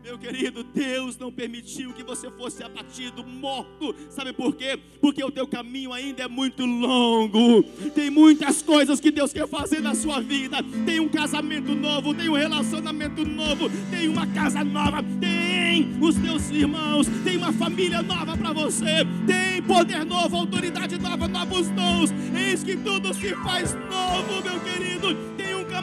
Meu 0.07 0.17
querido, 0.17 0.63
Deus 0.63 1.17
não 1.17 1.29
permitiu 1.29 1.91
que 1.91 2.01
você 2.01 2.31
fosse 2.31 2.63
abatido, 2.63 3.25
morto. 3.25 3.93
Sabe 4.09 4.31
por 4.31 4.55
quê? 4.55 4.79
Porque 5.01 5.21
o 5.21 5.29
teu 5.29 5.45
caminho 5.45 5.91
ainda 5.91 6.23
é 6.23 6.27
muito 6.29 6.65
longo. 6.65 7.61
Tem 7.93 8.09
muitas 8.09 8.61
coisas 8.61 9.01
que 9.01 9.11
Deus 9.11 9.33
quer 9.33 9.45
fazer 9.49 9.81
na 9.81 9.93
sua 9.93 10.21
vida. 10.21 10.59
Tem 10.85 11.01
um 11.01 11.09
casamento 11.09 11.75
novo, 11.75 12.13
tem 12.13 12.29
um 12.29 12.35
relacionamento 12.35 13.25
novo, 13.25 13.69
tem 13.91 14.07
uma 14.07 14.25
casa 14.27 14.63
nova, 14.63 15.03
tem 15.19 15.89
os 16.01 16.15
teus 16.15 16.49
irmãos, 16.51 17.05
tem 17.25 17.35
uma 17.35 17.51
família 17.51 18.01
nova 18.01 18.37
para 18.37 18.53
você, 18.53 19.05
tem 19.27 19.61
poder 19.63 20.05
novo, 20.05 20.37
autoridade 20.37 20.97
nova, 20.97 21.27
novos 21.27 21.67
dons. 21.71 22.13
Eis 22.33 22.63
que 22.63 22.77
tudo 22.77 23.13
se 23.13 23.35
faz 23.43 23.73
novo, 23.73 24.41
meu 24.41 24.57
querido 24.61 25.36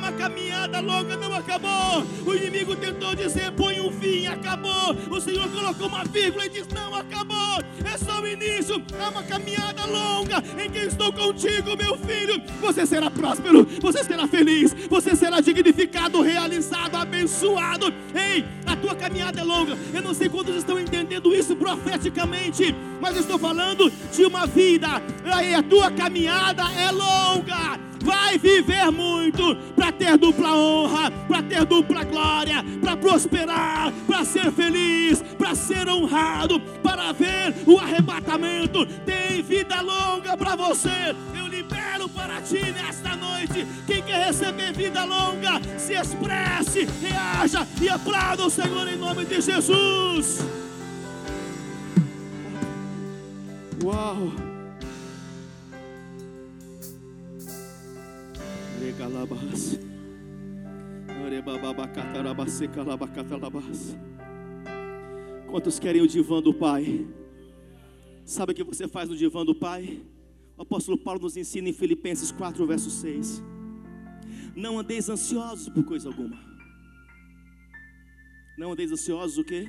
uma 0.04 0.12
caminhada 0.12 0.80
longa 0.80 1.16
não 1.16 1.34
acabou. 1.34 2.04
O 2.26 2.34
inimigo 2.34 2.76
tentou 2.76 3.14
dizer: 3.14 3.50
põe 3.52 3.80
um 3.80 3.90
fim, 3.90 4.26
acabou. 4.26 4.94
O 5.10 5.18
Senhor 5.18 5.48
colocou 5.48 5.86
uma 5.86 6.04
vírgula 6.04 6.44
e 6.44 6.50
diz: 6.50 6.68
não 6.68 6.94
acabou. 6.94 7.62
É 7.90 7.96
só 7.96 8.20
o 8.20 8.26
início. 8.26 8.82
É 9.02 9.08
uma 9.08 9.22
caminhada 9.22 9.86
longa 9.86 10.42
em 10.62 10.70
que 10.70 10.80
estou 10.80 11.10
contigo, 11.10 11.74
meu 11.76 11.96
filho. 11.96 12.42
Você 12.60 12.84
será 12.84 13.10
próspero, 13.10 13.66
você 13.80 14.04
será 14.04 14.28
feliz, 14.28 14.74
você 14.90 15.16
será 15.16 15.40
dignificado, 15.40 16.20
realizado, 16.20 16.96
abençoado. 16.96 17.86
Ei, 18.14 18.44
a 18.66 18.76
tua 18.76 18.94
caminhada 18.94 19.40
é 19.40 19.44
longa. 19.44 19.78
Eu 19.94 20.02
não 20.02 20.12
sei 20.12 20.28
quantos 20.28 20.56
estão 20.56 20.78
entendendo 20.78 21.34
isso 21.34 21.56
profeticamente, 21.56 22.74
mas 23.00 23.16
estou 23.16 23.38
falando 23.38 23.90
de 24.12 24.26
uma 24.26 24.46
vida. 24.46 25.02
Aí 25.24 25.54
a 25.54 25.62
tua 25.62 25.90
caminhada 25.90 26.62
é 26.72 26.90
longa 26.90 27.93
vai 28.04 28.38
viver 28.38 28.90
muito 28.92 29.56
para 29.74 29.90
ter 29.90 30.16
dupla 30.18 30.54
honra, 30.54 31.10
para 31.10 31.42
ter 31.42 31.64
dupla 31.64 32.04
glória, 32.04 32.64
para 32.80 32.96
prosperar, 32.96 33.92
para 34.06 34.24
ser 34.24 34.52
feliz, 34.52 35.22
para 35.38 35.54
ser 35.54 35.88
honrado, 35.88 36.60
para 36.82 37.12
ver 37.12 37.54
o 37.66 37.78
arrebatamento. 37.78 38.86
Tem 39.04 39.42
vida 39.42 39.80
longa 39.80 40.36
para 40.36 40.54
você. 40.54 41.16
Eu 41.34 41.46
libero 41.46 42.08
para 42.10 42.42
ti 42.42 42.60
nesta 42.60 43.16
noite. 43.16 43.66
Quem 43.86 44.02
quer 44.02 44.26
receber 44.26 44.72
vida 44.74 45.04
longa, 45.04 45.60
se 45.78 45.94
expresse, 45.94 46.86
reaja 47.00 47.66
e 47.80 47.88
aplauda 47.88 48.44
o 48.44 48.50
Senhor 48.50 48.86
em 48.86 48.96
nome 48.96 49.24
de 49.24 49.40
Jesus. 49.40 50.44
Uau! 53.82 54.53
Regalabas. 58.84 59.80
Quantos 65.50 65.78
querem 65.78 66.02
o 66.02 66.06
divã 66.06 66.42
do 66.42 66.52
Pai? 66.52 67.06
Sabe 68.26 68.52
o 68.52 68.54
que 68.54 68.62
você 68.62 68.86
faz 68.86 69.08
no 69.08 69.16
divã 69.16 69.42
do 69.42 69.54
Pai? 69.54 70.02
O 70.58 70.62
apóstolo 70.62 70.98
Paulo 70.98 71.22
nos 71.22 71.34
ensina 71.34 71.68
em 71.68 71.72
Filipenses 71.72 72.30
4, 72.30 72.66
verso 72.66 72.90
6. 72.90 73.42
Não 74.54 74.78
andeis 74.78 75.08
ansiosos 75.08 75.70
por 75.70 75.82
coisa 75.84 76.08
alguma. 76.10 76.38
Não 78.58 78.72
andeis 78.72 78.92
ansiosos 78.92 79.38
o 79.38 79.44
quê? 79.44 79.66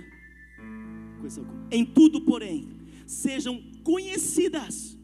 Coisa 1.22 1.40
alguma. 1.40 1.68
Em 1.72 1.86
tudo, 1.86 2.20
porém, 2.22 2.70
sejam 3.08 3.64
conhecidas 3.82 4.98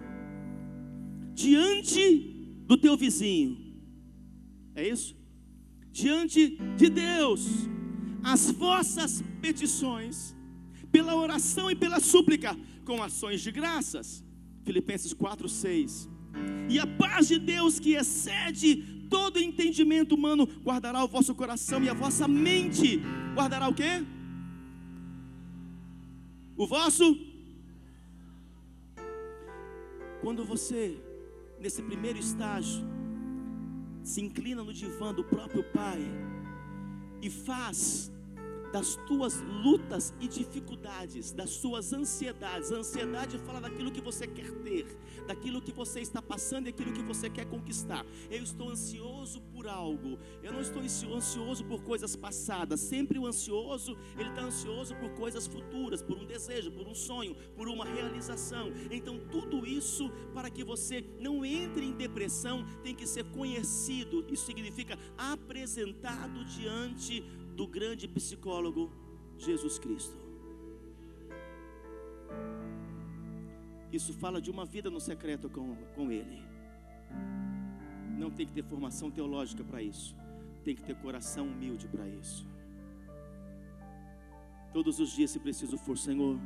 diante 1.34 2.64
do 2.68 2.78
teu 2.78 2.97
vizinho. 2.97 3.71
É 4.76 4.88
isso? 4.88 5.16
Diante 5.92 6.58
de 6.78 6.90
Deus, 6.90 7.46
as 8.24 8.50
vossas 8.52 9.24
petições, 9.42 10.36
pela 10.92 11.16
oração 11.16 11.70
e 11.70 11.76
pela 11.76 12.00
súplica, 12.00 12.58
com 12.86 13.02
ações 13.04 13.42
de 13.42 13.52
graças. 13.52 14.24
Filipenses 14.64 15.14
4, 15.14 15.50
6. 15.50 16.10
E 16.70 16.80
a 16.80 16.88
paz 16.88 17.28
de 17.28 17.38
Deus 17.40 17.80
que 17.80 17.94
excede 17.94 19.08
todo 19.10 19.40
entendimento 19.40 20.16
humano 20.16 20.48
guardará 20.64 21.04
o 21.04 21.08
vosso 21.08 21.36
coração 21.36 21.84
e 21.84 21.90
a 21.90 21.94
vossa 21.94 22.28
mente 22.28 23.02
guardará 23.36 23.68
o 23.68 23.74
quê? 23.74 24.06
O 26.56 26.66
vosso 26.66 27.18
Quando 30.22 30.46
você 30.46 31.02
nesse 31.60 31.82
primeiro 31.82 32.20
estágio 32.20 32.84
se 34.04 34.22
inclina 34.22 34.64
no 34.64 34.74
divã 34.74 35.14
do 35.14 35.24
próprio 35.24 35.64
Pai 35.64 36.02
e 37.22 37.30
faz 37.30 38.12
das 38.72 38.96
tuas 39.08 39.42
lutas 39.42 40.14
e 40.20 40.28
dificuldades, 40.28 41.32
das 41.32 41.50
suas 41.50 41.94
ansiedades. 41.94 42.72
A 42.72 42.78
ansiedade 42.78 43.38
fala 43.40 43.62
daquilo 43.62 43.92
que 43.92 44.02
você 44.02 44.26
quer 44.26 44.52
ter, 44.52 44.86
daquilo 45.28 45.62
que 45.62 45.72
você 45.72 46.00
está 46.00 46.22
passando 46.22 46.68
e 46.68 46.70
aquilo 46.70 46.94
que 46.94 47.04
você 47.04 47.30
quer 47.30 47.46
conquistar. 47.46 48.06
Eu 48.30 48.44
estou 48.44 48.70
ansioso 48.70 49.42
por 49.54 49.68
algo. 49.68 50.18
Eu 50.42 50.54
não 50.54 50.62
estou 50.62 50.82
ansioso 50.82 51.66
por 51.66 51.84
coisas 51.84 52.16
passadas. 52.16 52.80
Sempre 52.80 53.20
o 53.20 53.28
ansioso, 53.28 53.98
ele 54.18 54.30
está 54.30 54.42
ansioso 54.42 54.96
por 54.96 55.10
coisas 55.12 55.48
futuras, 55.48 56.02
por 56.02 56.18
um 56.18 56.26
desejo, 56.26 56.72
por 56.72 56.88
um 56.88 56.96
sonho, 56.96 57.36
por 57.56 57.68
uma 57.68 57.86
realização. 57.86 58.72
Então, 58.90 59.20
tudo 59.32 59.66
isso 59.68 60.10
para 60.34 60.50
que 60.50 60.64
você 60.64 61.04
não 61.20 61.44
entre 61.44 61.86
em 61.86 61.92
depressão 61.92 62.66
tem 62.84 62.96
que 62.96 63.06
ser 63.06 63.26
conhecido. 63.26 64.26
Isso 64.30 64.46
significa 64.46 64.98
apresentado 65.18 66.44
diante 66.46 67.24
do 67.56 67.68
grande 67.68 68.08
psicólogo 68.08 68.91
Jesus 69.38 69.78
Cristo. 69.78 70.16
Isso 73.91 74.14
fala 74.14 74.41
de 74.41 74.49
uma 74.49 74.66
vida 74.66 74.89
no 74.89 74.99
secreto 74.99 75.49
com, 75.49 75.76
com 75.95 76.12
Ele. 76.12 76.41
Não 78.18 78.32
tem 78.32 78.45
que 78.45 78.54
ter 78.54 78.64
formação 78.64 79.12
teológica 79.12 79.64
para 79.64 79.82
isso. 79.82 80.16
Tem 80.64 80.76
que 80.76 80.84
ter 80.84 80.95
coração 80.95 81.47
humilde 81.47 81.88
para 81.88 82.08
isso. 82.08 82.47
Todos 84.72 84.99
os 84.99 85.10
dias, 85.10 85.32
se 85.32 85.39
preciso 85.39 85.78
for, 85.78 85.97
Senhor, 85.97 86.39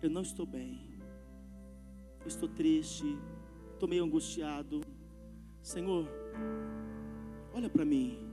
eu 0.00 0.10
não 0.10 0.22
estou 0.22 0.46
bem. 0.46 1.00
Estou 2.24 2.48
triste. 2.48 3.18
Estou 3.72 3.88
meio 3.88 4.04
angustiado. 4.04 4.80
Senhor, 5.62 6.08
olha 7.52 7.68
para 7.68 7.84
mim. 7.84 8.25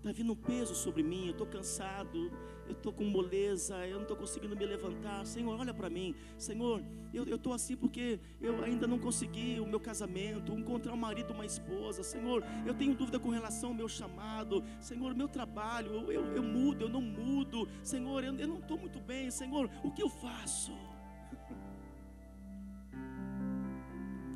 Está 0.00 0.12
vindo 0.12 0.32
um 0.32 0.36
peso 0.36 0.74
sobre 0.74 1.02
mim, 1.02 1.26
eu 1.26 1.32
estou 1.32 1.46
cansado, 1.46 2.32
eu 2.66 2.72
estou 2.72 2.90
com 2.90 3.04
moleza, 3.04 3.86
eu 3.86 3.96
não 3.96 4.02
estou 4.04 4.16
conseguindo 4.16 4.56
me 4.56 4.64
levantar. 4.64 5.26
Senhor, 5.26 5.60
olha 5.60 5.74
para 5.74 5.90
mim. 5.90 6.14
Senhor, 6.38 6.82
eu 7.12 7.36
estou 7.36 7.52
assim 7.52 7.76
porque 7.76 8.18
eu 8.40 8.64
ainda 8.64 8.86
não 8.86 8.98
consegui 8.98 9.60
o 9.60 9.66
meu 9.66 9.78
casamento, 9.78 10.54
encontrar 10.54 10.94
um 10.94 10.96
marido, 10.96 11.34
uma 11.34 11.44
esposa. 11.44 12.02
Senhor, 12.02 12.42
eu 12.66 12.72
tenho 12.72 12.94
dúvida 12.94 13.18
com 13.18 13.28
relação 13.28 13.68
ao 13.68 13.74
meu 13.74 13.90
chamado. 13.90 14.64
Senhor, 14.80 15.14
meu 15.14 15.28
trabalho, 15.28 15.92
eu, 15.92 16.10
eu, 16.10 16.24
eu 16.36 16.42
mudo, 16.42 16.86
eu 16.86 16.88
não 16.88 17.02
mudo. 17.02 17.68
Senhor, 17.82 18.24
eu, 18.24 18.34
eu 18.36 18.48
não 18.48 18.58
estou 18.58 18.78
muito 18.78 18.98
bem. 19.00 19.30
Senhor, 19.30 19.68
o 19.84 19.90
que 19.90 20.02
eu 20.02 20.08
faço? 20.08 20.72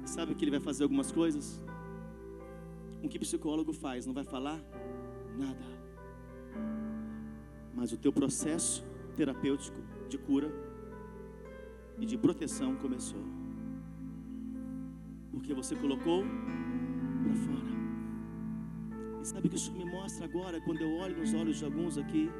Sabe 0.04 0.34
que 0.34 0.44
ele 0.44 0.50
vai 0.50 0.60
fazer 0.60 0.82
algumas 0.82 1.10
coisas? 1.10 1.58
O 3.02 3.08
que 3.08 3.18
psicólogo 3.18 3.72
faz? 3.72 4.04
Não 4.04 4.12
vai 4.12 4.24
falar? 4.24 4.60
Nada. 5.36 5.64
Mas 7.74 7.92
o 7.92 7.96
teu 7.96 8.12
processo 8.12 8.84
terapêutico 9.16 9.78
de 10.08 10.18
cura 10.18 10.50
e 11.98 12.06
de 12.06 12.16
proteção 12.16 12.74
começou. 12.76 13.24
Porque 15.30 15.52
você 15.52 15.74
colocou 15.76 16.24
para 17.22 17.34
fora. 17.34 17.72
E 19.20 19.26
sabe 19.26 19.46
o 19.46 19.50
que 19.50 19.56
isso 19.56 19.72
me 19.72 19.84
mostra 19.84 20.24
agora, 20.24 20.60
quando 20.60 20.80
eu 20.80 20.90
olho 20.98 21.18
nos 21.18 21.34
olhos 21.34 21.58
de 21.58 21.64
alguns 21.64 21.98
aqui, 21.98 22.30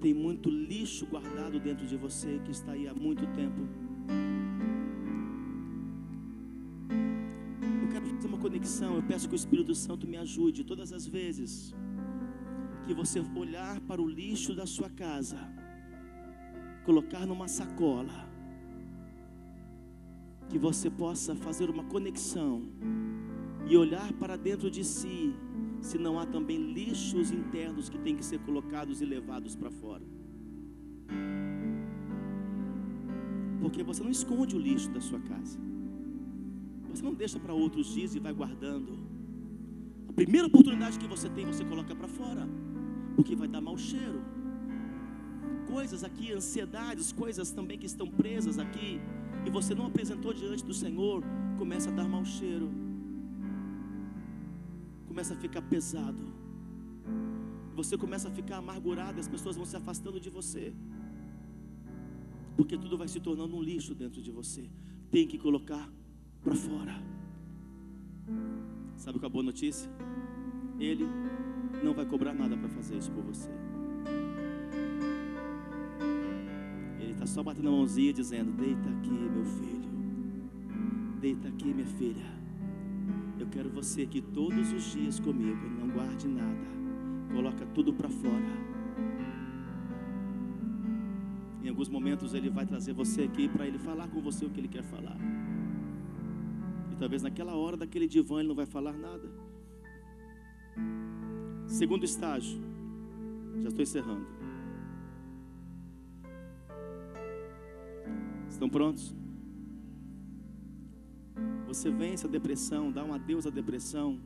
tem 0.00 0.12
muito 0.12 0.48
lixo 0.50 1.06
guardado 1.06 1.58
dentro 1.58 1.86
de 1.86 1.96
você 1.96 2.40
que 2.44 2.50
está 2.50 2.72
aí 2.72 2.86
há 2.86 2.94
muito 2.94 3.26
tempo. 3.40 3.60
Eu 7.82 7.88
quero 7.88 8.06
fazer 8.06 8.28
uma 8.28 8.38
conexão. 8.38 8.96
Eu 8.96 9.02
peço 9.02 9.28
que 9.28 9.34
o 9.34 9.40
Espírito 9.42 9.74
Santo 9.74 10.06
me 10.06 10.16
ajude 10.16 10.64
todas 10.64 10.92
as 10.92 11.06
vezes 11.06 11.74
que 12.86 12.94
você 12.94 13.20
olhar 13.34 13.80
para 13.80 14.00
o 14.00 14.08
lixo 14.08 14.54
da 14.54 14.64
sua 14.64 14.88
casa, 14.88 15.36
colocar 16.84 17.26
numa 17.26 17.48
sacola, 17.48 18.30
que 20.48 20.56
você 20.56 20.88
possa 20.88 21.34
fazer 21.34 21.68
uma 21.68 21.82
conexão 21.84 22.62
e 23.68 23.76
olhar 23.76 24.12
para 24.12 24.36
dentro 24.36 24.70
de 24.70 24.84
si, 24.84 25.34
se 25.80 25.98
não 25.98 26.18
há 26.20 26.26
também 26.26 26.58
lixos 26.72 27.32
internos 27.32 27.88
que 27.88 27.98
têm 27.98 28.14
que 28.14 28.24
ser 28.24 28.38
colocados 28.38 29.02
e 29.02 29.04
levados 29.04 29.56
para 29.56 29.70
fora. 29.70 30.04
Porque 33.60 33.82
você 33.82 34.00
não 34.04 34.10
esconde 34.10 34.54
o 34.54 34.60
lixo 34.60 34.88
da 34.90 35.00
sua 35.00 35.18
casa. 35.18 35.58
Você 36.88 37.02
não 37.02 37.14
deixa 37.14 37.40
para 37.40 37.52
outros 37.52 37.92
dias 37.92 38.14
e 38.14 38.20
vai 38.20 38.32
guardando. 38.32 38.96
A 40.08 40.12
primeira 40.12 40.46
oportunidade 40.46 41.00
que 41.00 41.08
você 41.08 41.28
tem, 41.28 41.44
você 41.44 41.64
coloca 41.64 41.92
para 41.94 42.06
fora 42.06 42.46
porque 43.16 43.34
vai 43.34 43.48
dar 43.48 43.60
mau 43.60 43.76
cheiro. 43.76 44.20
Coisas 45.66 46.04
aqui, 46.04 46.32
ansiedades, 46.32 47.10
coisas 47.10 47.50
também 47.50 47.78
que 47.78 47.86
estão 47.86 48.08
presas 48.08 48.58
aqui, 48.58 49.00
e 49.44 49.50
você 49.50 49.74
não 49.74 49.86
apresentou 49.86 50.32
diante 50.32 50.64
do 50.64 50.74
Senhor, 50.74 51.24
começa 51.58 51.90
a 51.90 51.92
dar 51.92 52.06
mau 52.06 52.24
cheiro, 52.24 52.70
começa 55.08 55.34
a 55.34 55.36
ficar 55.36 55.62
pesado, 55.62 56.22
você 57.74 57.96
começa 57.98 58.28
a 58.28 58.30
ficar 58.30 58.58
amargurado, 58.58 59.18
as 59.18 59.28
pessoas 59.28 59.56
vão 59.56 59.64
se 59.64 59.76
afastando 59.76 60.20
de 60.20 60.30
você, 60.30 60.72
porque 62.56 62.76
tudo 62.76 62.96
vai 62.96 63.08
se 63.08 63.20
tornando 63.20 63.56
um 63.56 63.62
lixo 63.62 63.94
dentro 63.94 64.22
de 64.22 64.30
você, 64.30 64.70
tem 65.10 65.26
que 65.26 65.38
colocar 65.38 65.90
para 66.42 66.54
fora. 66.54 66.94
Sabe 68.96 69.18
qual 69.18 69.28
é 69.28 69.30
a 69.30 69.32
boa 69.32 69.44
notícia? 69.44 69.90
Ele 70.78 71.06
não 71.82 71.94
vai 71.94 72.04
cobrar 72.06 72.32
nada 72.32 72.56
para 72.56 72.68
fazer 72.68 72.96
isso 72.96 73.10
por 73.10 73.22
você. 73.24 73.50
Ele 77.00 77.12
está 77.12 77.26
só 77.26 77.42
batendo 77.42 77.68
a 77.68 77.72
mãozinha 77.72 78.12
dizendo: 78.12 78.52
Deita 78.52 78.88
aqui, 78.88 79.10
meu 79.10 79.44
filho. 79.44 79.90
Deita 81.20 81.48
aqui, 81.48 81.72
minha 81.72 81.86
filha. 81.86 82.26
Eu 83.38 83.46
quero 83.48 83.68
você 83.70 84.02
aqui 84.02 84.20
todos 84.20 84.72
os 84.72 84.92
dias 84.92 85.20
comigo. 85.20 85.68
Não 85.78 85.88
guarde 85.88 86.26
nada. 86.26 86.66
Coloca 87.32 87.66
tudo 87.74 87.92
para 87.92 88.08
fora. 88.08 88.66
Em 91.62 91.68
alguns 91.68 91.88
momentos 91.88 92.32
ele 92.32 92.48
vai 92.48 92.64
trazer 92.64 92.92
você 92.92 93.22
aqui 93.22 93.48
para 93.48 93.66
ele 93.66 93.78
falar 93.78 94.08
com 94.08 94.20
você 94.20 94.44
o 94.44 94.50
que 94.50 94.60
ele 94.60 94.68
quer 94.68 94.84
falar. 94.84 95.16
E 96.92 96.96
talvez 96.96 97.22
naquela 97.22 97.54
hora 97.56 97.76
daquele 97.76 98.06
divã 98.06 98.38
ele 98.38 98.48
não 98.48 98.54
vai 98.54 98.66
falar 98.66 98.92
nada. 98.92 99.28
Segundo 101.78 102.04
estágio, 102.04 102.58
já 103.60 103.68
estou 103.68 103.82
encerrando. 103.82 104.26
Estão 108.48 108.66
prontos? 108.66 109.14
Você 111.66 111.90
vence 111.90 112.24
a 112.26 112.30
depressão, 112.30 112.90
dá 112.90 113.04
um 113.04 113.12
adeus 113.12 113.46
à 113.46 113.50
depressão, 113.50 114.18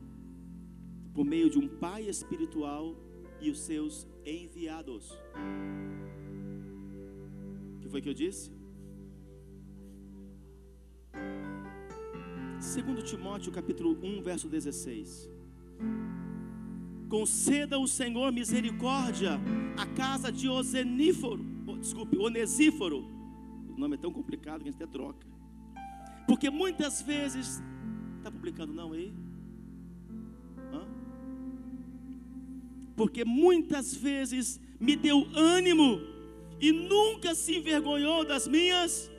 por 1.13 1.25
meio 1.25 1.49
de 1.49 1.59
um 1.59 1.67
pai 1.67 2.07
espiritual 2.07 2.95
e 3.41 3.51
os 3.51 3.59
seus 3.59 4.07
enviados. 4.25 5.11
O 7.75 7.79
que 7.81 7.89
foi 7.89 8.01
que 8.01 8.07
eu 8.07 8.13
disse? 8.13 8.49
Segundo 12.61 13.03
Timóteo 13.03 13.51
capítulo 13.51 13.91
1, 14.01 14.23
verso 14.23 14.47
16. 14.47 15.29
Conceda 17.11 17.77
o 17.77 17.87
Senhor 17.87 18.31
misericórdia 18.31 19.39
à 19.77 19.85
casa 19.85 20.31
de 20.31 20.47
Oseníforo 20.47 21.51
oh, 21.67 21.77
desculpe, 21.77 22.17
Onesíforo, 22.17 23.05
o 23.69 23.79
nome 23.79 23.95
é 23.95 23.97
tão 23.97 24.11
complicado 24.11 24.61
que 24.61 24.69
a 24.69 24.71
gente 24.71 24.81
até 24.81 24.91
troca. 24.91 25.25
Porque 26.27 26.49
muitas 26.49 27.01
vezes, 27.01 27.61
está 28.17 28.31
publicando 28.31 28.73
não 28.73 28.93
aí? 28.93 29.13
Hã? 30.73 30.87
Porque 32.95 33.25
muitas 33.25 33.93
vezes 33.93 34.59
me 34.79 34.95
deu 34.95 35.27
ânimo 35.33 35.99
e 36.59 36.71
nunca 36.71 37.33
se 37.35 37.57
envergonhou 37.57 38.25
das 38.25 38.47
minhas 38.47 39.11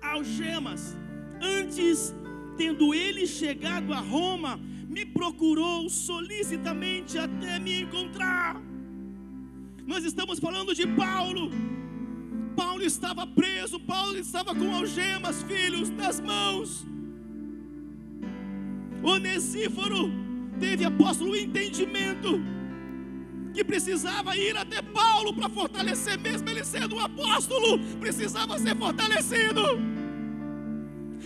algemas. 0.00 0.96
Antes, 1.40 2.14
tendo 2.56 2.94
ele 2.94 3.26
chegado 3.26 3.92
a 3.92 4.00
Roma, 4.00 4.60
me 4.88 5.04
procurou 5.04 5.88
solicitamente 5.90 7.18
até 7.18 7.58
me 7.58 7.82
encontrar. 7.82 8.60
Nós 9.86 10.04
estamos 10.04 10.38
falando 10.38 10.74
de 10.74 10.86
Paulo. 10.86 11.50
Paulo 12.56 12.82
estava 12.82 13.26
preso, 13.26 13.78
Paulo 13.78 14.16
estava 14.16 14.54
com 14.54 14.74
algemas, 14.74 15.42
filhos, 15.42 15.90
nas 15.90 16.18
mãos. 16.20 16.86
Onesíforo 19.02 20.10
teve 20.58 20.84
apóstolo 20.84 21.36
entendimento 21.36 22.40
que 23.54 23.62
precisava 23.62 24.36
ir 24.36 24.56
até 24.56 24.80
Paulo 24.82 25.34
para 25.34 25.48
fortalecer, 25.48 26.18
mesmo 26.18 26.48
ele 26.48 26.64
sendo 26.64 26.96
um 26.96 27.00
apóstolo, 27.00 27.78
precisava 28.00 28.58
ser 28.58 28.76
fortalecido. 28.76 29.62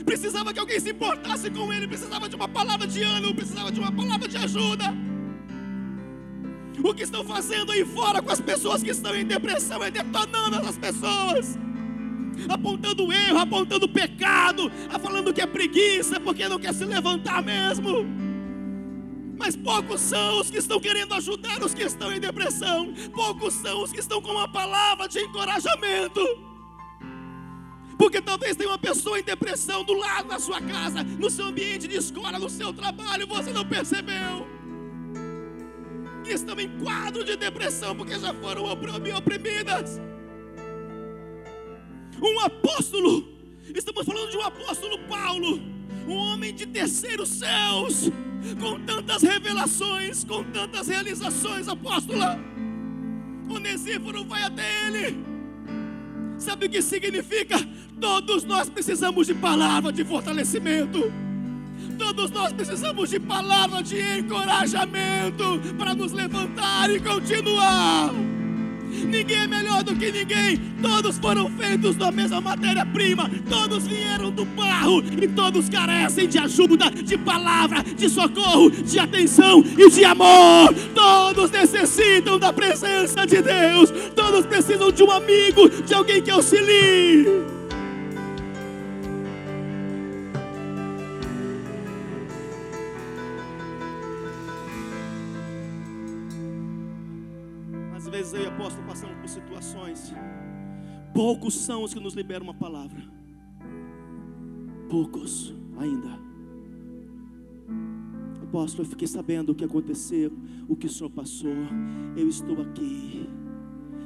Precisava 0.04 0.52
que 0.52 0.58
alguém 0.58 0.80
se 0.80 0.90
importasse 0.90 1.50
com 1.50 1.72
ele, 1.72 1.86
precisava 1.86 2.28
de 2.28 2.34
uma 2.34 2.48
palavra 2.48 2.86
de 2.86 3.02
ânimo, 3.02 3.34
precisava 3.34 3.70
de 3.70 3.78
uma 3.78 3.92
palavra 3.92 4.26
de 4.26 4.36
ajuda. 4.36 4.94
O 6.82 6.94
que 6.94 7.02
estão 7.02 7.24
fazendo 7.24 7.70
aí 7.72 7.84
fora 7.84 8.20
com 8.22 8.30
as 8.30 8.40
pessoas 8.40 8.82
que 8.82 8.90
estão 8.90 9.14
em 9.14 9.24
depressão 9.24 9.84
é 9.84 9.90
detonando 9.90 10.56
essas 10.56 10.78
pessoas, 10.78 11.58
apontando 12.48 13.12
erro, 13.12 13.38
apontando 13.38 13.88
pecado, 13.88 14.70
falando 15.00 15.32
que 15.32 15.40
é 15.40 15.46
preguiça 15.46 16.18
porque 16.18 16.48
não 16.48 16.58
quer 16.58 16.74
se 16.74 16.84
levantar 16.84 17.42
mesmo. 17.42 18.06
Mas 19.38 19.54
poucos 19.54 20.00
são 20.00 20.40
os 20.40 20.50
que 20.50 20.58
estão 20.58 20.80
querendo 20.80 21.14
ajudar 21.14 21.62
os 21.62 21.74
que 21.74 21.82
estão 21.82 22.12
em 22.12 22.20
depressão, 22.20 22.92
poucos 23.14 23.54
são 23.54 23.82
os 23.82 23.92
que 23.92 24.00
estão 24.00 24.20
com 24.22 24.30
uma 24.30 24.50
palavra 24.50 25.06
de 25.06 25.20
encorajamento. 25.20 26.51
Porque 27.98 28.20
talvez 28.20 28.56
tenha 28.56 28.70
uma 28.70 28.78
pessoa 28.78 29.18
em 29.18 29.22
depressão 29.22 29.84
do 29.84 29.92
lado 29.92 30.28
da 30.28 30.38
sua 30.38 30.60
casa, 30.60 31.02
no 31.02 31.30
seu 31.30 31.46
ambiente 31.46 31.86
de 31.86 31.96
escola, 31.96 32.38
no 32.38 32.48
seu 32.48 32.72
trabalho, 32.72 33.26
você 33.26 33.50
não 33.52 33.64
percebeu. 33.64 34.46
Que 36.24 36.32
estão 36.32 36.58
em 36.58 36.68
quadro 36.78 37.24
de 37.24 37.36
depressão 37.36 37.96
porque 37.96 38.18
já 38.18 38.32
foram 38.34 38.64
oprimidas. 38.64 40.00
Um 42.20 42.40
apóstolo, 42.40 43.28
estamos 43.74 44.04
falando 44.04 44.30
de 44.30 44.36
um 44.36 44.42
apóstolo 44.42 44.98
Paulo, 45.08 45.60
um 46.06 46.14
homem 46.14 46.54
de 46.54 46.66
terceiros 46.66 47.28
céus, 47.28 48.10
com 48.60 48.80
tantas 48.80 49.22
revelações, 49.22 50.24
com 50.24 50.44
tantas 50.44 50.88
realizações, 50.88 51.68
apóstola. 51.68 52.38
Onesíforo 53.50 54.24
vai 54.24 54.44
até 54.44 54.86
ele 54.86 55.31
Sabe 56.42 56.66
o 56.66 56.68
que 56.68 56.82
significa? 56.82 57.56
Todos 58.00 58.42
nós 58.42 58.68
precisamos 58.68 59.28
de 59.28 59.34
palavra 59.34 59.92
de 59.92 60.04
fortalecimento. 60.04 61.12
Todos 61.96 62.32
nós 62.32 62.52
precisamos 62.52 63.10
de 63.10 63.20
palavra 63.20 63.80
de 63.80 64.00
encorajamento 64.18 65.60
para 65.78 65.94
nos 65.94 66.10
levantar 66.10 66.90
e 66.90 66.98
continuar. 66.98 68.31
Ninguém 68.92 69.38
é 69.38 69.46
melhor 69.46 69.82
do 69.82 69.96
que 69.96 70.12
ninguém. 70.12 70.56
Todos 70.80 71.18
foram 71.18 71.50
feitos 71.50 71.96
da 71.96 72.10
mesma 72.12 72.40
matéria-prima. 72.40 73.30
Todos 73.48 73.86
vieram 73.86 74.30
do 74.30 74.44
barro 74.44 75.02
e 75.20 75.28
todos 75.28 75.68
carecem 75.68 76.28
de 76.28 76.38
ajuda, 76.38 76.90
de 76.90 77.16
palavra, 77.16 77.82
de 77.82 78.08
socorro, 78.08 78.70
de 78.70 78.98
atenção 78.98 79.64
e 79.78 79.90
de 79.90 80.04
amor. 80.04 80.74
Todos 80.94 81.50
necessitam 81.50 82.38
da 82.38 82.52
presença 82.52 83.26
de 83.26 83.40
Deus. 83.40 83.90
Todos 84.14 84.46
precisam 84.46 84.92
de 84.92 85.02
um 85.02 85.10
amigo, 85.10 85.68
de 85.68 85.94
alguém 85.94 86.22
que 86.22 86.30
auxilie. 86.30 87.61
Poucos 101.14 101.54
são 101.54 101.82
os 101.82 101.92
que 101.92 102.00
nos 102.00 102.14
liberam 102.14 102.44
uma 102.44 102.54
palavra. 102.54 103.02
Poucos 104.88 105.54
ainda. 105.78 106.18
Apóstolo, 108.42 108.86
eu 108.86 108.90
fiquei 108.90 109.08
sabendo 109.08 109.52
o 109.52 109.54
que 109.54 109.64
aconteceu, 109.64 110.32
o 110.68 110.76
que 110.76 110.86
o 110.86 110.90
Senhor 110.90 111.10
passou. 111.10 111.54
Eu 112.16 112.28
estou 112.28 112.60
aqui. 112.60 113.28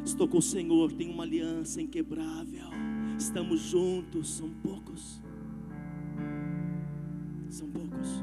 Estou 0.04 0.28
com 0.28 0.38
o 0.38 0.42
Senhor, 0.42 0.92
tenho 0.92 1.12
uma 1.12 1.24
aliança 1.24 1.80
inquebrável. 1.80 2.68
Estamos 3.18 3.60
juntos, 3.60 4.28
são 4.30 4.48
poucos. 4.62 5.20
São 7.48 7.68
poucos. 7.68 8.22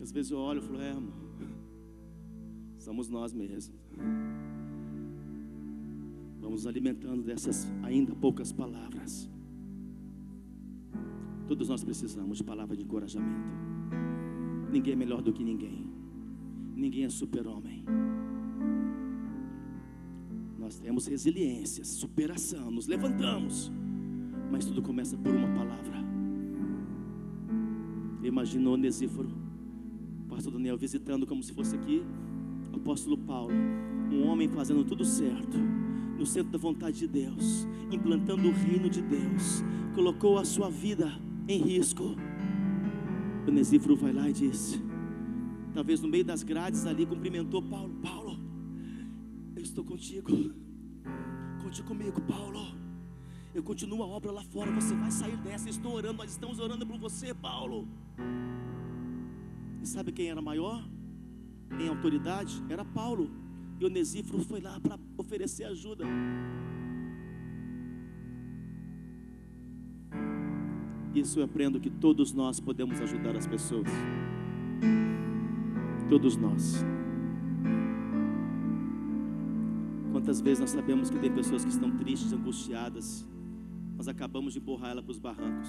Às 0.00 0.12
vezes 0.12 0.30
eu 0.30 0.38
olho 0.38 0.60
e 0.60 0.62
falo, 0.62 0.80
é, 0.80 0.90
amor, 0.90 1.12
somos 2.78 3.08
nós 3.08 3.32
mesmos. 3.32 3.78
Vamos 6.44 6.66
alimentando 6.66 7.22
dessas 7.22 7.66
ainda 7.82 8.14
poucas 8.14 8.52
palavras. 8.52 9.30
Todos 11.48 11.70
nós 11.70 11.82
precisamos 11.82 12.36
de 12.36 12.44
palavra 12.44 12.76
de 12.76 12.82
encorajamento. 12.82 13.48
Ninguém 14.70 14.92
é 14.92 14.96
melhor 14.96 15.22
do 15.22 15.32
que 15.32 15.42
ninguém. 15.42 15.90
Ninguém 16.76 17.04
é 17.04 17.08
super-homem. 17.08 17.82
Nós 20.58 20.78
temos 20.78 21.06
resiliência, 21.06 21.82
superação, 21.82 22.70
nos 22.70 22.86
levantamos. 22.86 23.72
Mas 24.52 24.66
tudo 24.66 24.82
começa 24.82 25.16
por 25.16 25.34
uma 25.34 25.48
palavra. 25.48 26.04
Imaginou 28.22 28.74
Onesíforo, 28.74 29.30
pastor 30.28 30.52
Daniel 30.52 30.76
visitando 30.76 31.26
como 31.26 31.42
se 31.42 31.54
fosse 31.54 31.74
aqui 31.74 32.02
apóstolo 32.74 33.16
Paulo, 33.16 33.54
um 34.12 34.26
homem 34.26 34.46
fazendo 34.46 34.84
tudo 34.84 35.06
certo, 35.06 35.56
no 36.18 36.26
centro 36.26 36.50
da 36.50 36.58
vontade 36.58 36.98
de 36.98 37.06
Deus, 37.06 37.66
implantando 37.90 38.48
o 38.48 38.52
reino 38.52 38.88
de 38.88 39.02
Deus, 39.02 39.62
colocou 39.94 40.38
a 40.38 40.44
sua 40.44 40.70
vida 40.70 41.12
em 41.48 41.58
risco. 41.60 42.16
O 43.46 43.50
Nesíforo 43.50 43.96
vai 43.96 44.12
lá 44.12 44.28
e 44.28 44.32
disse: 44.32 44.80
talvez 45.72 46.00
no 46.00 46.08
meio 46.08 46.24
das 46.24 46.42
grades 46.42 46.86
ali, 46.86 47.04
cumprimentou 47.06 47.62
Paulo: 47.62 47.94
Paulo, 48.02 48.38
eu 49.56 49.62
estou 49.62 49.84
contigo, 49.84 50.30
conte 51.62 51.82
comigo, 51.82 52.20
Paulo. 52.22 52.84
Eu 53.54 53.62
continuo 53.62 54.02
a 54.02 54.06
obra 54.06 54.32
lá 54.32 54.42
fora, 54.42 54.72
você 54.72 54.94
vai 54.96 55.12
sair 55.12 55.36
dessa. 55.36 55.70
Estou 55.70 55.92
orando, 55.92 56.18
nós 56.18 56.30
estamos 56.32 56.58
orando 56.58 56.84
por 56.84 56.98
você, 56.98 57.32
Paulo. 57.32 57.86
E 59.80 59.86
sabe 59.86 60.10
quem 60.10 60.28
era 60.28 60.42
maior? 60.42 60.84
em 61.78 61.88
autoridade 61.88 62.62
era 62.68 62.84
Paulo. 62.84 63.30
E 63.80 63.84
Onesíforo 63.84 64.42
foi 64.44 64.60
lá 64.60 64.78
para 64.80 64.98
oferecer 65.24 65.64
ajuda. 65.64 66.04
Isso 71.14 71.40
eu 71.40 71.44
aprendo 71.44 71.80
que 71.80 71.90
todos 71.90 72.32
nós 72.32 72.60
podemos 72.60 73.00
ajudar 73.00 73.36
as 73.36 73.46
pessoas. 73.46 73.88
Todos 76.08 76.36
nós. 76.36 76.84
Quantas 80.12 80.40
vezes 80.40 80.60
nós 80.60 80.70
sabemos 80.70 81.10
que 81.10 81.18
tem 81.18 81.32
pessoas 81.32 81.64
que 81.64 81.70
estão 81.70 81.90
tristes, 81.96 82.32
angustiadas, 82.32 83.26
nós 83.96 84.08
acabamos 84.08 84.52
de 84.52 84.58
empurrar 84.58 84.90
ela 84.90 85.02
para 85.02 85.12
os 85.12 85.18
barrancos. 85.18 85.68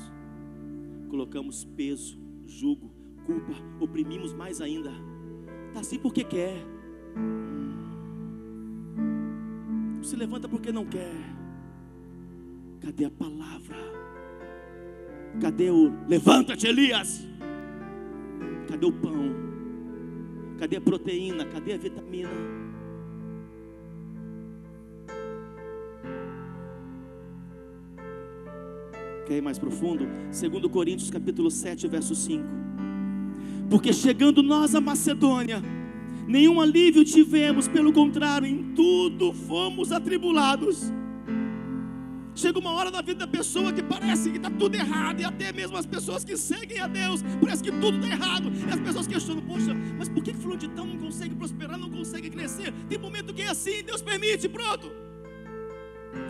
Colocamos 1.09 1.63
peso, 1.63 2.19
jugo, 2.45 2.91
culpa, 3.25 3.53
oprimimos 3.79 4.33
mais 4.33 4.59
ainda. 4.61 4.91
Está 5.69 5.79
assim 5.79 5.99
porque 5.99 6.23
quer. 6.23 6.55
Se 10.05 10.15
levanta 10.15 10.47
porque 10.47 10.71
não 10.71 10.85
quer. 10.85 11.15
Cadê 12.79 13.05
a 13.05 13.09
palavra? 13.09 13.75
Cadê 15.41 15.71
o 15.71 15.91
levanta-te, 16.07 16.67
Elias? 16.67 17.27
Cadê 18.67 18.85
o 18.85 18.91
pão? 18.91 19.33
Cadê 20.59 20.75
a 20.75 20.81
proteína? 20.81 21.43
Cadê 21.45 21.73
a 21.73 21.77
vitamina? 21.77 22.29
Quer 29.25 29.37
ir 29.37 29.41
mais 29.41 29.57
profundo? 29.57 30.07
Segundo 30.29 30.69
Coríntios 30.69 31.09
capítulo 31.09 31.49
7, 31.49 31.87
verso 31.87 32.13
5. 32.13 32.45
Porque 33.71 33.91
chegando 33.91 34.43
nós 34.43 34.75
a 34.75 34.79
Macedônia, 34.79 35.63
nenhum 36.27 36.59
alívio 36.59 37.03
tivemos, 37.03 37.67
pelo 37.67 37.91
contrário, 37.93 38.47
em 38.47 38.73
tudo 38.73 39.33
fomos 39.33 39.91
atribulados. 39.91 40.91
Chega 42.35 42.59
uma 42.59 42.71
hora 42.71 42.91
na 42.91 43.01
vida 43.01 43.19
da 43.19 43.27
pessoa 43.27 43.71
que 43.71 43.81
parece 43.81 44.29
que 44.29 44.35
está 44.37 44.49
tudo 44.49 44.75
errado, 44.75 45.21
e 45.21 45.23
até 45.23 45.53
mesmo 45.53 45.77
as 45.77 45.85
pessoas 45.85 46.25
que 46.25 46.35
seguem 46.35 46.79
a 46.81 46.87
Deus, 46.87 47.23
parece 47.39 47.63
que 47.63 47.71
tudo 47.71 47.97
está 47.97 48.09
errado. 48.09 48.51
E 48.67 48.73
as 48.73 48.79
pessoas 48.79 49.07
questionam: 49.07 49.41
Poxa, 49.41 49.73
mas 49.97 50.09
por 50.09 50.21
que 50.21 50.33
fulano 50.33 50.59
de 50.59 50.67
tal 50.69 50.85
não 50.85 50.97
consegue 50.97 51.33
prosperar, 51.33 51.77
não 51.77 51.89
consegue 51.89 52.29
crescer? 52.29 52.73
Tem 52.89 52.97
momento 52.97 53.33
que 53.33 53.41
é 53.41 53.49
assim, 53.49 53.81
Deus 53.83 54.01
permite, 54.01 54.49
pronto. 54.49 55.04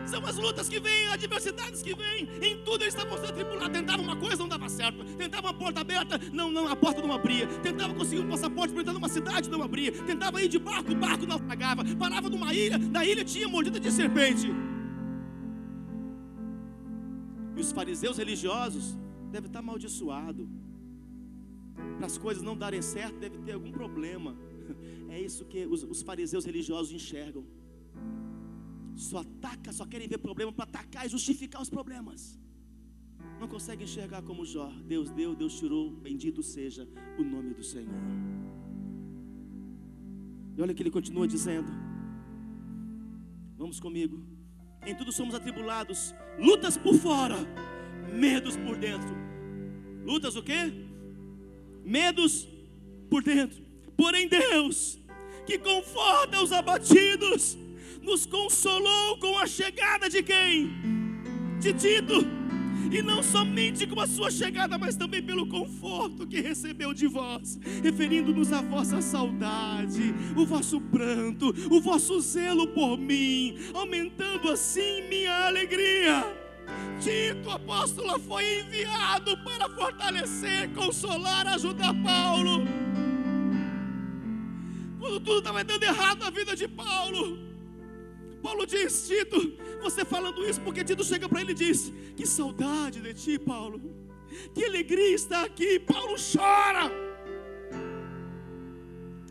São 0.05 0.25
as 0.25 0.37
lutas 0.37 0.69
que 0.69 0.79
vêm, 0.79 1.07
as 1.07 1.13
adversidades 1.13 1.81
que 1.81 1.95
vêm. 1.95 2.29
Em 2.41 2.57
tudo 2.63 2.83
eles 2.83 2.93
estavam 2.93 3.17
sendo 3.17 3.29
atribulados. 3.29 3.69
Tentava 3.69 4.01
uma 4.01 4.15
coisa, 4.15 4.37
não 4.37 4.47
dava 4.47 4.69
certo. 4.69 5.03
Tentava 5.15 5.47
uma 5.47 5.53
porta 5.53 5.81
aberta, 5.81 6.19
não, 6.31 6.51
não, 6.51 6.67
a 6.67 6.75
porta 6.75 7.01
não 7.01 7.11
abria. 7.11 7.47
Tentava 7.61 7.93
conseguir 7.93 8.21
um 8.21 8.29
passaporte 8.29 8.73
para 8.73 8.81
entrar 8.81 8.93
numa 8.93 9.09
cidade, 9.09 9.49
não 9.49 9.61
abria. 9.61 9.91
Tentava 9.91 10.41
ir 10.41 10.47
de 10.47 10.59
barco, 10.59 10.91
o 10.91 10.95
barco 10.95 11.25
não 11.25 11.37
apagava. 11.37 11.83
Parava 11.97 12.29
numa 12.29 12.53
ilha, 12.53 12.77
na 12.77 13.03
ilha 13.03 13.23
tinha 13.23 13.47
mordida 13.47 13.79
de 13.79 13.91
serpente. 13.91 14.47
E 17.55 17.59
os 17.59 17.71
fariseus 17.71 18.17
religiosos 18.17 18.97
devem 19.31 19.47
estar 19.47 19.59
amaldiçoados. 19.59 20.47
Para 21.97 22.05
as 22.05 22.17
coisas 22.17 22.43
não 22.43 22.55
darem 22.55 22.81
certo, 22.81 23.17
deve 23.17 23.37
ter 23.39 23.53
algum 23.53 23.71
problema. 23.71 24.35
É 25.07 25.21
isso 25.21 25.45
que 25.45 25.65
os, 25.67 25.83
os 25.83 26.01
fariseus 26.01 26.43
religiosos 26.43 26.91
enxergam. 26.91 27.45
Só 28.95 29.19
ataca, 29.19 29.73
só 29.73 29.85
querem 29.85 30.07
ver 30.07 30.17
problema 30.17 30.51
para 30.51 30.63
atacar 30.63 31.05
e 31.05 31.09
justificar 31.09 31.61
os 31.61 31.69
problemas. 31.69 32.39
Não 33.39 33.47
consegue 33.47 33.83
enxergar 33.83 34.21
como 34.21 34.45
Jó. 34.45 34.69
Deus 34.85 35.09
deu, 35.11 35.35
Deus 35.35 35.59
tirou. 35.59 35.91
Bendito 35.91 36.41
seja 36.41 36.87
o 37.17 37.23
nome 37.23 37.53
do 37.53 37.63
Senhor. 37.63 37.93
E 40.57 40.61
olha 40.61 40.73
que 40.73 40.81
ele 40.81 40.91
continua 40.91 41.27
dizendo. 41.27 41.69
Vamos 43.57 43.79
comigo. 43.79 44.23
Em 44.85 44.95
tudo 44.95 45.11
somos 45.11 45.33
atribulados, 45.33 46.13
lutas 46.37 46.77
por 46.77 46.93
fora, 46.95 47.35
medos 48.13 48.55
por 48.55 48.77
dentro. 48.77 49.15
Lutas 50.05 50.35
o 50.35 50.43
quê? 50.43 50.71
Medos 51.83 52.47
por 53.09 53.23
dentro. 53.23 53.63
Porém 53.97 54.27
Deus, 54.27 54.99
que 55.45 55.57
conforta 55.57 56.41
os 56.41 56.51
abatidos, 56.51 57.57
nos 58.05 58.25
consolou 58.25 59.17
com 59.17 59.37
a 59.39 59.47
chegada 59.47 60.07
de 60.07 60.21
quem? 60.21 60.71
De 61.59 61.73
Tito. 61.73 62.45
E 62.91 63.01
não 63.01 63.23
somente 63.23 63.87
com 63.87 63.99
a 63.99 64.05
sua 64.05 64.29
chegada, 64.29 64.77
mas 64.77 64.95
também 64.95 65.21
pelo 65.21 65.47
conforto 65.47 66.27
que 66.27 66.39
recebeu 66.39 66.93
de 66.93 67.07
vós, 67.07 67.59
referindo-nos 67.83 68.53
à 68.53 68.61
vossa 68.61 69.01
saudade, 69.01 70.13
o 70.37 70.45
vosso 70.45 70.79
pranto, 70.79 71.53
o 71.71 71.81
vosso 71.81 72.21
zelo 72.21 72.67
por 72.67 72.95
mim, 72.95 73.57
aumentando 73.73 74.51
assim 74.51 75.01
minha 75.09 75.47
alegria. 75.47 76.23
Tito, 77.01 77.49
apóstolo, 77.49 78.19
foi 78.19 78.59
enviado 78.59 79.35
para 79.39 79.67
fortalecer, 79.67 80.69
consolar, 80.73 81.47
ajudar 81.47 81.93
Paulo. 82.03 82.65
Quando 84.99 85.19
tudo 85.19 85.39
estava 85.39 85.63
dando 85.63 85.83
errado 85.83 86.19
na 86.19 86.29
vida 86.29 86.55
de 86.55 86.67
Paulo, 86.67 87.54
Paulo 88.45 88.63
diz, 88.67 89.07
Tito, 89.07 89.39
você 89.81 90.05
falando 90.05 90.47
isso 90.47 90.61
porque 90.61 90.83
Tito 90.83 91.03
chega 91.03 91.27
para 91.27 91.41
ele 91.41 91.53
e 91.53 91.61
diz: 91.63 91.91
Que 92.15 92.27
saudade 92.27 93.01
de 93.01 93.13
ti, 93.21 93.39
Paulo, 93.39 93.77
que 94.53 94.63
alegria 94.63 95.15
estar 95.15 95.43
aqui. 95.43 95.79
Paulo 95.79 96.15
chora, 96.31 96.85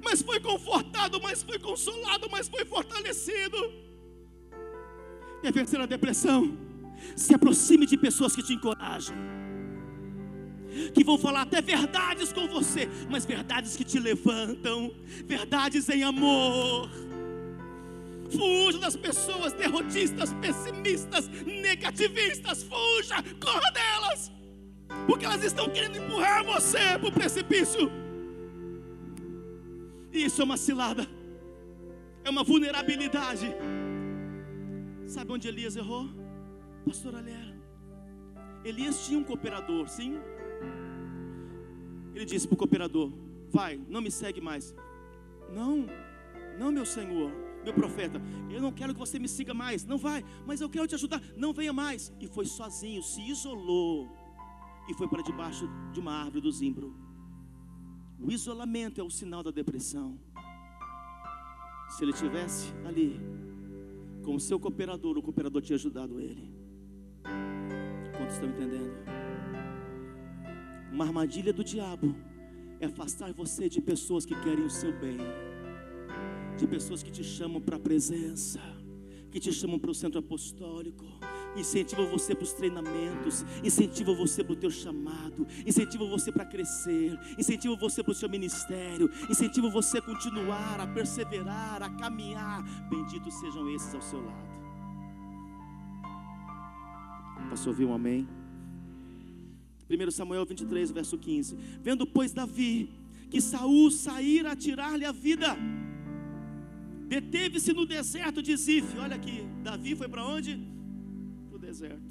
mas 0.02 0.20
foi 0.20 0.40
confortado, 0.40 1.20
mas 1.26 1.44
foi 1.44 1.60
consolado, 1.60 2.28
mas 2.28 2.48
foi 2.48 2.64
fortalecido. 2.64 3.56
Quer 5.42 5.52
vencer 5.52 5.80
a 5.80 5.86
depressão? 5.86 6.58
Se 7.14 7.32
aproxime 7.34 7.86
de 7.86 7.96
pessoas 7.96 8.34
que 8.34 8.42
te 8.42 8.54
encorajam 8.54 9.16
que 10.92 11.04
vão 11.04 11.16
falar 11.16 11.42
até 11.42 11.62
verdades 11.62 12.32
com 12.32 12.48
você, 12.48 12.88
mas 13.08 13.24
verdades 13.24 13.76
que 13.76 13.84
te 13.84 14.00
levantam, 14.00 14.92
verdades 15.24 15.88
em 15.88 16.02
amor. 16.02 16.90
Fuja 18.36 18.78
das 18.78 18.96
pessoas 18.96 19.52
derrotistas, 19.52 20.32
pessimistas, 20.34 21.28
negativistas. 21.44 22.62
Fuja, 22.62 23.16
corra 23.40 23.70
delas. 23.70 24.32
Porque 25.06 25.24
elas 25.24 25.42
estão 25.42 25.68
querendo 25.68 25.98
empurrar 25.98 26.44
você 26.44 26.98
para 26.98 27.08
o 27.08 27.12
precipício. 27.12 27.90
E 30.12 30.24
isso 30.24 30.40
é 30.40 30.44
uma 30.44 30.56
cilada. 30.56 31.06
É 32.24 32.30
uma 32.30 32.42
vulnerabilidade. 32.42 33.54
Sabe 35.06 35.32
onde 35.32 35.48
Elias 35.48 35.76
errou? 35.76 36.08
Pastor 36.86 37.14
Alera. 37.14 37.54
Elias 38.64 39.06
tinha 39.06 39.18
um 39.18 39.24
cooperador, 39.24 39.88
sim. 39.88 40.18
Ele 42.14 42.24
disse 42.24 42.46
para 42.46 42.54
o 42.54 42.58
cooperador: 42.58 43.12
Vai, 43.50 43.78
não 43.88 44.00
me 44.00 44.10
segue 44.10 44.40
mais. 44.40 44.74
Não, 45.50 45.86
não, 46.58 46.72
meu 46.72 46.86
senhor 46.86 47.43
meu 47.64 47.72
profeta, 47.72 48.20
eu 48.50 48.60
não 48.60 48.70
quero 48.70 48.92
que 48.92 49.00
você 49.00 49.18
me 49.18 49.28
siga 49.28 49.54
mais, 49.54 49.84
não 49.84 49.96
vai, 49.96 50.24
mas 50.46 50.60
eu 50.60 50.68
quero 50.68 50.86
te 50.86 50.94
ajudar, 50.94 51.20
não 51.36 51.52
venha 51.52 51.72
mais. 51.72 52.12
E 52.20 52.26
foi 52.26 52.44
sozinho, 52.44 53.02
se 53.02 53.22
isolou 53.22 54.08
e 54.88 54.94
foi 54.94 55.08
para 55.08 55.22
debaixo 55.22 55.68
de 55.92 55.98
uma 55.98 56.12
árvore 56.12 56.42
do 56.42 56.52
zimbro. 56.52 56.94
O 58.20 58.30
isolamento 58.30 59.00
é 59.00 59.04
o 59.04 59.10
sinal 59.10 59.42
da 59.42 59.50
depressão. 59.50 60.18
Se 61.90 62.04
ele 62.04 62.12
tivesse 62.12 62.72
ali 62.84 63.20
com 64.22 64.34
o 64.34 64.40
seu 64.40 64.58
cooperador, 64.58 65.16
o 65.16 65.22
cooperador 65.22 65.62
tinha 65.62 65.76
ajudado 65.76 66.20
ele. 66.20 66.52
Quantos 68.16 68.34
estão 68.34 68.48
entendendo? 68.48 68.94
Uma 70.92 71.04
armadilha 71.04 71.52
do 71.52 71.64
diabo 71.64 72.14
é 72.80 72.86
afastar 72.86 73.32
você 73.32 73.68
de 73.68 73.80
pessoas 73.80 74.24
que 74.24 74.34
querem 74.40 74.64
o 74.64 74.70
seu 74.70 74.92
bem 74.98 75.18
pessoas 76.66 77.02
que 77.02 77.10
te 77.10 77.24
chamam 77.24 77.60
para 77.60 77.76
a 77.76 77.80
presença, 77.80 78.60
que 79.30 79.40
te 79.40 79.52
chamam 79.52 79.78
para 79.78 79.90
o 79.90 79.94
centro 79.94 80.18
apostólico, 80.18 81.04
incentiva 81.56 82.04
você 82.06 82.34
para 82.34 82.44
os 82.44 82.52
treinamentos, 82.52 83.44
incentiva 83.62 84.14
você 84.14 84.42
para 84.42 84.52
o 84.52 84.56
teu 84.56 84.70
chamado, 84.70 85.46
incentiva 85.66 86.06
você 86.06 86.30
para 86.32 86.44
crescer, 86.44 87.18
incentiva 87.38 87.76
você 87.76 88.02
para 88.02 88.12
o 88.12 88.14
seu 88.14 88.28
ministério, 88.28 89.10
incentiva 89.28 89.68
você 89.68 89.98
a 89.98 90.02
continuar, 90.02 90.80
a 90.80 90.86
perseverar, 90.86 91.82
a 91.82 91.90
caminhar. 91.90 92.62
Benditos 92.88 93.34
sejam 93.34 93.68
esses 93.74 93.94
ao 93.94 94.02
seu 94.02 94.24
lado. 94.24 94.54
Posso 97.50 97.68
ouvir 97.68 97.84
um 97.84 97.94
amém? 97.94 98.26
1 99.88 100.10
Samuel 100.10 100.44
23, 100.46 100.90
verso 100.90 101.18
15. 101.18 101.56
Vendo, 101.82 102.06
pois, 102.06 102.32
Davi 102.32 103.04
que 103.34 103.40
Saul 103.40 103.90
saíra 103.90 104.52
a 104.52 104.56
tirar-lhe 104.56 105.04
a 105.04 105.10
vida, 105.10 105.56
Deteve-se 107.14 107.72
no 107.72 107.86
deserto 107.86 108.42
de 108.42 108.56
Zif. 108.56 108.98
Olha 108.98 109.14
aqui, 109.14 109.46
Davi 109.62 109.94
foi 109.94 110.08
para 110.08 110.24
onde? 110.26 110.52
Para 111.48 111.56
o 111.56 111.60
deserto. 111.60 112.10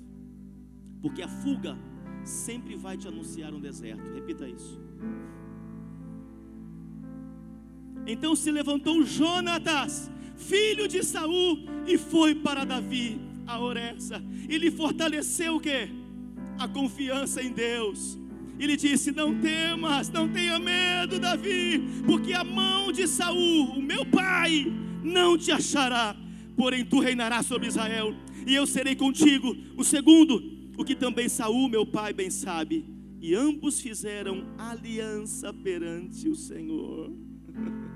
Porque 1.02 1.22
a 1.22 1.28
fuga 1.28 1.78
sempre 2.24 2.78
vai 2.78 2.96
te 2.96 3.06
anunciar 3.06 3.54
um 3.54 3.60
deserto. 3.60 4.02
Repita 4.14 4.48
isso. 4.48 4.80
Então 8.08 8.34
se 8.34 8.50
levantou 8.50 9.04
Jonatas, 9.04 10.10
filho 10.38 10.88
de 10.88 11.04
Saul, 11.04 11.66
e 11.86 11.98
foi 11.98 12.34
para 12.34 12.64
Davi, 12.64 13.20
a 13.46 13.60
Oressa. 13.60 14.24
E 14.48 14.58
lhe 14.58 14.72
fortaleceu 14.72 15.58
o 15.58 15.60
que? 15.60 15.90
A 16.58 16.66
confiança 16.66 17.44
em 17.44 17.52
Deus. 17.52 18.18
Ele 18.58 18.78
disse: 18.78 19.12
Não 19.12 19.38
temas, 19.42 20.10
não 20.10 20.30
tenha 20.30 20.58
medo, 20.60 21.20
Davi, 21.20 21.84
porque 22.06 22.32
a 22.32 22.46
mão 22.46 22.90
de 22.90 23.06
Saul, 23.06 23.72
o 23.72 23.82
meu 23.82 24.06
pai, 24.06 24.72
não 25.04 25.38
te 25.38 25.52
achará, 25.52 26.16
porém 26.56 26.86
tu 26.86 27.00
reinarás 27.00 27.46
sobre 27.46 27.68
Israel, 27.68 28.16
e 28.48 28.56
eu 28.56 28.66
serei 28.66 28.96
contigo. 28.96 29.56
O 29.78 29.84
segundo, 29.84 30.42
o 30.78 30.84
que 30.84 30.96
também 30.96 31.30
Saul, 31.30 31.70
meu 31.70 31.86
pai, 31.86 32.14
bem 32.14 32.30
sabe, 32.30 32.86
e 33.20 33.36
ambos 33.36 33.80
fizeram 33.80 34.46
aliança 34.58 35.54
perante 35.54 36.28
o 36.28 36.36
Senhor. 36.36 37.12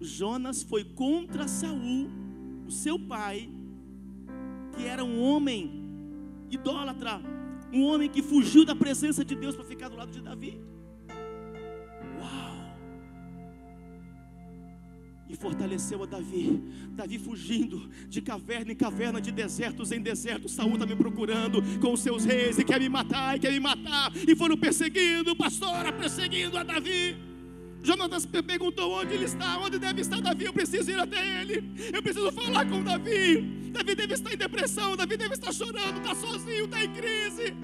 Jonas 0.00 0.62
foi 0.62 0.84
contra 0.84 1.46
Saul, 1.46 2.10
o 2.66 2.70
seu 2.70 2.98
pai, 2.98 3.50
que 4.76 4.84
era 4.84 5.04
um 5.04 5.20
homem 5.20 5.80
idólatra, 6.50 7.20
um 7.72 7.84
homem 7.84 8.08
que 8.08 8.22
fugiu 8.22 8.64
da 8.64 8.74
presença 8.74 9.24
de 9.24 9.34
Deus 9.34 9.54
para 9.54 9.64
ficar 9.64 9.88
do 9.88 9.96
lado 9.96 10.10
de 10.10 10.20
Davi. 10.20 10.60
E 15.30 15.36
fortaleceu 15.36 16.02
a 16.02 16.06
Davi. 16.06 16.60
Davi 16.90 17.18
fugindo 17.18 17.88
de 18.08 18.20
caverna 18.20 18.72
em 18.72 18.76
caverna, 18.76 19.20
de 19.20 19.30
desertos 19.30 19.92
em 19.92 20.00
desertos. 20.00 20.52
Saúl 20.52 20.74
está 20.74 20.84
me 20.84 20.96
procurando 20.96 21.62
com 21.78 21.92
os 21.92 22.00
seus 22.00 22.24
reis 22.24 22.58
e 22.58 22.64
quer 22.64 22.80
me 22.80 22.88
matar, 22.88 23.36
e 23.36 23.40
quer 23.40 23.52
me 23.52 23.60
matar. 23.60 24.12
E 24.16 24.34
foram 24.34 24.56
perseguindo, 24.56 25.36
pastora, 25.36 25.92
perseguindo 25.92 26.58
a 26.58 26.64
Davi. 26.64 27.16
Jonatas 27.82 28.26
perguntou 28.26 28.92
onde 28.92 29.14
ele 29.14 29.24
está, 29.24 29.58
onde 29.58 29.78
deve 29.78 30.00
estar 30.02 30.20
Davi. 30.20 30.44
Eu 30.44 30.52
preciso 30.52 30.90
ir 30.90 30.98
até 30.98 31.40
ele. 31.40 31.64
Eu 31.92 32.02
preciso 32.02 32.30
falar 32.32 32.66
com 32.68 32.82
Davi. 32.82 33.70
Davi 33.70 33.94
deve 33.94 34.14
estar 34.14 34.32
em 34.32 34.36
depressão, 34.36 34.96
Davi 34.96 35.16
deve 35.16 35.34
estar 35.34 35.52
chorando, 35.52 35.98
está 35.98 36.14
sozinho, 36.14 36.64
está 36.64 36.84
em 36.84 36.92
crise. 36.92 37.54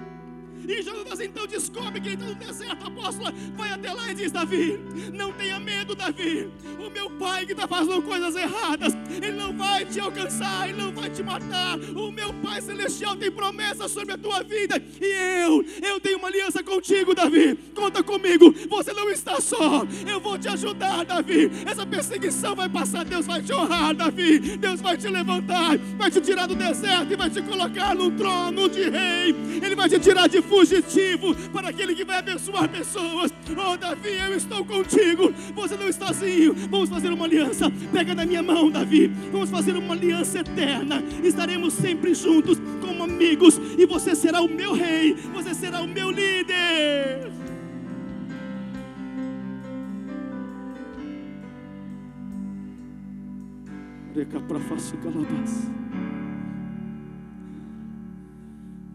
E 0.68 0.82
Jonas 0.82 1.20
então 1.20 1.46
descobre 1.46 2.00
que 2.00 2.08
ele 2.08 2.14
está 2.16 2.26
no 2.26 2.34
deserto. 2.34 2.86
apóstolo 2.86 3.32
vai 3.56 3.70
até 3.70 3.92
lá 3.92 4.10
e 4.10 4.14
diz: 4.14 4.32
Davi, 4.32 4.80
não 5.12 5.32
tenha 5.32 5.60
medo, 5.60 5.94
Davi. 5.94 6.50
O 6.78 6.90
meu 6.90 7.08
pai 7.10 7.46
que 7.46 7.52
está 7.52 7.68
fazendo 7.68 8.02
coisas 8.02 8.34
erradas, 8.34 8.92
ele 9.10 9.32
não 9.32 9.56
vai 9.56 9.84
te 9.84 10.00
alcançar, 10.00 10.68
ele 10.68 10.78
não 10.80 10.92
vai 10.92 11.08
te 11.08 11.22
matar. 11.22 11.78
O 11.94 12.10
meu 12.10 12.32
pai 12.34 12.60
celestial 12.60 13.16
tem 13.16 13.30
promessas 13.30 13.90
sobre 13.92 14.14
a 14.14 14.18
tua 14.18 14.42
vida. 14.42 14.82
E 15.00 15.44
eu, 15.44 15.64
eu 15.82 16.00
tenho 16.00 16.18
uma 16.18 16.28
aliança 16.28 16.62
contigo, 16.62 17.14
Davi. 17.14 17.56
Conta 17.74 18.02
comigo, 18.02 18.52
você 18.68 18.92
não 18.92 19.08
está 19.08 19.40
só. 19.40 19.86
Eu 20.06 20.20
vou 20.20 20.36
te 20.36 20.48
ajudar, 20.48 21.04
Davi. 21.04 21.50
Essa 21.64 21.86
perseguição 21.86 22.56
vai 22.56 22.68
passar, 22.68 23.04
Deus 23.04 23.26
vai 23.26 23.40
te 23.40 23.52
honrar, 23.52 23.94
Davi. 23.94 24.56
Deus 24.56 24.80
vai 24.80 24.96
te 24.96 25.08
levantar, 25.08 25.78
vai 25.96 26.10
te 26.10 26.20
tirar 26.20 26.46
do 26.46 26.56
deserto 26.56 27.12
e 27.12 27.16
vai 27.16 27.30
te 27.30 27.40
colocar 27.42 27.94
no 27.94 28.10
trono 28.10 28.68
de 28.68 28.82
rei. 28.82 29.34
Ele 29.62 29.74
vai 29.76 29.88
te 29.88 29.98
tirar 30.00 30.28
de 30.28 30.42
fuga 30.42 30.55
fugitivo 30.56 31.34
para 31.52 31.68
aquele 31.68 31.94
que 31.94 32.04
vai 32.04 32.18
abençoar 32.18 32.68
pessoas. 32.68 33.32
Oh, 33.50 33.76
Davi, 33.76 34.14
eu 34.14 34.34
estou 34.34 34.64
contigo. 34.64 35.32
Você 35.54 35.76
não 35.76 35.88
está 35.88 36.06
sozinho. 36.06 36.54
Vamos 36.70 36.88
fazer 36.88 37.12
uma 37.12 37.26
aliança. 37.26 37.70
Pega 37.92 38.14
na 38.14 38.24
minha 38.24 38.42
mão, 38.42 38.70
Davi. 38.70 39.08
Vamos 39.30 39.50
fazer 39.50 39.76
uma 39.76 39.94
aliança 39.94 40.40
eterna. 40.40 41.02
Estaremos 41.22 41.74
sempre 41.74 42.14
juntos 42.14 42.58
como 42.80 43.04
amigos. 43.04 43.60
E 43.78 43.84
você 43.84 44.14
será 44.14 44.40
o 44.40 44.48
meu 44.48 44.72
rei. 44.72 45.14
Você 45.34 45.54
será 45.54 45.82
o 45.82 45.88
meu 45.88 46.10
líder. 46.10 47.30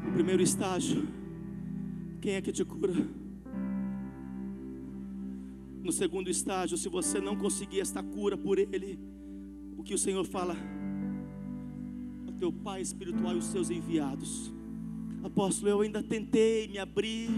O 0.08 0.12
primeiro 0.12 0.42
estágio 0.42 1.21
quem 2.22 2.36
é 2.36 2.42
que 2.42 2.52
te 2.52 2.64
cura? 2.64 2.94
No 5.84 5.92
segundo 5.92 6.30
estágio, 6.30 6.78
se 6.78 6.88
você 6.88 7.20
não 7.20 7.36
conseguir 7.36 7.80
esta 7.80 8.04
cura 8.04 8.38
por 8.38 8.60
Ele, 8.60 9.00
o 9.76 9.82
que 9.82 9.96
o 9.96 9.98
Senhor 9.98 10.24
fala? 10.24 10.56
O 12.28 12.32
teu 12.34 12.54
Pai 12.54 12.80
espiritual 12.82 13.34
e 13.34 13.40
os 13.40 13.46
seus 13.46 13.72
enviados. 13.72 14.54
Apóstolo, 15.24 15.70
eu 15.70 15.82
ainda 15.82 16.04
tentei 16.04 16.68
me 16.68 16.78
abrir, 16.78 17.30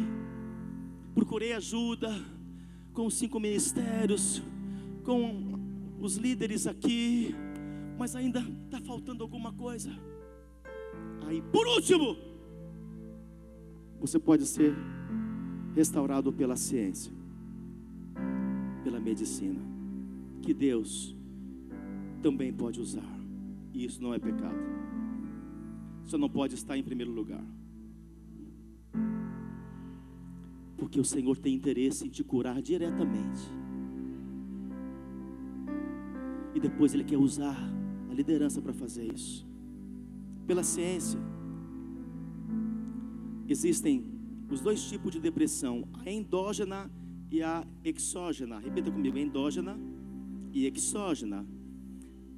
procurei 1.16 1.54
ajuda 1.54 2.14
com 2.94 3.06
os 3.06 3.14
cinco 3.14 3.40
ministérios, 3.40 4.44
com 5.06 5.58
os 6.02 6.18
líderes 6.18 6.68
aqui, 6.68 7.34
mas 7.98 8.18
ainda 8.18 8.46
está 8.66 8.82
faltando 8.82 9.24
alguma 9.24 9.54
coisa. 9.54 9.90
Aí, 11.26 11.42
por 11.42 11.66
último, 11.68 12.18
você 14.04 14.20
pode 14.20 14.46
ser 14.46 14.76
restaurado 15.74 16.34
pela 16.34 16.58
ciência, 16.58 17.10
pela 18.84 19.00
medicina, 19.00 19.62
que 20.42 20.54
Deus 20.54 21.16
também 22.22 22.52
pode 22.52 22.82
usar. 22.82 23.10
E 23.74 23.86
isso 23.86 24.04
não 24.04 24.14
é 24.14 24.20
pecado. 24.20 24.58
Só 26.04 26.18
não 26.18 26.30
pode 26.30 26.54
estar 26.54 26.78
em 26.78 26.84
primeiro 26.84 27.14
lugar. 27.14 27.42
Porque 30.76 31.00
o 31.00 31.06
Senhor 31.06 31.38
tem 31.38 31.56
interesse 31.56 32.06
em 32.06 32.10
te 32.10 32.26
curar 32.26 32.62
diretamente. 32.62 33.50
E 36.54 36.60
depois 36.60 36.94
Ele 36.94 37.06
quer 37.06 37.18
usar 37.18 37.58
a 38.12 38.14
liderança 38.14 38.62
para 38.62 38.74
fazer 38.74 39.06
isso. 39.14 39.48
Pela 40.46 40.62
ciência 40.62 41.18
existem 43.54 44.04
os 44.50 44.60
dois 44.62 44.84
tipos 44.90 45.12
de 45.12 45.20
depressão, 45.20 45.88
a 46.04 46.12
endógena 46.12 46.92
e 47.32 47.42
a 47.44 47.66
exógena. 47.84 48.58
Repita 48.58 48.92
comigo, 48.92 49.18
endógena 49.18 49.80
e 50.52 50.66
exógena. 50.66 51.46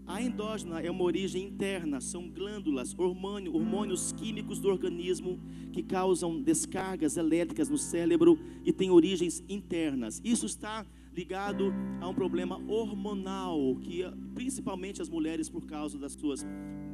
A 0.05 0.21
endógena 0.21 0.81
é 0.81 0.91
uma 0.91 1.03
origem 1.03 1.43
interna, 1.47 1.99
são 1.99 2.29
glândulas, 2.29 2.93
hormônio, 2.97 3.55
hormônios 3.55 4.11
químicos 4.11 4.59
do 4.59 4.67
organismo 4.67 5.39
que 5.71 5.81
causam 5.81 6.39
descargas 6.41 7.17
elétricas 7.17 7.69
no 7.69 7.77
cérebro 7.77 8.37
e 8.63 8.71
tem 8.71 8.91
origens 8.91 9.43
internas. 9.49 10.21
Isso 10.23 10.45
está 10.45 10.85
ligado 11.13 11.73
a 12.01 12.09
um 12.09 12.13
problema 12.13 12.61
hormonal 12.67 13.77
que 13.77 14.03
principalmente 14.35 15.01
as 15.01 15.09
mulheres 15.09 15.49
por 15.49 15.65
causa 15.65 15.97
das 15.97 16.11
suas 16.11 16.45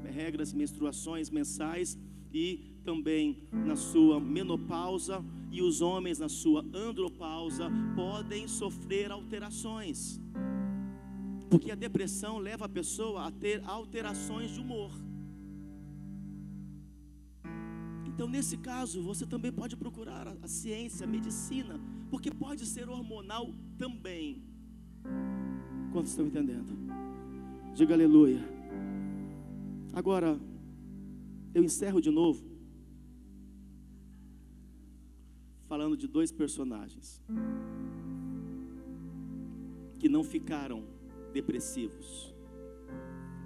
regras 0.05 0.53
menstruações 0.53 1.29
mensais 1.29 1.97
e 2.33 2.71
também 2.83 3.43
na 3.51 3.75
sua 3.75 4.19
menopausa 4.19 5.23
e 5.51 5.61
os 5.61 5.81
homens 5.81 6.19
na 6.19 6.29
sua 6.29 6.65
andropausa 6.73 7.69
podem 7.95 8.47
sofrer 8.47 9.11
alterações. 9.11 10.19
Porque 11.49 11.69
a 11.71 11.75
depressão 11.75 12.37
leva 12.37 12.65
a 12.65 12.69
pessoa 12.69 13.27
a 13.27 13.31
ter 13.31 13.61
alterações 13.65 14.51
de 14.51 14.61
humor. 14.61 14.91
Então, 18.07 18.27
nesse 18.27 18.57
caso, 18.57 19.01
você 19.01 19.25
também 19.25 19.51
pode 19.51 19.75
procurar 19.75 20.27
a, 20.41 20.47
ciência, 20.47 21.05
a 21.05 21.09
medicina, 21.09 21.79
porque 22.09 22.31
pode 22.31 22.65
ser 22.65 22.87
hormonal 22.87 23.53
também. 23.77 24.43
Quantos 25.91 26.11
estão 26.11 26.27
entendendo? 26.27 26.71
Diga 27.73 27.93
aleluia. 27.93 28.39
Agora, 29.93 30.39
eu 31.53 31.63
encerro 31.63 32.01
de 32.01 32.09
novo 32.09 32.43
falando 35.67 35.95
de 35.95 36.07
dois 36.07 36.31
personagens 36.31 37.21
que 39.99 40.09
não 40.09 40.23
ficaram 40.23 40.83
depressivos, 41.31 42.33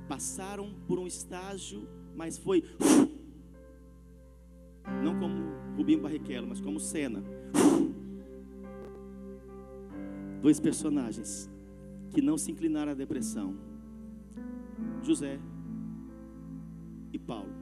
passaram 0.07 0.73
por 0.87 0.97
um 0.97 1.05
estágio, 1.05 1.87
mas 2.15 2.37
foi 2.37 2.63
não 5.03 5.19
como 5.19 5.35
Rubinho 5.77 6.01
Barrichello, 6.01 6.47
mas 6.47 6.61
como 6.61 6.79
Cena. 6.79 7.23
Dois 10.41 10.59
personagens 10.59 11.49
que 12.11 12.21
não 12.21 12.37
se 12.37 12.51
inclinaram 12.51 12.91
à 12.91 12.95
depressão: 12.95 13.55
José 15.03 15.39
e 17.11 17.19
Paulo 17.19 17.54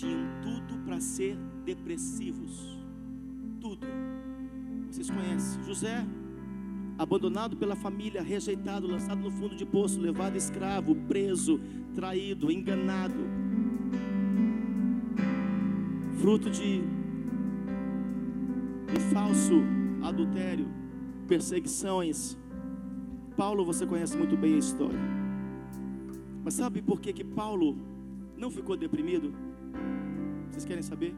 tinham 0.00 0.26
tudo 0.40 0.78
para 0.84 0.98
ser 0.98 1.36
depressivos. 1.64 2.78
Tudo. 3.60 3.86
Vocês 4.90 5.10
conhecem 5.10 5.62
José, 5.62 6.06
abandonado 6.98 7.56
pela 7.56 7.76
família, 7.76 8.22
rejeitado, 8.22 8.86
lançado 8.86 9.20
no 9.20 9.30
fundo 9.30 9.54
de 9.54 9.66
poço, 9.66 10.00
levado 10.00 10.36
escravo, 10.36 10.94
preso, 11.06 11.60
traído, 11.94 12.50
enganado. 12.50 13.20
Fruto 16.14 16.50
de 16.50 16.82
um 18.96 19.00
falso 19.12 19.62
adultério, 20.02 20.66
perseguições. 21.28 22.38
Paulo, 23.36 23.64
você 23.64 23.86
conhece 23.86 24.16
muito 24.16 24.36
bem 24.36 24.54
a 24.54 24.58
história. 24.58 24.98
Mas 26.42 26.54
sabe 26.54 26.80
por 26.80 27.00
que 27.00 27.12
que 27.12 27.24
Paulo 27.24 27.76
não 28.36 28.50
ficou 28.50 28.76
deprimido? 28.76 29.49
Vocês 30.50 30.64
querem 30.64 30.82
saber? 30.82 31.14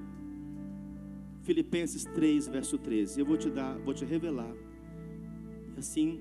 Filipenses 1.42 2.05
3, 2.05 2.48
verso 2.48 2.78
13. 2.78 3.20
Eu 3.20 3.26
vou 3.26 3.36
te 3.36 3.50
dar, 3.50 3.78
vou 3.78 3.92
te 3.92 4.05
revelar. 4.05 4.55
E 5.76 5.78
assim 5.78 6.20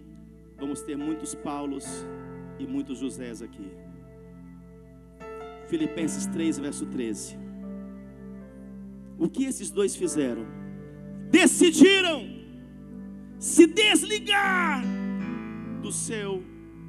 vamos 0.58 0.82
ter 0.82 0.98
muitos 0.98 1.36
Paulos 1.36 1.86
e 2.60 2.66
muitos 2.66 3.00
Josés 3.00 3.42
aqui. 3.42 3.72
Filipenses 5.68 6.26
3, 6.26 6.60
verso 6.60 6.86
13. 6.86 7.38
O 9.18 9.30
que 9.30 9.46
esses 9.46 9.70
dois 9.70 9.96
fizeram? 9.96 10.46
Decidiram 11.30 12.28
se 13.40 13.66
desligar 13.68 14.84
do 15.82 15.92
seu 15.92 16.44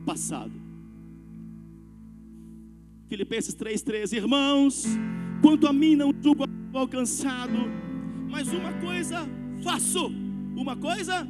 passado. 0.05 0.61
Filipenses 3.12 3.54
3,13, 3.54 4.14
irmãos, 4.14 4.86
Quanto 5.42 5.66
a 5.66 5.72
mim, 5.72 5.94
não 5.94 6.14
julgo 6.22 6.46
alcançado, 6.72 7.70
mas 8.30 8.48
uma 8.48 8.72
coisa 8.80 9.28
faço, 9.62 10.06
uma 10.56 10.74
coisa 10.74 11.28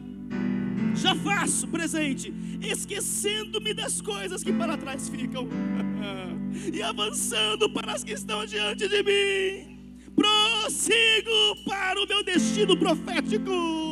já 0.95 1.12
faço, 1.16 1.66
presente, 1.66 2.33
esquecendo-me 2.61 3.74
das 3.74 4.01
coisas 4.01 4.45
que 4.45 4.53
para 4.53 4.76
trás 4.76 5.09
ficam 5.09 5.49
e 6.72 6.80
avançando 6.80 7.68
para 7.68 7.95
as 7.95 8.05
que 8.05 8.12
estão 8.12 8.47
diante 8.47 8.87
de 8.87 9.03
mim, 9.03 9.97
prossigo 10.14 11.64
para 11.66 12.01
o 12.01 12.07
meu 12.07 12.22
destino 12.22 12.76
profético. 12.76 13.91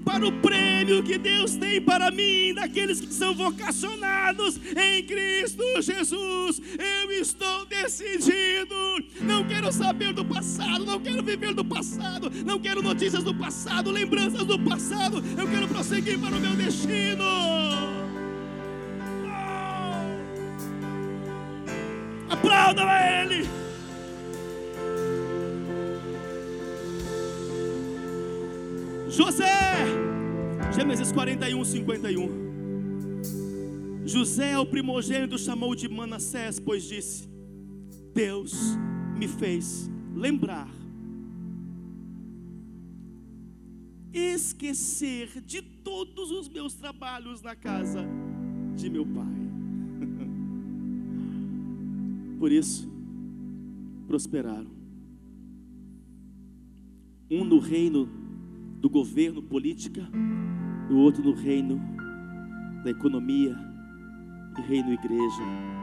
Para 0.00 0.26
o 0.26 0.32
prêmio 0.40 1.02
que 1.02 1.18
Deus 1.18 1.56
tem 1.56 1.80
para 1.80 2.10
mim, 2.10 2.54
daqueles 2.54 3.00
que 3.00 3.12
são 3.12 3.34
vocacionados 3.34 4.60
em 4.76 5.02
Cristo 5.04 5.62
Jesus. 5.80 6.60
Eu 6.78 7.12
estou 7.12 7.66
decidido. 7.66 8.74
Não 9.20 9.44
quero 9.44 9.72
saber 9.72 10.12
do 10.12 10.24
passado, 10.24 10.84
não 10.84 11.00
quero 11.00 11.22
viver 11.22 11.54
do 11.54 11.64
passado, 11.64 12.30
não 12.44 12.58
quero 12.58 12.82
notícias 12.82 13.22
do 13.24 13.34
passado, 13.34 13.90
lembranças 13.90 14.44
do 14.44 14.58
passado. 14.58 15.22
Eu 15.38 15.48
quero 15.48 15.68
prosseguir 15.68 16.18
para 16.18 16.36
o 16.36 16.40
meu 16.40 16.54
destino. 16.54 17.24
Oh! 17.24 17.76
Aplaudam 22.28 22.88
a 22.88 23.22
Ele. 23.22 23.65
José, 29.08 29.46
Gênesis 30.74 31.12
41, 31.12 31.64
51. 31.64 32.28
José, 34.04 34.58
o 34.58 34.66
primogênito, 34.66 35.38
chamou 35.38 35.76
de 35.76 35.88
Manassés, 35.88 36.58
pois 36.58 36.82
disse: 36.84 37.28
Deus 38.12 38.76
me 39.16 39.28
fez 39.28 39.88
lembrar, 40.14 40.68
esquecer 44.12 45.40
de 45.40 45.62
todos 45.62 46.32
os 46.32 46.48
meus 46.48 46.74
trabalhos 46.74 47.40
na 47.42 47.54
casa 47.54 48.04
de 48.74 48.90
meu 48.90 49.06
pai. 49.06 49.24
Por 52.40 52.50
isso, 52.50 52.90
prosperaram. 54.08 54.74
Um 57.30 57.44
no 57.44 57.58
reino 57.58 58.25
do 58.78 58.88
governo, 58.88 59.42
política, 59.42 60.08
e 60.88 60.92
o 60.92 60.98
outro 60.98 61.22
no 61.22 61.32
reino 61.32 61.80
da 62.84 62.90
economia 62.90 63.56
e 64.58 64.62
reino 64.62 64.92
igreja. 64.92 65.75